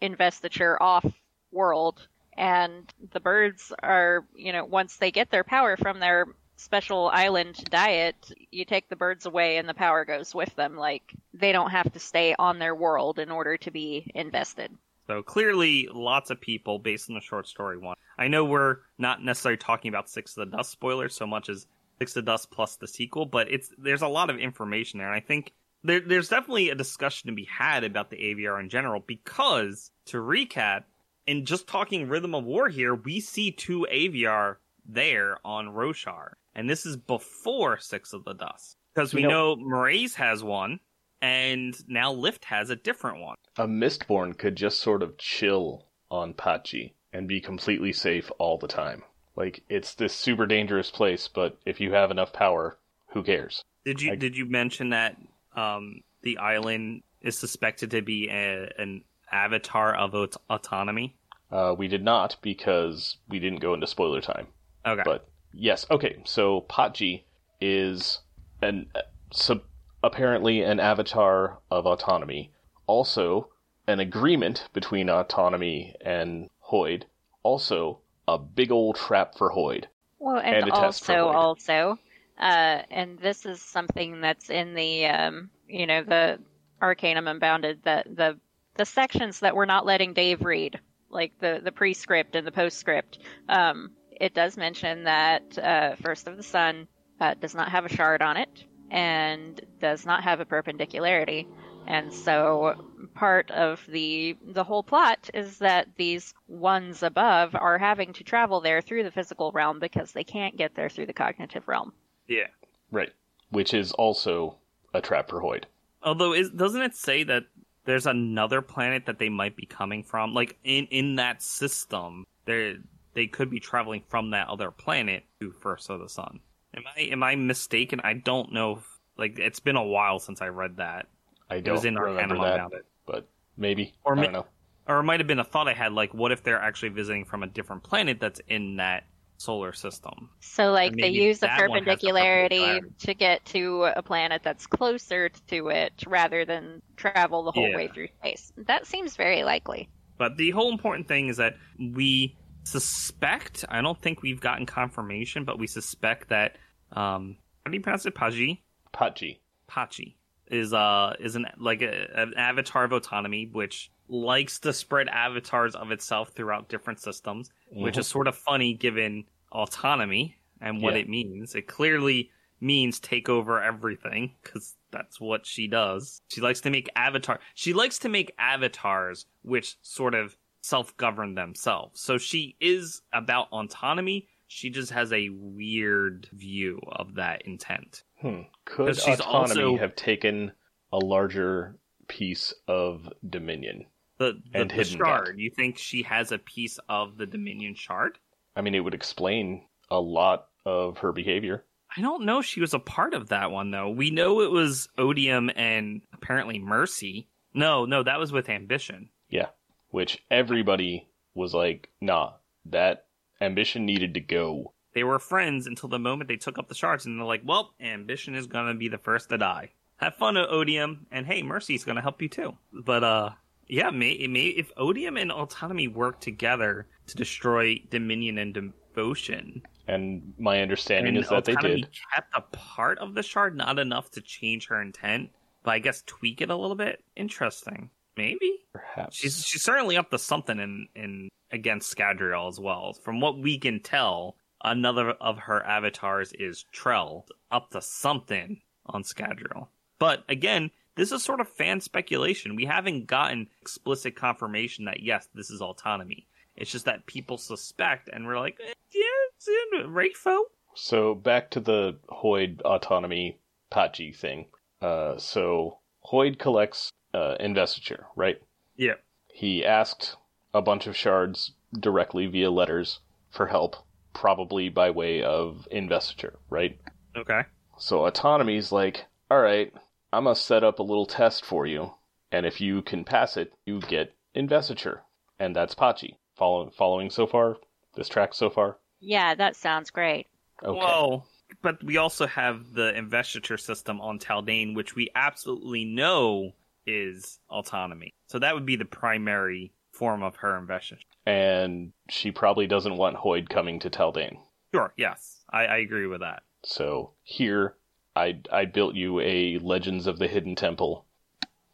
investiture 0.00 0.80
off 0.82 1.04
world, 1.52 2.06
and 2.36 2.92
the 3.12 3.20
birds 3.20 3.72
are 3.82 4.24
you 4.34 4.52
know 4.52 4.64
once 4.64 4.96
they 4.96 5.10
get 5.10 5.30
their 5.30 5.44
power 5.44 5.76
from 5.76 6.00
their 6.00 6.26
special 6.60 7.08
island 7.12 7.64
diet, 7.70 8.32
you 8.50 8.64
take 8.64 8.88
the 8.88 8.96
birds 8.96 9.26
away 9.26 9.56
and 9.56 9.68
the 9.68 9.74
power 9.74 10.04
goes 10.04 10.34
with 10.34 10.54
them. 10.56 10.76
Like 10.76 11.14
they 11.32 11.52
don't 11.52 11.70
have 11.70 11.92
to 11.92 11.98
stay 11.98 12.34
on 12.38 12.58
their 12.58 12.74
world 12.74 13.18
in 13.18 13.30
order 13.30 13.56
to 13.56 13.70
be 13.70 14.10
invested. 14.14 14.70
So 15.06 15.22
clearly, 15.22 15.88
lots 15.92 16.30
of 16.30 16.40
people 16.40 16.78
based 16.78 17.10
on 17.10 17.14
the 17.14 17.20
short 17.20 17.48
story 17.48 17.78
one. 17.78 17.96
I 18.18 18.28
know 18.28 18.44
we're 18.44 18.76
not 18.98 19.24
necessarily 19.24 19.56
talking 19.56 19.88
about 19.88 20.08
Six 20.08 20.36
of 20.36 20.50
the 20.50 20.56
Dusk 20.56 20.70
spoilers 20.70 21.16
so 21.16 21.26
much 21.26 21.48
as 21.48 21.66
Six 21.98 22.12
of 22.12 22.24
the 22.24 22.30
Dusk 22.30 22.50
plus 22.50 22.76
the 22.76 22.86
sequel, 22.86 23.26
but 23.26 23.50
it's 23.50 23.72
there's 23.76 24.02
a 24.02 24.08
lot 24.08 24.30
of 24.30 24.38
information 24.38 24.98
there, 24.98 25.08
and 25.08 25.16
I 25.16 25.26
think 25.26 25.52
there, 25.82 26.00
there's 26.00 26.28
definitely 26.28 26.70
a 26.70 26.74
discussion 26.74 27.28
to 27.28 27.34
be 27.34 27.44
had 27.44 27.84
about 27.84 28.10
the 28.10 28.16
Aviar 28.16 28.60
in 28.60 28.68
general. 28.68 29.02
Because 29.06 29.90
to 30.06 30.18
recap, 30.18 30.84
in 31.26 31.44
just 31.46 31.66
talking 31.66 32.08
Rhythm 32.08 32.34
of 32.34 32.44
War 32.44 32.68
here, 32.68 32.94
we 32.94 33.20
see 33.20 33.50
two 33.52 33.86
Aviar 33.90 34.56
there 34.86 35.38
on 35.44 35.66
Roshar, 35.68 36.32
and 36.54 36.68
this 36.68 36.84
is 36.86 36.96
before 36.96 37.78
Six 37.78 38.12
of 38.12 38.24
the 38.24 38.32
Dusk 38.34 38.76
because 38.94 39.14
we 39.14 39.22
You 39.22 39.28
know, 39.28 39.54
know- 39.54 39.64
Mraize 39.64 40.14
has 40.14 40.42
one, 40.42 40.80
and 41.20 41.76
now 41.88 42.12
Lift 42.12 42.46
has 42.46 42.70
a 42.70 42.76
different 42.76 43.20
one. 43.20 43.36
A 43.56 43.66
Mistborn 43.68 44.36
could 44.36 44.56
just 44.56 44.80
sort 44.80 45.02
of 45.02 45.16
chill 45.18 45.86
on 46.10 46.34
Patji 46.34 46.92
and 47.12 47.28
be 47.28 47.40
completely 47.40 47.92
safe 47.92 48.30
all 48.38 48.58
the 48.58 48.66
time. 48.68 49.02
Like 49.36 49.62
it's 49.68 49.94
this 49.94 50.12
super 50.14 50.46
dangerous 50.46 50.90
place, 50.90 51.28
but 51.28 51.58
if 51.64 51.80
you 51.80 51.92
have 51.92 52.10
enough 52.10 52.32
power, 52.32 52.78
who 53.12 53.22
cares? 53.22 53.62
Did 53.84 54.02
you 54.02 54.12
I- 54.12 54.16
did 54.16 54.36
you 54.36 54.46
mention 54.46 54.90
that 54.90 55.16
um, 55.54 56.02
the 56.22 56.38
island 56.38 57.02
is 57.20 57.38
suspected 57.38 57.90
to 57.92 58.02
be 58.02 58.28
a, 58.28 58.70
an 58.78 59.04
avatar 59.30 59.94
of 59.94 60.14
aut- 60.14 60.36
autonomy? 60.48 61.16
Uh, 61.50 61.74
we 61.76 61.88
did 61.88 62.04
not 62.04 62.36
because 62.42 63.16
we 63.28 63.38
didn't 63.38 63.60
go 63.60 63.74
into 63.74 63.86
spoiler 63.86 64.20
time. 64.20 64.46
Okay. 64.86 65.02
But 65.04 65.28
yes, 65.52 65.86
okay. 65.90 66.22
So 66.24 66.62
Patji 66.68 67.22
is 67.60 68.20
an 68.62 68.86
uh, 68.94 69.00
sub, 69.32 69.62
apparently 70.02 70.62
an 70.62 70.80
avatar 70.80 71.58
of 71.70 71.86
autonomy. 71.86 72.52
Also, 72.86 73.48
an 73.86 74.00
agreement 74.00 74.68
between 74.72 75.08
autonomy 75.08 75.94
and 76.00 76.48
Hoid. 76.70 77.04
Also, 77.42 77.98
a 78.28 78.38
big 78.38 78.70
old 78.70 78.96
trap 78.96 79.36
for 79.36 79.50
Hoid. 79.50 79.86
Well, 80.18 80.38
And 80.38 80.56
and, 80.56 80.68
a 80.68 80.70
test 80.70 81.04
for 81.04 81.16
also, 81.16 81.36
also, 81.36 81.98
uh, 82.40 82.82
and 82.90 83.18
this 83.18 83.44
is 83.44 83.60
something 83.60 84.22
that's 84.22 84.48
in 84.48 84.74
the, 84.74 85.06
um, 85.06 85.50
you 85.68 85.86
know, 85.86 86.02
the 86.02 86.38
Arcanum 86.80 87.28
Unbounded, 87.28 87.82
the 87.84 88.02
the 88.06 88.38
the 88.76 88.86
sections 88.86 89.40
that 89.40 89.54
we're 89.54 89.66
not 89.66 89.84
letting 89.84 90.14
Dave 90.14 90.42
read, 90.42 90.80
like 91.10 91.32
the 91.38 91.60
the 91.62 91.72
prescript 91.72 92.34
and 92.34 92.46
the 92.46 92.52
postscript. 92.52 93.18
Um, 93.48 93.90
it 94.18 94.32
does 94.32 94.56
mention 94.56 95.04
that 95.04 95.58
uh, 95.58 95.96
First 95.96 96.26
of 96.26 96.38
the 96.38 96.42
Sun 96.42 96.88
uh, 97.20 97.34
does 97.34 97.54
not 97.54 97.70
have 97.70 97.84
a 97.84 97.94
shard 97.94 98.22
on 98.22 98.38
it 98.38 98.64
and 98.90 99.60
does 99.78 100.06
not 100.06 100.24
have 100.24 100.40
a 100.40 100.46
perpendicularity. 100.46 101.46
And 101.86 102.12
so 102.12 102.86
part 103.14 103.50
of 103.50 103.84
the 103.86 104.36
the 104.42 104.64
whole 104.64 104.82
plot 104.82 105.28
is 105.34 105.58
that 105.58 105.88
these 105.96 106.32
ones 106.48 107.02
above 107.02 107.54
are 107.54 107.78
having 107.78 108.14
to 108.14 108.24
travel 108.24 108.60
there 108.60 108.80
through 108.80 109.02
the 109.02 109.10
physical 109.10 109.52
realm 109.52 109.78
because 109.78 110.12
they 110.12 110.24
can't 110.24 110.56
get 110.56 110.74
there 110.74 110.88
through 110.88 111.06
the 111.06 111.12
cognitive 111.12 111.68
realm. 111.68 111.92
Yeah. 112.30 112.46
Right. 112.90 113.10
Which 113.50 113.74
is 113.74 113.92
also 113.92 114.56
a 114.94 115.00
trap 115.00 115.28
for 115.28 115.42
Hoid. 115.42 115.64
Although, 116.02 116.32
is, 116.32 116.50
doesn't 116.50 116.80
it 116.80 116.94
say 116.94 117.24
that 117.24 117.44
there's 117.84 118.06
another 118.06 118.62
planet 118.62 119.06
that 119.06 119.18
they 119.18 119.28
might 119.28 119.56
be 119.56 119.66
coming 119.66 120.02
from? 120.02 120.32
Like 120.32 120.56
in 120.64 120.86
in 120.86 121.16
that 121.16 121.42
system, 121.42 122.24
they 122.46 122.76
they 123.14 123.26
could 123.26 123.50
be 123.50 123.60
traveling 123.60 124.04
from 124.08 124.30
that 124.30 124.48
other 124.48 124.70
planet 124.70 125.24
to 125.40 125.50
First 125.50 125.90
of 125.90 126.00
the 126.00 126.08
Sun. 126.08 126.40
Am 126.74 126.84
I 126.96 127.00
am 127.00 127.22
I 127.22 127.34
mistaken? 127.34 128.00
I 128.04 128.14
don't 128.14 128.52
know. 128.52 128.76
If, 128.76 128.98
like 129.18 129.38
it's 129.38 129.60
been 129.60 129.76
a 129.76 129.84
while 129.84 130.20
since 130.20 130.40
I 130.40 130.48
read 130.48 130.76
that. 130.76 131.06
I 131.50 131.60
don't 131.60 131.74
was 131.74 131.84
in 131.84 131.96
remember 131.96 132.36
Arcanum 132.36 132.42
that, 132.42 132.52
Unbounded. 132.54 132.82
but 133.06 133.28
maybe. 133.56 133.92
Or 134.04 134.12
I 134.12 134.16
ma- 134.16 134.22
don't 134.22 134.32
know. 134.32 134.46
Or 134.86 135.00
it 135.00 135.02
might 135.02 135.20
have 135.20 135.26
been 135.26 135.38
a 135.38 135.44
thought 135.44 135.68
I 135.68 135.74
had, 135.74 135.92
like, 135.92 136.14
what 136.14 136.32
if 136.32 136.42
they're 136.42 136.60
actually 136.60 136.88
visiting 136.88 137.24
from 137.24 137.42
a 137.42 137.46
different 137.46 137.82
planet 137.82 138.18
that's 138.18 138.40
in 138.48 138.76
that 138.76 139.04
solar 139.40 139.72
system? 139.72 140.28
So 140.40 140.70
like 140.70 140.94
they 140.94 141.08
use 141.08 141.38
the 141.38 141.46
that 141.46 141.68
one 141.68 141.84
has 141.84 142.00
the 142.00 142.06
perpendicularity 142.08 142.58
perpendicularity. 142.58 143.06
to 143.06 143.14
get 143.14 143.44
to 143.46 143.84
a 143.96 144.02
planet 144.02 144.42
that's 144.44 144.66
closer 144.66 145.30
to 145.48 145.68
it 145.68 145.92
rather 146.06 146.44
than 146.44 146.82
travel 146.96 147.42
the 147.44 147.52
whole 147.52 147.68
Yeah. 147.68 147.76
way 147.76 147.88
through 147.88 148.08
space. 148.18 148.52
That 148.56 148.86
seems 148.86 149.16
very 149.16 149.42
likely. 149.42 149.88
But 150.18 150.36
the 150.36 150.50
whole 150.50 150.70
important 150.70 151.08
thing 151.08 151.28
is 151.28 151.38
that 151.38 151.56
we 151.78 152.36
suspect, 152.64 153.64
I 153.70 153.80
don't 153.80 154.00
think 154.00 154.22
we've 154.22 154.40
gotten 154.40 154.66
confirmation, 154.66 155.44
but 155.44 155.58
we 155.58 155.66
suspect 155.66 156.28
that, 156.28 156.56
um, 156.92 157.38
how 157.64 157.70
do 157.70 157.76
you 157.76 157.82
pronounce 157.82 158.04
it? 158.04 158.14
Paji? 158.14 158.58
Patji. 158.92 159.38
Patji 159.70 160.16
is, 160.48 160.74
uh, 160.74 161.14
is 161.18 161.36
an, 161.36 161.46
like 161.56 161.80
a, 161.80 162.10
an 162.14 162.34
avatar 162.36 162.84
of 162.84 162.92
autonomy, 162.92 163.48
which 163.50 163.90
likes 164.10 164.58
to 164.60 164.72
spread 164.72 165.08
avatars 165.08 165.74
of 165.74 165.90
itself 165.92 166.30
throughout 166.30 166.68
different 166.68 166.98
systems, 167.00 167.50
which 167.70 167.96
is 167.96 168.06
sort 168.06 168.26
of 168.26 168.36
funny 168.36 168.74
given 168.74 169.24
autonomy 169.52 170.36
and 170.60 170.82
what 170.82 170.94
Yeah. 170.94 171.00
it 171.00 171.08
means. 171.08 171.54
It 171.54 171.66
clearly 171.68 172.30
means 172.60 173.00
take 173.00 173.28
over 173.28 173.62
everything 173.62 174.34
because 174.42 174.76
that's 174.90 175.20
what 175.20 175.46
she 175.46 175.66
does. 175.66 176.20
She 176.28 176.40
likes 176.40 176.60
to 176.62 176.70
make 176.70 176.90
avatar. 176.96 177.40
She 177.54 177.72
likes 177.72 177.98
to 178.00 178.08
make 178.08 178.34
avatars 178.38 179.26
which 179.42 179.76
sort 179.82 180.14
of 180.14 180.36
self-govern 180.62 181.34
themselves. 181.36 182.00
So 182.00 182.18
she 182.18 182.56
is 182.60 183.00
about 183.12 183.48
autonomy. 183.50 184.28
She 184.48 184.68
just 184.68 184.90
has 184.90 185.12
a 185.12 185.28
weird 185.30 186.28
view 186.32 186.80
of 186.86 187.14
that 187.14 187.42
intent. 187.46 188.02
Hmm. 188.20 188.42
Could 188.64 188.90
autonomy 188.98 189.22
also- 189.62 189.76
have 189.78 189.94
taken 189.94 190.52
a 190.92 190.98
larger 190.98 191.78
piece 192.08 192.52
of 192.66 193.08
Dominion? 193.26 193.86
The 194.20 194.40
the, 194.52 194.60
And 194.60 194.70
the 194.70 194.74
hidden 194.74 194.98
shard. 194.98 195.38
You 195.38 195.50
think 195.50 195.78
she 195.78 196.02
has 196.02 196.30
a 196.30 196.38
piece 196.38 196.78
of 196.90 197.16
the 197.16 197.26
Dominion 197.26 197.74
shard? 197.74 198.18
I 198.54 198.60
mean, 198.60 198.74
it 198.74 198.80
would 198.80 198.92
explain 198.94 199.64
a 199.90 199.98
lot 199.98 200.48
of 200.66 200.98
her 200.98 201.10
behavior. 201.10 201.64
I 201.96 202.02
don't 202.02 202.24
know 202.24 202.42
she 202.42 202.60
was 202.60 202.74
a 202.74 202.78
part 202.78 203.14
of 203.14 203.30
that 203.30 203.50
one 203.50 203.70
though. 203.70 203.88
We 203.88 204.10
know 204.10 204.42
it 204.42 204.50
was 204.50 204.88
Odium 204.98 205.50
and 205.56 206.02
apparently 206.12 206.58
Mercy. 206.58 207.28
No, 207.54 207.86
no, 207.86 208.02
that 208.02 208.20
was 208.20 208.30
with 208.30 208.48
Ambition. 208.50 209.08
Yeah. 209.30 209.48
Which 209.90 210.22
everybody 210.30 211.08
was 211.34 211.54
like, 211.54 211.88
nah, 212.00 212.34
that 212.66 213.06
ambition 213.40 213.86
needed 213.86 214.14
to 214.14 214.20
go. 214.20 214.74
They 214.92 215.02
were 215.02 215.18
friends 215.18 215.66
until 215.66 215.88
the 215.88 215.98
moment 215.98 216.28
they 216.28 216.36
took 216.36 216.58
up 216.58 216.68
the 216.68 216.74
shards, 216.74 217.06
and 217.06 217.18
they're 217.18 217.26
like, 217.26 217.42
"Well, 217.44 217.74
Ambition 217.80 218.34
is 218.34 218.46
gonna 218.46 218.74
be 218.74 218.88
the 218.88 218.98
first 218.98 219.30
to 219.30 219.38
die. 219.38 219.70
Have 219.96 220.16
fun, 220.16 220.36
Odium, 220.36 221.06
and 221.10 221.26
hey, 221.26 221.42
Mercy's 221.42 221.84
gonna 221.84 222.02
help 222.02 222.20
you 222.20 222.28
too." 222.28 222.56
But 222.72 223.04
uh, 223.04 223.30
yeah, 223.70 223.90
may, 223.90 224.26
may 224.26 224.46
if 224.46 224.70
Odium 224.76 225.16
and 225.16 225.30
Autonomy 225.32 225.88
work 225.88 226.20
together 226.20 226.88
to 227.06 227.16
destroy 227.16 227.80
Dominion 227.90 228.38
and 228.38 228.52
Devotion, 228.54 229.62
And 229.86 230.34
my 230.38 230.60
understanding 230.60 231.16
and 231.16 231.24
is 231.24 231.28
that 231.30 231.44
they 231.44 231.52
Autonomy 231.52 231.82
did. 231.82 231.88
kept 232.14 232.34
a 232.34 232.40
part 232.56 232.98
of 232.98 233.14
the 233.14 233.22
shard, 233.22 233.56
not 233.56 233.78
enough 233.78 234.10
to 234.12 234.20
change 234.20 234.66
her 234.68 234.80
intent, 234.80 235.30
but 235.62 235.72
I 235.72 235.78
guess 235.78 236.02
tweak 236.06 236.40
it 236.40 236.50
a 236.50 236.56
little 236.56 236.76
bit. 236.76 237.02
Interesting, 237.16 237.90
maybe. 238.16 238.58
Perhaps. 238.72 239.16
She's 239.16 239.44
she's 239.46 239.62
certainly 239.62 239.96
up 239.96 240.10
to 240.10 240.18
something 240.18 240.58
in 240.58 240.88
in 240.94 241.28
against 241.52 241.96
Scadrial 241.96 242.48
as 242.48 242.60
well. 242.60 242.92
From 243.04 243.20
what 243.20 243.38
we 243.38 243.58
can 243.58 243.80
tell, 243.82 244.36
another 244.62 245.10
of 245.12 245.38
her 245.38 245.64
avatars 245.66 246.32
is 246.34 246.64
Trell, 246.74 247.24
up 247.50 247.70
to 247.70 247.80
something 247.82 248.60
on 248.86 249.02
Scadrial. 249.02 249.68
But 249.98 250.24
again, 250.28 250.70
this 251.00 251.12
is 251.12 251.24
sort 251.24 251.40
of 251.40 251.48
fan 251.48 251.80
speculation. 251.80 252.56
We 252.56 252.66
haven't 252.66 253.06
gotten 253.06 253.48
explicit 253.62 254.14
confirmation 254.16 254.84
that 254.84 255.00
yes, 255.00 255.28
this 255.34 255.50
is 255.50 255.62
autonomy. 255.62 256.26
It's 256.56 256.70
just 256.70 256.84
that 256.84 257.06
people 257.06 257.38
suspect, 257.38 258.10
and 258.12 258.26
we're 258.26 258.38
like, 258.38 258.60
eh, 258.62 258.74
yeah, 258.92 259.02
it's 259.34 259.48
in 259.48 259.90
RAFO. 259.94 260.42
So 260.74 261.14
back 261.14 261.50
to 261.52 261.60
the 261.60 261.96
Hoid 262.10 262.60
autonomy 262.66 263.38
Patji 263.72 264.14
thing. 264.14 264.44
Uh, 264.82 265.16
so 265.16 265.78
Hoid 266.04 266.38
collects 266.38 266.92
uh, 267.14 267.36
investiture, 267.40 268.04
right? 268.14 268.38
Yeah. 268.76 268.96
He 269.28 269.64
asked 269.64 270.16
a 270.52 270.60
bunch 270.60 270.86
of 270.86 270.94
shards 270.94 271.52
directly 271.78 272.26
via 272.26 272.50
letters 272.50 273.00
for 273.30 273.46
help, 273.46 273.76
probably 274.12 274.68
by 274.68 274.90
way 274.90 275.22
of 275.22 275.66
investiture, 275.70 276.38
right? 276.50 276.78
Okay. 277.16 277.40
So 277.78 278.06
autonomy's 278.06 278.70
like, 278.70 279.06
all 279.30 279.40
right, 279.40 279.72
I'm 280.12 280.24
gonna 280.24 280.36
set 280.36 280.64
up 280.64 280.78
a 280.78 280.82
little 280.84 281.06
test 281.06 281.44
for 281.44 281.66
you, 281.66 281.92
and 282.32 282.46
if 282.46 282.60
you 282.60 282.82
can 282.82 283.04
pass 283.04 283.36
it, 283.36 283.52
you 283.64 283.80
get 283.80 284.14
investiture, 284.34 285.02
and 285.38 285.54
that's 285.54 285.74
Patji. 285.74 286.16
Following, 286.36 286.70
following 286.70 287.10
so 287.10 287.26
far, 287.26 287.56
this 287.94 288.08
track 288.08 288.34
so 288.34 288.48
far. 288.50 288.78
Yeah, 289.00 289.34
that 289.34 289.56
sounds 289.56 289.90
great. 289.90 290.26
Okay. 290.64 290.78
Well, 290.78 291.26
but 291.62 291.82
we 291.82 291.96
also 291.96 292.26
have 292.26 292.72
the 292.72 292.96
investiture 292.96 293.58
system 293.58 294.00
on 294.00 294.18
Taldain, 294.18 294.74
which 294.74 294.94
we 294.94 295.10
absolutely 295.14 295.84
know 295.84 296.52
is 296.86 297.38
autonomy. 297.50 298.14
So 298.28 298.38
that 298.38 298.54
would 298.54 298.66
be 298.66 298.76
the 298.76 298.84
primary 298.84 299.72
form 299.92 300.22
of 300.22 300.36
her 300.36 300.56
investiture. 300.56 301.04
and 301.26 301.92
she 302.08 302.30
probably 302.30 302.66
doesn't 302.66 302.96
want 302.96 303.16
Hoid 303.16 303.48
coming 303.48 303.80
to 303.80 303.90
Taldain. 303.90 304.38
Sure, 304.74 304.92
yes. 304.96 305.42
I, 305.52 305.64
I 305.66 305.76
agree 305.78 306.06
with 306.06 306.20
that. 306.20 306.42
So 306.64 307.12
here, 307.22 307.74
I 308.16 308.40
I 308.52 308.64
built 308.64 308.94
you 308.94 309.20
a 309.20 309.58
Legends 309.58 310.06
of 310.06 310.18
the 310.18 310.26
Hidden 310.28 310.56
Temple, 310.56 311.04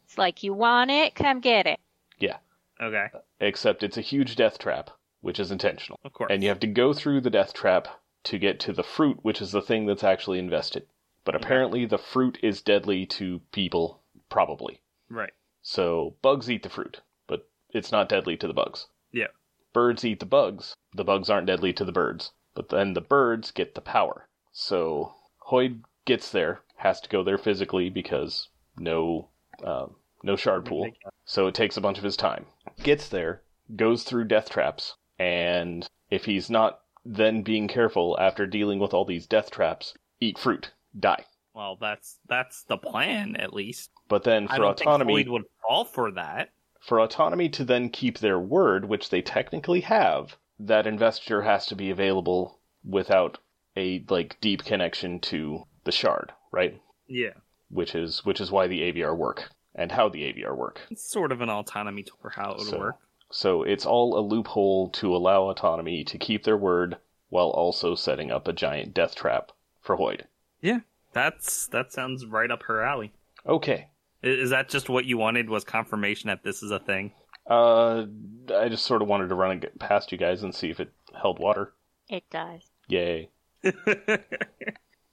It's 0.05 0.19
like 0.19 0.43
you 0.43 0.53
want 0.55 0.91
it, 0.91 1.15
come 1.15 1.41
get 1.41 1.67
it. 1.67 1.81
Yeah. 2.19 2.39
Okay, 2.81 3.07
except 3.41 3.83
it's 3.83 3.97
a 3.97 4.03
huge 4.03 4.37
death 4.37 4.59
trap, 4.59 4.91
which 5.23 5.41
is 5.41 5.51
intentional, 5.51 5.99
of 6.05 6.13
course. 6.13 6.31
and 6.31 6.43
you 6.43 6.49
have 6.51 6.61
to 6.61 6.67
go 6.67 6.93
through 6.93 7.23
the 7.23 7.31
death 7.31 7.55
trap 7.55 7.89
to 8.25 8.39
get 8.39 8.61
to 8.61 8.73
the 8.73 8.83
fruit, 8.83 9.19
which 9.23 9.41
is 9.41 9.53
the 9.53 9.63
thing 9.63 9.87
that's 9.87 10.05
actually 10.05 10.39
invested. 10.39 10.87
But 11.25 11.35
apparently, 11.35 11.87
the 11.87 11.99
fruit 11.99 12.39
is 12.43 12.61
deadly 12.63 13.07
to 13.07 13.41
people, 13.51 14.03
probably. 14.29 14.81
Right. 15.09 15.33
So 15.63 16.15
bugs 16.23 16.49
eat 16.51 16.63
the 16.63 16.69
fruit, 16.69 17.01
but 17.27 17.49
it's 17.71 17.91
not 17.91 18.09
deadly 18.09 18.37
to 18.37 18.47
the 18.47 18.53
bugs. 18.53 18.87
Yeah. 19.11 19.29
Birds 19.73 20.05
eat 20.05 20.21
the 20.21 20.27
bugs. 20.27 20.77
The 20.95 21.05
bugs 21.05 21.29
aren't 21.29 21.49
deadly 21.49 21.73
to 21.73 21.85
the 21.85 21.93
birds, 21.93 22.33
but 22.55 22.69
then 22.69 22.93
the 22.95 23.01
birds 23.01 23.51
get 23.51 23.75
the 23.75 23.81
power. 23.81 24.29
So 24.53 25.15
Hoid 25.51 25.83
gets 26.07 26.31
there, 26.31 26.61
has 26.77 27.01
to 27.03 27.09
go 27.11 27.23
there 27.23 27.39
physically 27.39 27.91
because 27.91 28.49
no, 28.79 29.29
um, 29.63 29.97
no 30.23 30.37
shard 30.37 30.65
pool. 30.65 30.91
So 31.27 31.47
it 31.47 31.55
takes 31.55 31.77
a 31.77 31.81
bunch 31.83 31.99
of 31.99 32.05
his 32.05 32.17
time. 32.17 32.47
Gets 32.83 33.09
there, 33.09 33.43
goes 33.75 34.03
through 34.03 34.25
death 34.25 34.49
traps, 34.49 34.95
and 35.19 35.87
if 36.11 36.25
he's 36.25 36.49
not 36.49 36.81
then 37.05 37.43
being 37.43 37.69
careful 37.69 38.17
after 38.19 38.47
dealing 38.47 38.79
with 38.81 38.93
all 38.93 39.05
these 39.05 39.27
death 39.27 39.51
traps, 39.51 39.95
eat 40.21 40.39
fruit, 40.39 40.73
die. 40.99 41.25
Well, 41.55 41.77
that's 41.81 42.19
that's 42.29 42.65
the 42.65 42.77
plan, 42.77 43.37
at 43.37 43.53
least. 43.55 43.91
But 44.09 44.25
then 44.25 44.47
for 44.47 44.53
I 44.53 44.57
for 44.57 44.63
don't 44.63 44.81
autonomy, 44.81 45.15
think 45.15 45.29
Hoid 45.29 45.33
would 45.33 45.45
fall 45.63 45.85
for 45.85 46.11
that. 46.13 46.51
for 46.81 47.01
autonomy 47.01 47.49
to 47.51 47.65
then 47.65 47.89
keep 47.91 48.19
their 48.19 48.39
word, 48.39 48.85
which 48.87 49.11
they 49.11 49.23
technically 49.23 49.81
have, 49.81 50.37
that 50.59 50.87
investiture 50.87 51.43
has 51.43 51.67
to 51.67 51.75
be 51.77 51.91
available 51.91 52.59
without 52.85 53.39
a 53.77 54.05
like 54.09 54.37
deep 54.41 54.65
connection 54.65 55.19
to 55.21 55.65
the 55.87 55.93
shard, 55.93 56.33
right? 56.53 56.79
Yeah. 57.09 57.31
Which 57.71 57.95
is 57.95 58.25
which 58.25 58.41
is 58.41 58.51
why 58.51 58.67
the 58.67 58.81
Aviar 58.83 59.17
work 59.17 59.51
and 59.75 59.91
how 59.93 60.09
the 60.11 60.23
Aviar 60.23 60.55
work. 60.57 60.83
It's 60.91 61.09
sort 61.11 61.33
of 61.33 61.41
an 61.41 61.49
autonomy 61.49 62.03
tool 62.03 62.19
for 62.21 62.31
how 62.31 62.53
it 62.53 62.59
would 62.59 62.67
So- 62.67 62.79
work. 62.79 62.97
So 63.31 63.63
it's 63.65 63.85
all 63.87 64.17
a 64.17 64.21
loophole 64.23 64.89
to 64.91 65.15
allow 65.17 65.49
autonomy 65.49 66.05
to 66.05 66.17
keep 66.19 66.45
their 66.45 66.57
word 66.57 66.99
while 67.29 67.51
also 67.51 67.97
setting 67.97 68.31
up 68.31 68.47
a 68.47 68.53
giant 68.53 68.95
death 68.95 69.17
trap 69.17 69.51
for 69.81 69.97
Hoid. 69.97 70.23
Yeah, 70.61 70.81
that's 71.13 71.67
that 71.69 71.93
sounds 71.93 72.25
right 72.25 72.51
up 72.53 72.63
her 72.65 72.83
alley. 72.83 73.13
Okay. 73.45 73.89
Is 74.23 74.51
that 74.51 74.69
just 74.69 74.89
what 74.89 75.07
you 75.07 75.19
wanted? 75.19 75.51
Was 75.51 75.65
confirmation 75.65 76.29
that 76.29 76.45
this 76.45 76.63
is 76.63 76.71
a 76.71 76.79
thing? 76.79 77.13
Uh 77.49 78.07
I 78.55 78.69
just 78.69 78.87
sort 78.87 79.03
of 79.03 79.09
wanted 79.09 79.29
to 79.29 79.35
run 79.35 79.63
it 79.63 79.79
past 79.81 80.13
you 80.13 80.19
guys 80.19 80.43
and 80.45 80.55
see 80.55 80.71
if 80.71 80.79
it 80.79 80.93
held 81.21 81.39
water. 81.41 81.73
It 82.09 82.25
does. 82.31 82.63
Yay. 82.89 83.31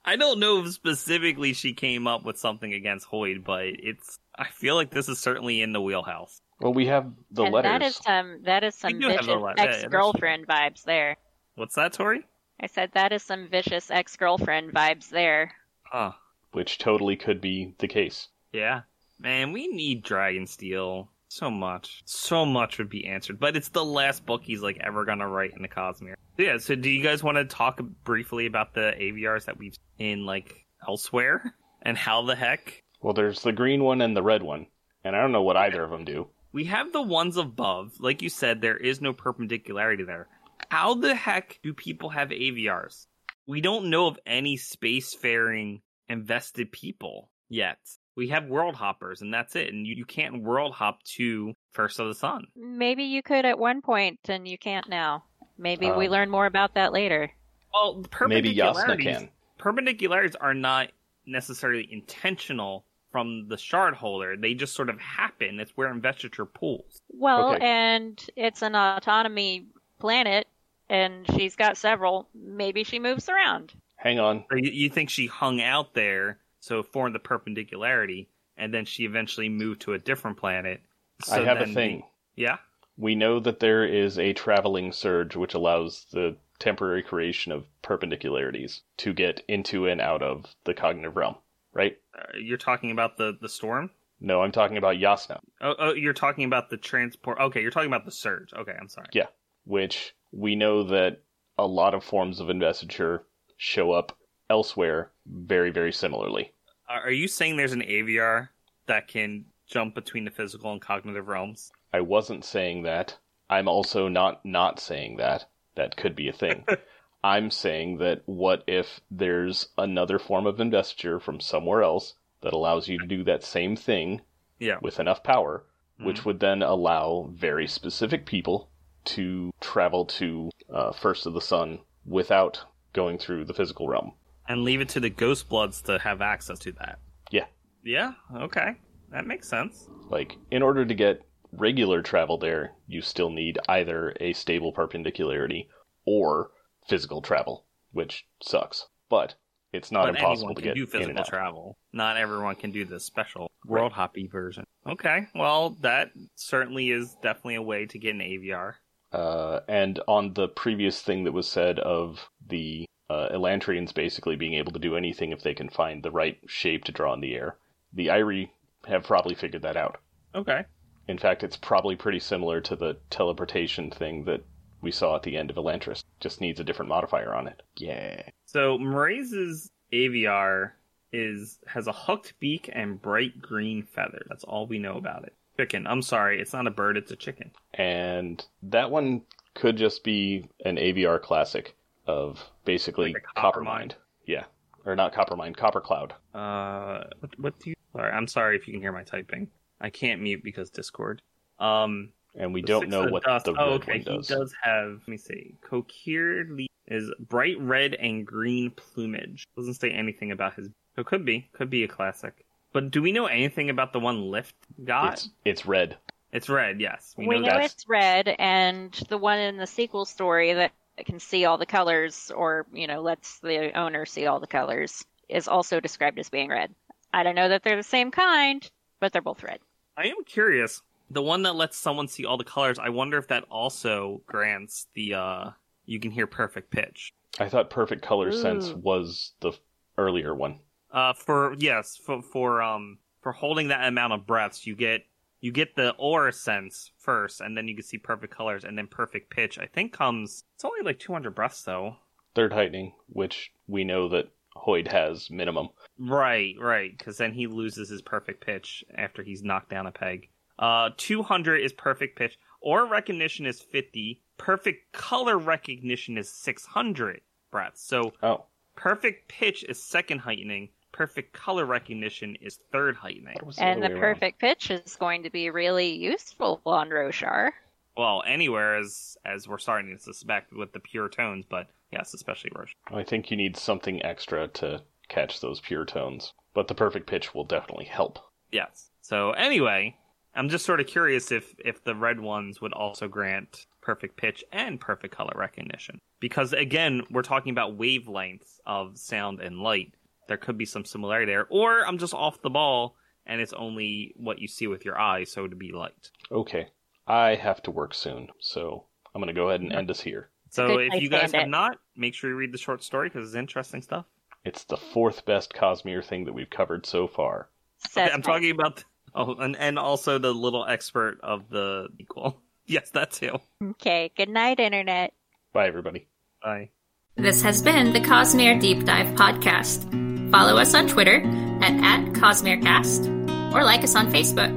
I 0.04 0.16
don't 0.16 0.38
know 0.38 0.62
if 0.64 0.72
specifically 0.72 1.52
she 1.54 1.72
came 1.72 2.06
up 2.06 2.24
with 2.24 2.38
something 2.38 2.72
against 2.72 3.08
Hoid, 3.08 3.44
but 3.44 3.64
it's. 3.64 4.18
I 4.36 4.48
feel 4.48 4.74
like 4.74 4.90
this 4.90 5.08
is 5.08 5.18
certainly 5.18 5.62
in 5.62 5.72
the 5.72 5.80
wheelhouse. 5.80 6.40
Well, 6.60 6.74
we 6.74 6.86
have 6.86 7.12
the 7.30 7.44
and 7.44 7.54
letters. 7.54 7.72
Um, 7.72 7.80
that 7.80 7.82
is 7.84 7.96
some 7.96 8.42
that 8.44 8.64
is 8.64 8.74
some 8.74 9.00
vicious 9.00 9.26
the 9.26 9.34
letter- 9.36 9.54
yeah, 9.58 9.64
yeah, 9.64 9.76
ex 9.76 9.84
girlfriend 9.84 10.46
vibes 10.46 10.84
there. 10.84 11.16
What's 11.54 11.74
that, 11.76 11.92
Tori? 11.92 12.26
I 12.60 12.66
said 12.66 12.90
that 12.94 13.12
is 13.12 13.22
some 13.22 13.48
vicious 13.48 13.90
ex 13.90 14.16
girlfriend 14.16 14.72
vibes 14.72 15.08
there. 15.08 15.52
Huh. 15.82 16.12
which 16.52 16.78
totally 16.78 17.16
could 17.16 17.40
be 17.40 17.74
the 17.78 17.88
case. 17.88 18.28
Yeah. 18.52 18.82
Man, 19.18 19.52
we 19.52 19.68
need 19.68 20.04
Dragonsteel 20.04 21.08
so 21.34 21.50
much. 21.50 22.02
So 22.04 22.46
much 22.46 22.78
would 22.78 22.88
be 22.88 23.06
answered, 23.06 23.40
but 23.40 23.56
it's 23.56 23.68
the 23.68 23.84
last 23.84 24.24
book 24.24 24.42
he's 24.44 24.62
like 24.62 24.78
ever 24.80 25.04
gonna 25.04 25.28
write 25.28 25.52
in 25.54 25.62
the 25.62 25.68
Cosmere. 25.68 26.14
Yeah. 26.38 26.58
So, 26.58 26.74
do 26.74 26.90
you 26.90 27.02
guys 27.02 27.22
want 27.22 27.36
to 27.36 27.44
talk 27.44 27.80
briefly 28.04 28.46
about 28.46 28.74
the 28.74 28.92
Aviars 28.98 29.46
that 29.46 29.58
we've 29.58 29.76
in 29.98 30.26
like 30.26 30.66
elsewhere 30.86 31.54
and 31.82 31.96
how 31.96 32.22
the 32.22 32.34
heck 32.34 32.82
Well, 33.00 33.14
there's 33.14 33.42
the 33.42 33.52
green 33.52 33.82
one 33.82 34.00
and 34.00 34.16
the 34.16 34.22
red 34.22 34.42
one, 34.42 34.66
and 35.04 35.14
I 35.14 35.20
don't 35.20 35.32
know 35.32 35.42
what 35.42 35.56
either 35.56 35.82
of 35.82 35.90
them 35.90 36.04
do. 36.04 36.28
We 36.52 36.64
have 36.64 36.92
the 36.92 37.02
ones 37.02 37.36
above. 37.36 37.94
Like 37.98 38.22
you 38.22 38.28
said, 38.28 38.60
there 38.60 38.76
is 38.76 39.00
no 39.00 39.12
perpendicularity 39.12 40.04
there. 40.04 40.28
How 40.68 40.94
the 40.94 41.14
heck 41.14 41.58
do 41.62 41.74
people 41.74 42.10
have 42.10 42.30
Aviars? 42.30 43.06
We 43.46 43.60
don't 43.60 43.90
know 43.90 44.06
of 44.06 44.18
any 44.24 44.56
spacefaring 44.56 45.80
invested 46.08 46.70
people 46.72 47.30
yet. 47.48 47.78
We 48.16 48.28
have 48.28 48.46
world 48.46 48.74
hoppers, 48.76 49.22
and 49.22 49.32
that's 49.34 49.56
it. 49.56 49.72
And 49.72 49.86
you, 49.86 49.96
you 49.96 50.04
can't 50.04 50.42
world 50.42 50.72
hop 50.72 51.02
to 51.16 51.54
First 51.72 51.98
of 51.98 52.06
the 52.08 52.14
Sun. 52.14 52.46
Maybe 52.56 53.04
you 53.04 53.22
could 53.22 53.44
at 53.44 53.58
one 53.58 53.82
point, 53.82 54.20
and 54.28 54.46
you 54.46 54.56
can't 54.58 54.88
now. 54.88 55.24
Maybe 55.58 55.90
we 55.90 56.06
Um, 56.06 56.12
learn 56.12 56.30
more 56.30 56.46
about 56.46 56.74
that 56.74 56.92
later. 56.92 57.30
Well, 57.72 58.02
the 58.02 58.26
Maybe 58.28 58.54
Jasnah 58.54 58.96
perpendicularities, 58.96 59.02
can. 59.02 59.28
perpendicularities 59.58 60.36
are 60.40 60.54
not 60.54 60.90
necessarily 61.26 61.88
intentional 61.92 62.84
from 63.10 63.48
the 63.48 63.56
shard 63.56 63.94
holder. 63.94 64.36
They 64.36 64.54
just 64.54 64.74
sort 64.74 64.90
of 64.90 65.00
happen. 65.00 65.58
It's 65.60 65.72
where 65.76 65.90
investiture 65.90 66.44
pools. 66.46 67.00
Well, 67.08 67.54
Okay. 67.54 67.64
and 67.64 68.24
it's 68.36 68.62
an 68.62 68.74
autonomy 68.74 69.66
planet, 69.98 70.46
and 70.88 71.26
she's 71.34 71.56
got 71.56 71.76
several. 71.76 72.28
Maybe 72.34 72.84
she 72.84 72.98
moves 72.98 73.28
around. 73.28 73.72
Hang 73.96 74.18
on. 74.18 74.44
Or 74.50 74.58
you, 74.58 74.70
you 74.70 74.90
think 74.90 75.10
she 75.10 75.26
hung 75.26 75.60
out 75.60 75.94
there, 75.94 76.38
so 76.64 76.78
it 76.78 76.86
formed 76.86 77.14
the 77.14 77.18
perpendicularity, 77.18 78.26
and 78.56 78.72
then 78.72 78.86
she 78.86 79.04
eventually 79.04 79.50
moved 79.50 79.82
to 79.82 79.92
a 79.92 79.98
different 79.98 80.38
planet. 80.38 80.80
So 81.22 81.34
I 81.34 81.44
have 81.44 81.60
a 81.60 81.66
thing. 81.66 82.00
the- 82.00 82.42
yeah. 82.42 82.56
We 82.96 83.14
know 83.14 83.38
that 83.40 83.60
there 83.60 83.84
is 83.84 84.18
a 84.18 84.32
traveling 84.32 84.90
surge 84.92 85.36
which 85.36 85.52
allows 85.52 86.06
the 86.12 86.36
temporary 86.58 87.02
creation 87.02 87.52
of 87.52 87.66
perpendicularities 87.82 88.80
to 88.98 89.12
get 89.12 89.42
into 89.46 89.86
and 89.88 90.00
out 90.00 90.22
of 90.22 90.54
the 90.64 90.72
cognitive 90.72 91.16
realm, 91.16 91.34
right? 91.74 91.98
Uh, 92.16 92.38
you're 92.38 92.56
talking 92.56 92.90
about 92.90 93.18
the 93.18 93.36
the 93.42 93.48
storm. 93.48 93.90
No, 94.20 94.40
I'm 94.42 94.52
talking 94.52 94.78
about 94.78 94.96
Jasnah, 94.96 95.40
Oh, 95.60 95.74
oh, 95.78 95.92
you're 95.92 96.14
talking 96.14 96.44
about 96.44 96.70
the 96.70 96.78
transport. 96.78 97.38
Okay, 97.40 97.60
you're 97.60 97.72
talking 97.72 97.90
about 97.92 98.06
the 98.06 98.10
surge. 98.10 98.54
Okay, 98.54 98.74
I'm 98.80 98.88
sorry. 98.88 99.08
Yeah, 99.12 99.26
which 99.64 100.14
we 100.32 100.54
know 100.54 100.84
that 100.84 101.20
a 101.58 101.66
lot 101.66 101.92
of 101.92 102.02
forms 102.02 102.40
of 102.40 102.48
investiture 102.48 103.26
show 103.58 103.92
up 103.92 104.16
elsewhere 104.48 105.10
very, 105.26 105.70
very 105.70 105.92
similarly. 105.92 106.52
Are 106.88 107.10
you 107.10 107.28
saying 107.28 107.56
there's 107.56 107.72
an 107.72 107.82
Aviar 107.82 108.48
that 108.86 109.08
can 109.08 109.46
jump 109.66 109.94
between 109.94 110.24
the 110.24 110.30
physical 110.30 110.72
and 110.72 110.80
cognitive 110.80 111.28
realms? 111.28 111.72
I 111.92 112.00
wasn't 112.00 112.44
saying 112.44 112.82
that. 112.82 113.16
I'm 113.48 113.68
also 113.68 114.08
not 114.08 114.44
not 114.44 114.80
saying 114.80 115.16
that. 115.16 115.46
That 115.76 115.96
could 115.96 116.14
be 116.14 116.28
a 116.28 116.32
thing. 116.32 116.64
I'm 117.24 117.50
saying 117.50 117.98
that 117.98 118.22
what 118.26 118.64
if 118.66 119.00
there's 119.10 119.68
another 119.78 120.18
form 120.18 120.46
of 120.46 120.60
investiture 120.60 121.18
from 121.18 121.40
somewhere 121.40 121.82
else 121.82 122.14
that 122.42 122.52
allows 122.52 122.88
you 122.88 122.98
to 122.98 123.06
do 123.06 123.24
that 123.24 123.42
same 123.42 123.76
thing 123.76 124.20
Yeah. 124.58 124.76
with 124.82 125.00
enough 125.00 125.22
power, 125.22 125.64
which 125.98 126.24
would 126.26 126.40
then 126.40 126.62
allow 126.62 127.30
very 127.32 127.66
specific 127.66 128.26
people 128.26 128.68
to 129.04 129.52
travel 129.60 130.04
to 130.04 130.50
uh, 130.70 130.92
First 130.92 131.24
of 131.24 131.32
the 131.32 131.40
Sun 131.40 131.78
without 132.04 132.64
going 132.92 133.16
through 133.16 133.46
the 133.46 133.54
physical 133.54 133.88
realm. 133.88 134.12
And 134.48 134.62
leave 134.62 134.80
it 134.80 134.90
to 134.90 135.00
the 135.00 135.10
Ghostbloods 135.10 135.82
to 135.84 135.98
have 135.98 136.20
access 136.20 136.58
to 136.60 136.72
that. 136.72 136.98
Yeah. 137.30 137.46
Yeah. 137.82 138.12
Okay, 138.36 138.74
that 139.10 139.26
makes 139.26 139.48
sense. 139.48 139.88
Like, 140.10 140.36
in 140.50 140.62
order 140.62 140.84
to 140.84 140.94
get 140.94 141.22
regular 141.52 142.02
travel 142.02 142.38
there, 142.38 142.72
you 142.86 143.00
still 143.00 143.30
need 143.30 143.58
either 143.68 144.14
a 144.20 144.32
stable 144.32 144.72
perpendicularity 144.72 145.68
or 146.04 146.50
physical 146.88 147.22
travel, 147.22 147.64
which 147.92 148.26
sucks. 148.42 148.86
But 149.08 149.34
it's 149.72 149.90
not 149.90 150.02
but 150.02 150.16
impossible 150.16 150.50
anyone 150.50 150.54
to 150.56 150.62
can 150.62 150.68
get 150.70 150.74
do 150.74 150.82
in 150.82 150.84
and 150.84 150.92
physical 150.92 151.20
out. 151.20 151.26
travel. 151.26 151.78
Not 151.92 152.16
everyone 152.16 152.56
can 152.56 152.70
do 152.70 152.84
the 152.84 153.00
special 153.00 153.50
world 153.66 153.92
hoppy 153.92 154.26
version. 154.26 154.64
Okay, 154.86 155.26
well 155.34 155.70
that 155.80 156.10
certainly 156.34 156.90
is 156.90 157.16
definitely 157.22 157.56
a 157.56 157.62
way 157.62 157.86
to 157.86 157.98
get 157.98 158.14
an 158.14 158.20
Aviar. 158.20 158.74
Uh, 159.12 159.60
and 159.68 160.00
on 160.08 160.34
the 160.34 160.48
previous 160.48 161.00
thing 161.00 161.24
that 161.24 161.32
was 161.32 161.48
said 161.48 161.78
of 161.78 162.28
the 162.46 162.84
uh, 163.14 163.28
Elantrians 163.32 163.94
basically 163.94 164.36
being 164.36 164.54
able 164.54 164.72
to 164.72 164.78
do 164.78 164.96
anything 164.96 165.30
if 165.30 165.42
they 165.42 165.54
can 165.54 165.68
find 165.68 166.02
the 166.02 166.10
right 166.10 166.38
shape 166.46 166.84
to 166.84 166.92
draw 166.92 167.14
in 167.14 167.20
the 167.20 167.34
air, 167.34 167.56
the 167.92 168.08
Irie 168.08 168.50
have 168.86 169.04
probably 169.04 169.34
figured 169.34 169.62
that 169.62 169.76
out. 169.76 169.98
Okay. 170.34 170.64
In 171.06 171.18
fact, 171.18 171.44
it's 171.44 171.56
probably 171.56 171.96
pretty 171.96 172.18
similar 172.18 172.60
to 172.62 172.76
the 172.76 172.96
teleportation 173.10 173.90
thing 173.90 174.24
that 174.24 174.42
we 174.80 174.90
saw 174.90 175.16
at 175.16 175.22
the 175.22 175.36
end 175.36 175.50
of 175.50 175.56
Elantris. 175.56 176.02
Just 176.20 176.40
needs 176.40 176.60
a 176.60 176.64
different 176.64 176.88
modifier 176.88 177.34
on 177.34 177.46
it. 177.46 177.62
Yeah. 177.76 178.22
So 178.46 178.78
Mraize's 178.78 179.70
Aviar 179.92 180.72
is 181.12 181.58
has 181.66 181.86
a 181.86 181.92
hooked 181.92 182.34
beak 182.40 182.68
and 182.72 183.00
bright 183.00 183.40
green 183.40 183.84
feather. 183.84 184.24
That's 184.28 184.44
all 184.44 184.66
we 184.66 184.78
know 184.78 184.96
about 184.96 185.24
it. 185.24 185.34
Chicken. 185.56 185.86
I'm 185.86 186.02
sorry, 186.02 186.40
it's 186.40 186.52
not 186.52 186.66
a 186.66 186.72
bird, 186.72 186.96
it's 186.96 187.12
a 187.12 187.16
chicken. 187.16 187.52
And 187.74 188.44
that 188.64 188.90
one 188.90 189.22
could 189.54 189.76
just 189.76 190.02
be 190.02 190.48
an 190.64 190.76
Aviar 190.76 191.22
classic 191.22 191.76
of 192.06 192.42
basically 192.64 193.12
Like 193.12 193.24
a 193.36 193.40
Coppermind. 193.40 193.64
Coppermind. 193.64 193.92
Yeah. 194.26 194.44
Or 194.84 194.94
not 194.96 195.14
Coppermind, 195.14 195.56
Copper 195.56 195.80
Cloud. 195.80 196.12
Uh, 196.34 197.04
what, 197.20 197.38
what 197.38 197.58
do 197.60 197.70
you? 197.70 197.76
Sorry, 197.96 198.12
I'm 198.12 198.26
sorry 198.26 198.56
if 198.56 198.66
you 198.66 198.72
can 198.74 198.80
hear 198.82 198.92
my 198.92 199.02
typing. 199.04 199.48
I 199.80 199.90
can't 199.90 200.20
mute 200.20 200.42
because 200.44 200.70
Discord. 200.70 201.22
Um, 201.58 202.10
And 202.34 202.52
we 202.52 202.62
don't 202.62 202.88
know 202.88 203.04
of 203.04 203.12
what 203.12 203.22
Dust. 203.24 203.46
the 203.46 203.52
red 203.54 203.62
oh, 203.62 203.70
okay. 203.74 203.92
one 204.04 204.16
does. 204.16 204.28
He 204.28 204.34
does 204.34 204.54
have. 204.62 204.98
Let 205.00 205.08
me 205.08 205.16
see. 205.16 205.54
Coquiered 205.62 206.50
leaf 206.50 206.68
is 206.88 207.10
bright 207.28 207.58
red 207.60 207.94
and 207.94 208.26
green 208.26 208.70
plumage. 208.72 209.46
Doesn't 209.56 209.74
say 209.74 209.90
anything 209.90 210.32
about 210.32 210.54
his. 210.54 210.68
It 210.96 211.06
could 211.06 211.24
be, 211.24 211.48
could 211.52 211.70
be 211.70 211.84
a 211.84 211.88
classic. 211.88 212.44
But 212.72 212.90
do 212.90 213.00
we 213.00 213.12
know 213.12 213.26
anything 213.26 213.70
about 213.70 213.92
the 213.92 214.00
one 214.00 214.30
Lift 214.30 214.54
got? 214.84 215.14
It's 215.14 215.30
it's 215.44 215.66
red. 215.66 215.96
It's 216.32 216.48
red. 216.48 216.80
Yes, 216.80 217.14
We, 217.16 217.28
we, 217.28 217.38
know, 217.38 217.52
know, 217.52 217.58
it's 217.60 217.88
red, 217.88 218.34
and 218.40 218.92
the 219.08 219.16
one 219.18 219.38
in 219.38 219.56
the 219.56 219.66
sequel 219.68 220.04
story 220.04 220.52
that 220.52 220.72
can 221.02 221.18
see 221.18 221.44
all 221.44 221.58
the 221.58 221.66
colors, 221.66 222.30
or 222.34 222.66
you 222.72 222.86
know, 222.86 223.00
lets 223.02 223.40
the 223.40 223.76
owner 223.76 224.06
see 224.06 224.26
all 224.26 224.38
the 224.40 224.46
colors, 224.46 225.04
is 225.28 225.48
also 225.48 225.80
described 225.80 226.18
as 226.18 226.30
being 226.30 226.48
red. 226.50 226.74
I 227.12 227.22
don't 227.22 227.34
know 227.34 227.48
that 227.48 227.62
they're 227.64 227.76
the 227.76 227.82
same 227.82 228.10
kind, 228.10 228.68
but 229.00 229.12
they're 229.12 229.22
both 229.22 229.42
red. 229.42 229.58
I 229.96 230.06
am 230.06 230.24
curious. 230.24 230.82
The 231.10 231.22
one 231.22 231.42
that 231.42 231.54
lets 231.56 231.76
someone 231.76 232.08
see 232.08 232.24
all 232.24 232.36
the 232.36 232.44
colors. 232.44 232.78
I 232.78 232.88
wonder 232.88 233.18
if 233.18 233.28
that 233.28 233.44
also 233.50 234.22
grants 234.26 234.86
the. 234.94 235.14
uh 235.14 235.50
You 235.86 236.00
can 236.00 236.10
hear 236.10 236.26
perfect 236.26 236.70
pitch. 236.70 237.12
I 237.40 237.48
thought 237.48 237.68
Perfect 237.68 238.02
Color 238.02 238.30
Sense 238.30 238.72
was 238.72 239.32
the 239.40 239.52
earlier 239.98 240.34
one. 240.34 240.60
Uh, 240.92 241.12
for 241.12 241.54
yes, 241.58 241.96
for 241.96 242.22
for 242.22 242.62
um 242.62 242.98
for 243.22 243.32
holding 243.32 243.68
that 243.68 243.86
amount 243.88 244.12
of 244.12 244.26
breaths, 244.26 244.66
you 244.66 244.76
get 244.76 245.04
you 245.44 245.52
get 245.52 245.76
the 245.76 245.90
aura 245.98 246.32
sense 246.32 246.90
first, 246.96 247.42
and 247.42 247.54
then 247.54 247.68
you 247.68 247.74
can 247.74 247.84
see 247.84 247.98
perfect 247.98 248.34
colors, 248.34 248.64
and 248.64 248.78
then 248.78 248.86
perfect 248.86 249.28
pitch. 249.28 249.58
I 249.58 249.66
think 249.66 249.92
comes. 249.92 250.42
It's 250.54 250.64
only 250.64 250.80
like 250.80 250.98
200 250.98 251.34
breaths 251.34 251.62
though. 251.62 251.96
Third 252.34 252.54
Heightening, 252.54 252.94
which 253.10 253.52
we 253.66 253.84
know 253.84 254.08
that 254.08 254.30
Hoid 254.56 254.90
has 254.90 255.30
minimum. 255.30 255.68
Right, 255.98 256.54
right, 256.58 256.96
because 256.96 257.18
then 257.18 257.34
he 257.34 257.46
loses 257.46 257.90
his 257.90 258.00
perfect 258.00 258.42
pitch 258.42 258.82
after 258.96 259.22
he's 259.22 259.42
knocked 259.42 259.68
down 259.68 259.86
a 259.86 259.92
peg. 259.92 260.30
Uh, 260.58 260.90
200 260.96 261.58
is 261.58 261.74
perfect 261.74 262.16
pitch. 262.16 262.38
Aura 262.62 262.88
recognition 262.88 263.44
is 263.44 263.60
50. 263.60 264.22
Perfect 264.38 264.92
color 264.92 265.36
recognition 265.36 266.16
is 266.16 266.32
600 266.32 267.20
breaths. 267.50 267.86
So 267.86 268.14
Oh, 268.22 268.46
perfect 268.76 269.28
pitch 269.28 269.62
is 269.68 269.84
second 269.84 270.20
heightening. 270.20 270.70
Perfect 270.94 271.32
color 271.32 271.64
recognition 271.66 272.36
is 272.40 272.60
third 272.70 272.94
heightening. 272.94 273.36
what 273.42 273.56
the 273.56 273.62
And 273.64 273.82
the 273.82 273.88
way 273.88 273.92
around? 273.94 274.00
perfect 274.00 274.38
pitch 274.40 274.70
is 274.70 274.94
going 274.94 275.24
to 275.24 275.30
be 275.30 275.50
really 275.50 275.92
useful 275.92 276.60
on 276.64 276.88
Roshar. 276.88 277.50
Well, 277.96 278.22
anywhere 278.26 278.76
as 278.76 279.16
as 279.24 279.48
we're 279.48 279.58
starting 279.58 279.96
to 279.96 280.00
suspect 280.00 280.52
with 280.52 280.72
the 280.72 280.78
pure 280.78 281.08
tones, 281.08 281.46
but 281.48 281.66
yes, 281.92 282.14
especially 282.14 282.50
Roshar. 282.50 282.74
I 282.92 283.02
think 283.02 283.30
you 283.30 283.36
need 283.36 283.56
something 283.56 284.04
extra 284.04 284.46
to 284.48 284.82
catch 285.08 285.40
those 285.40 285.60
pure 285.60 285.84
tones, 285.84 286.32
but 286.54 286.68
the 286.68 286.74
perfect 286.76 287.08
pitch 287.08 287.34
will 287.34 287.44
definitely 287.44 287.86
help. 287.86 288.20
Yes. 288.52 288.90
So 289.00 289.32
anyway, 289.32 289.96
I'm 290.36 290.48
just 290.48 290.64
sort 290.64 290.78
of 290.80 290.86
curious 290.86 291.32
if 291.32 291.56
if 291.64 291.82
the 291.82 291.96
red 291.96 292.20
ones 292.20 292.60
would 292.60 292.72
also 292.72 293.08
grant 293.08 293.66
perfect 293.80 294.16
pitch 294.16 294.44
and 294.52 294.80
perfect 294.80 295.12
color 295.12 295.34
recognition. 295.34 296.00
Because 296.20 296.52
again, 296.52 297.02
we're 297.10 297.22
talking 297.22 297.50
about 297.50 297.76
wavelengths 297.76 298.60
of 298.64 298.96
sound 298.96 299.40
and 299.40 299.58
light. 299.58 299.92
There 300.28 300.36
could 300.36 300.58
be 300.58 300.64
some 300.64 300.84
similarity 300.84 301.30
there. 301.30 301.46
Or 301.50 301.86
I'm 301.86 301.98
just 301.98 302.14
off 302.14 302.42
the 302.42 302.50
ball 302.50 302.96
and 303.26 303.40
it's 303.40 303.52
only 303.52 304.14
what 304.16 304.38
you 304.38 304.48
see 304.48 304.66
with 304.66 304.84
your 304.84 304.98
eyes, 304.98 305.32
so 305.32 305.46
to 305.46 305.56
be 305.56 305.72
light. 305.72 306.10
Okay, 306.30 306.68
I 307.06 307.34
have 307.34 307.62
to 307.62 307.70
work 307.70 307.94
soon, 307.94 308.28
so 308.38 308.84
I'm 309.14 309.20
going 309.20 309.34
to 309.34 309.38
go 309.38 309.48
ahead 309.48 309.60
and 309.60 309.72
end 309.72 309.90
us 309.90 310.00
here. 310.00 310.28
So 310.50 310.78
if 310.78 311.00
you 311.00 311.08
guys 311.08 311.32
have 311.32 311.46
it. 311.46 311.48
not, 311.48 311.78
make 311.96 312.14
sure 312.14 312.30
you 312.30 312.36
read 312.36 312.52
the 312.52 312.58
short 312.58 312.84
story 312.84 313.08
because 313.08 313.28
it's 313.28 313.36
interesting 313.36 313.82
stuff. 313.82 314.06
It's 314.44 314.64
the 314.64 314.76
fourth 314.76 315.24
best 315.24 315.52
Cosmere 315.52 316.04
thing 316.04 316.26
that 316.26 316.32
we've 316.32 316.50
covered 316.50 316.86
so 316.86 317.08
far. 317.08 317.48
Says 317.90 318.10
I'm 318.12 318.22
talking 318.22 318.50
about 318.50 318.84
oh, 319.14 319.34
and 319.34 319.56
and 319.56 319.78
also 319.78 320.18
the 320.18 320.32
little 320.32 320.64
expert 320.66 321.18
of 321.22 321.48
the 321.50 321.88
equal. 321.98 322.40
Yes, 322.66 322.88
that 322.92 323.10
too. 323.10 323.40
Okay, 323.62 324.10
good 324.16 324.30
night, 324.30 324.58
Internet. 324.58 325.12
Bye, 325.52 325.66
everybody. 325.66 326.08
Bye. 326.42 326.70
This 327.14 327.42
has 327.42 327.60
been 327.60 327.92
the 327.92 328.00
Cosmere 328.00 328.58
Deep 328.58 328.86
Dive 328.86 329.08
Podcast. 329.08 330.03
Follow 330.34 330.56
us 330.56 330.74
on 330.74 330.88
Twitter 330.88 331.22
at, 331.62 331.74
at 331.74 332.12
CosmereCast 332.14 333.54
or 333.54 333.62
like 333.62 333.84
us 333.84 333.94
on 333.94 334.10
Facebook. 334.10 334.52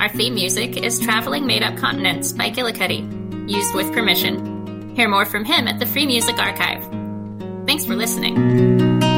Our 0.00 0.08
theme 0.08 0.32
music 0.32 0.78
is 0.78 0.98
Traveling 0.98 1.46
Made 1.46 1.62
Up 1.62 1.76
Continents 1.76 2.32
by 2.32 2.48
Gillicuddy, 2.48 3.46
used 3.46 3.74
with 3.74 3.92
permission. 3.92 4.96
Hear 4.96 5.10
more 5.10 5.26
from 5.26 5.44
him 5.44 5.68
at 5.68 5.78
the 5.78 5.84
Free 5.84 6.06
Music 6.06 6.38
Archive. 6.38 6.82
Thanks 7.66 7.84
for 7.84 7.94
listening. 7.94 9.11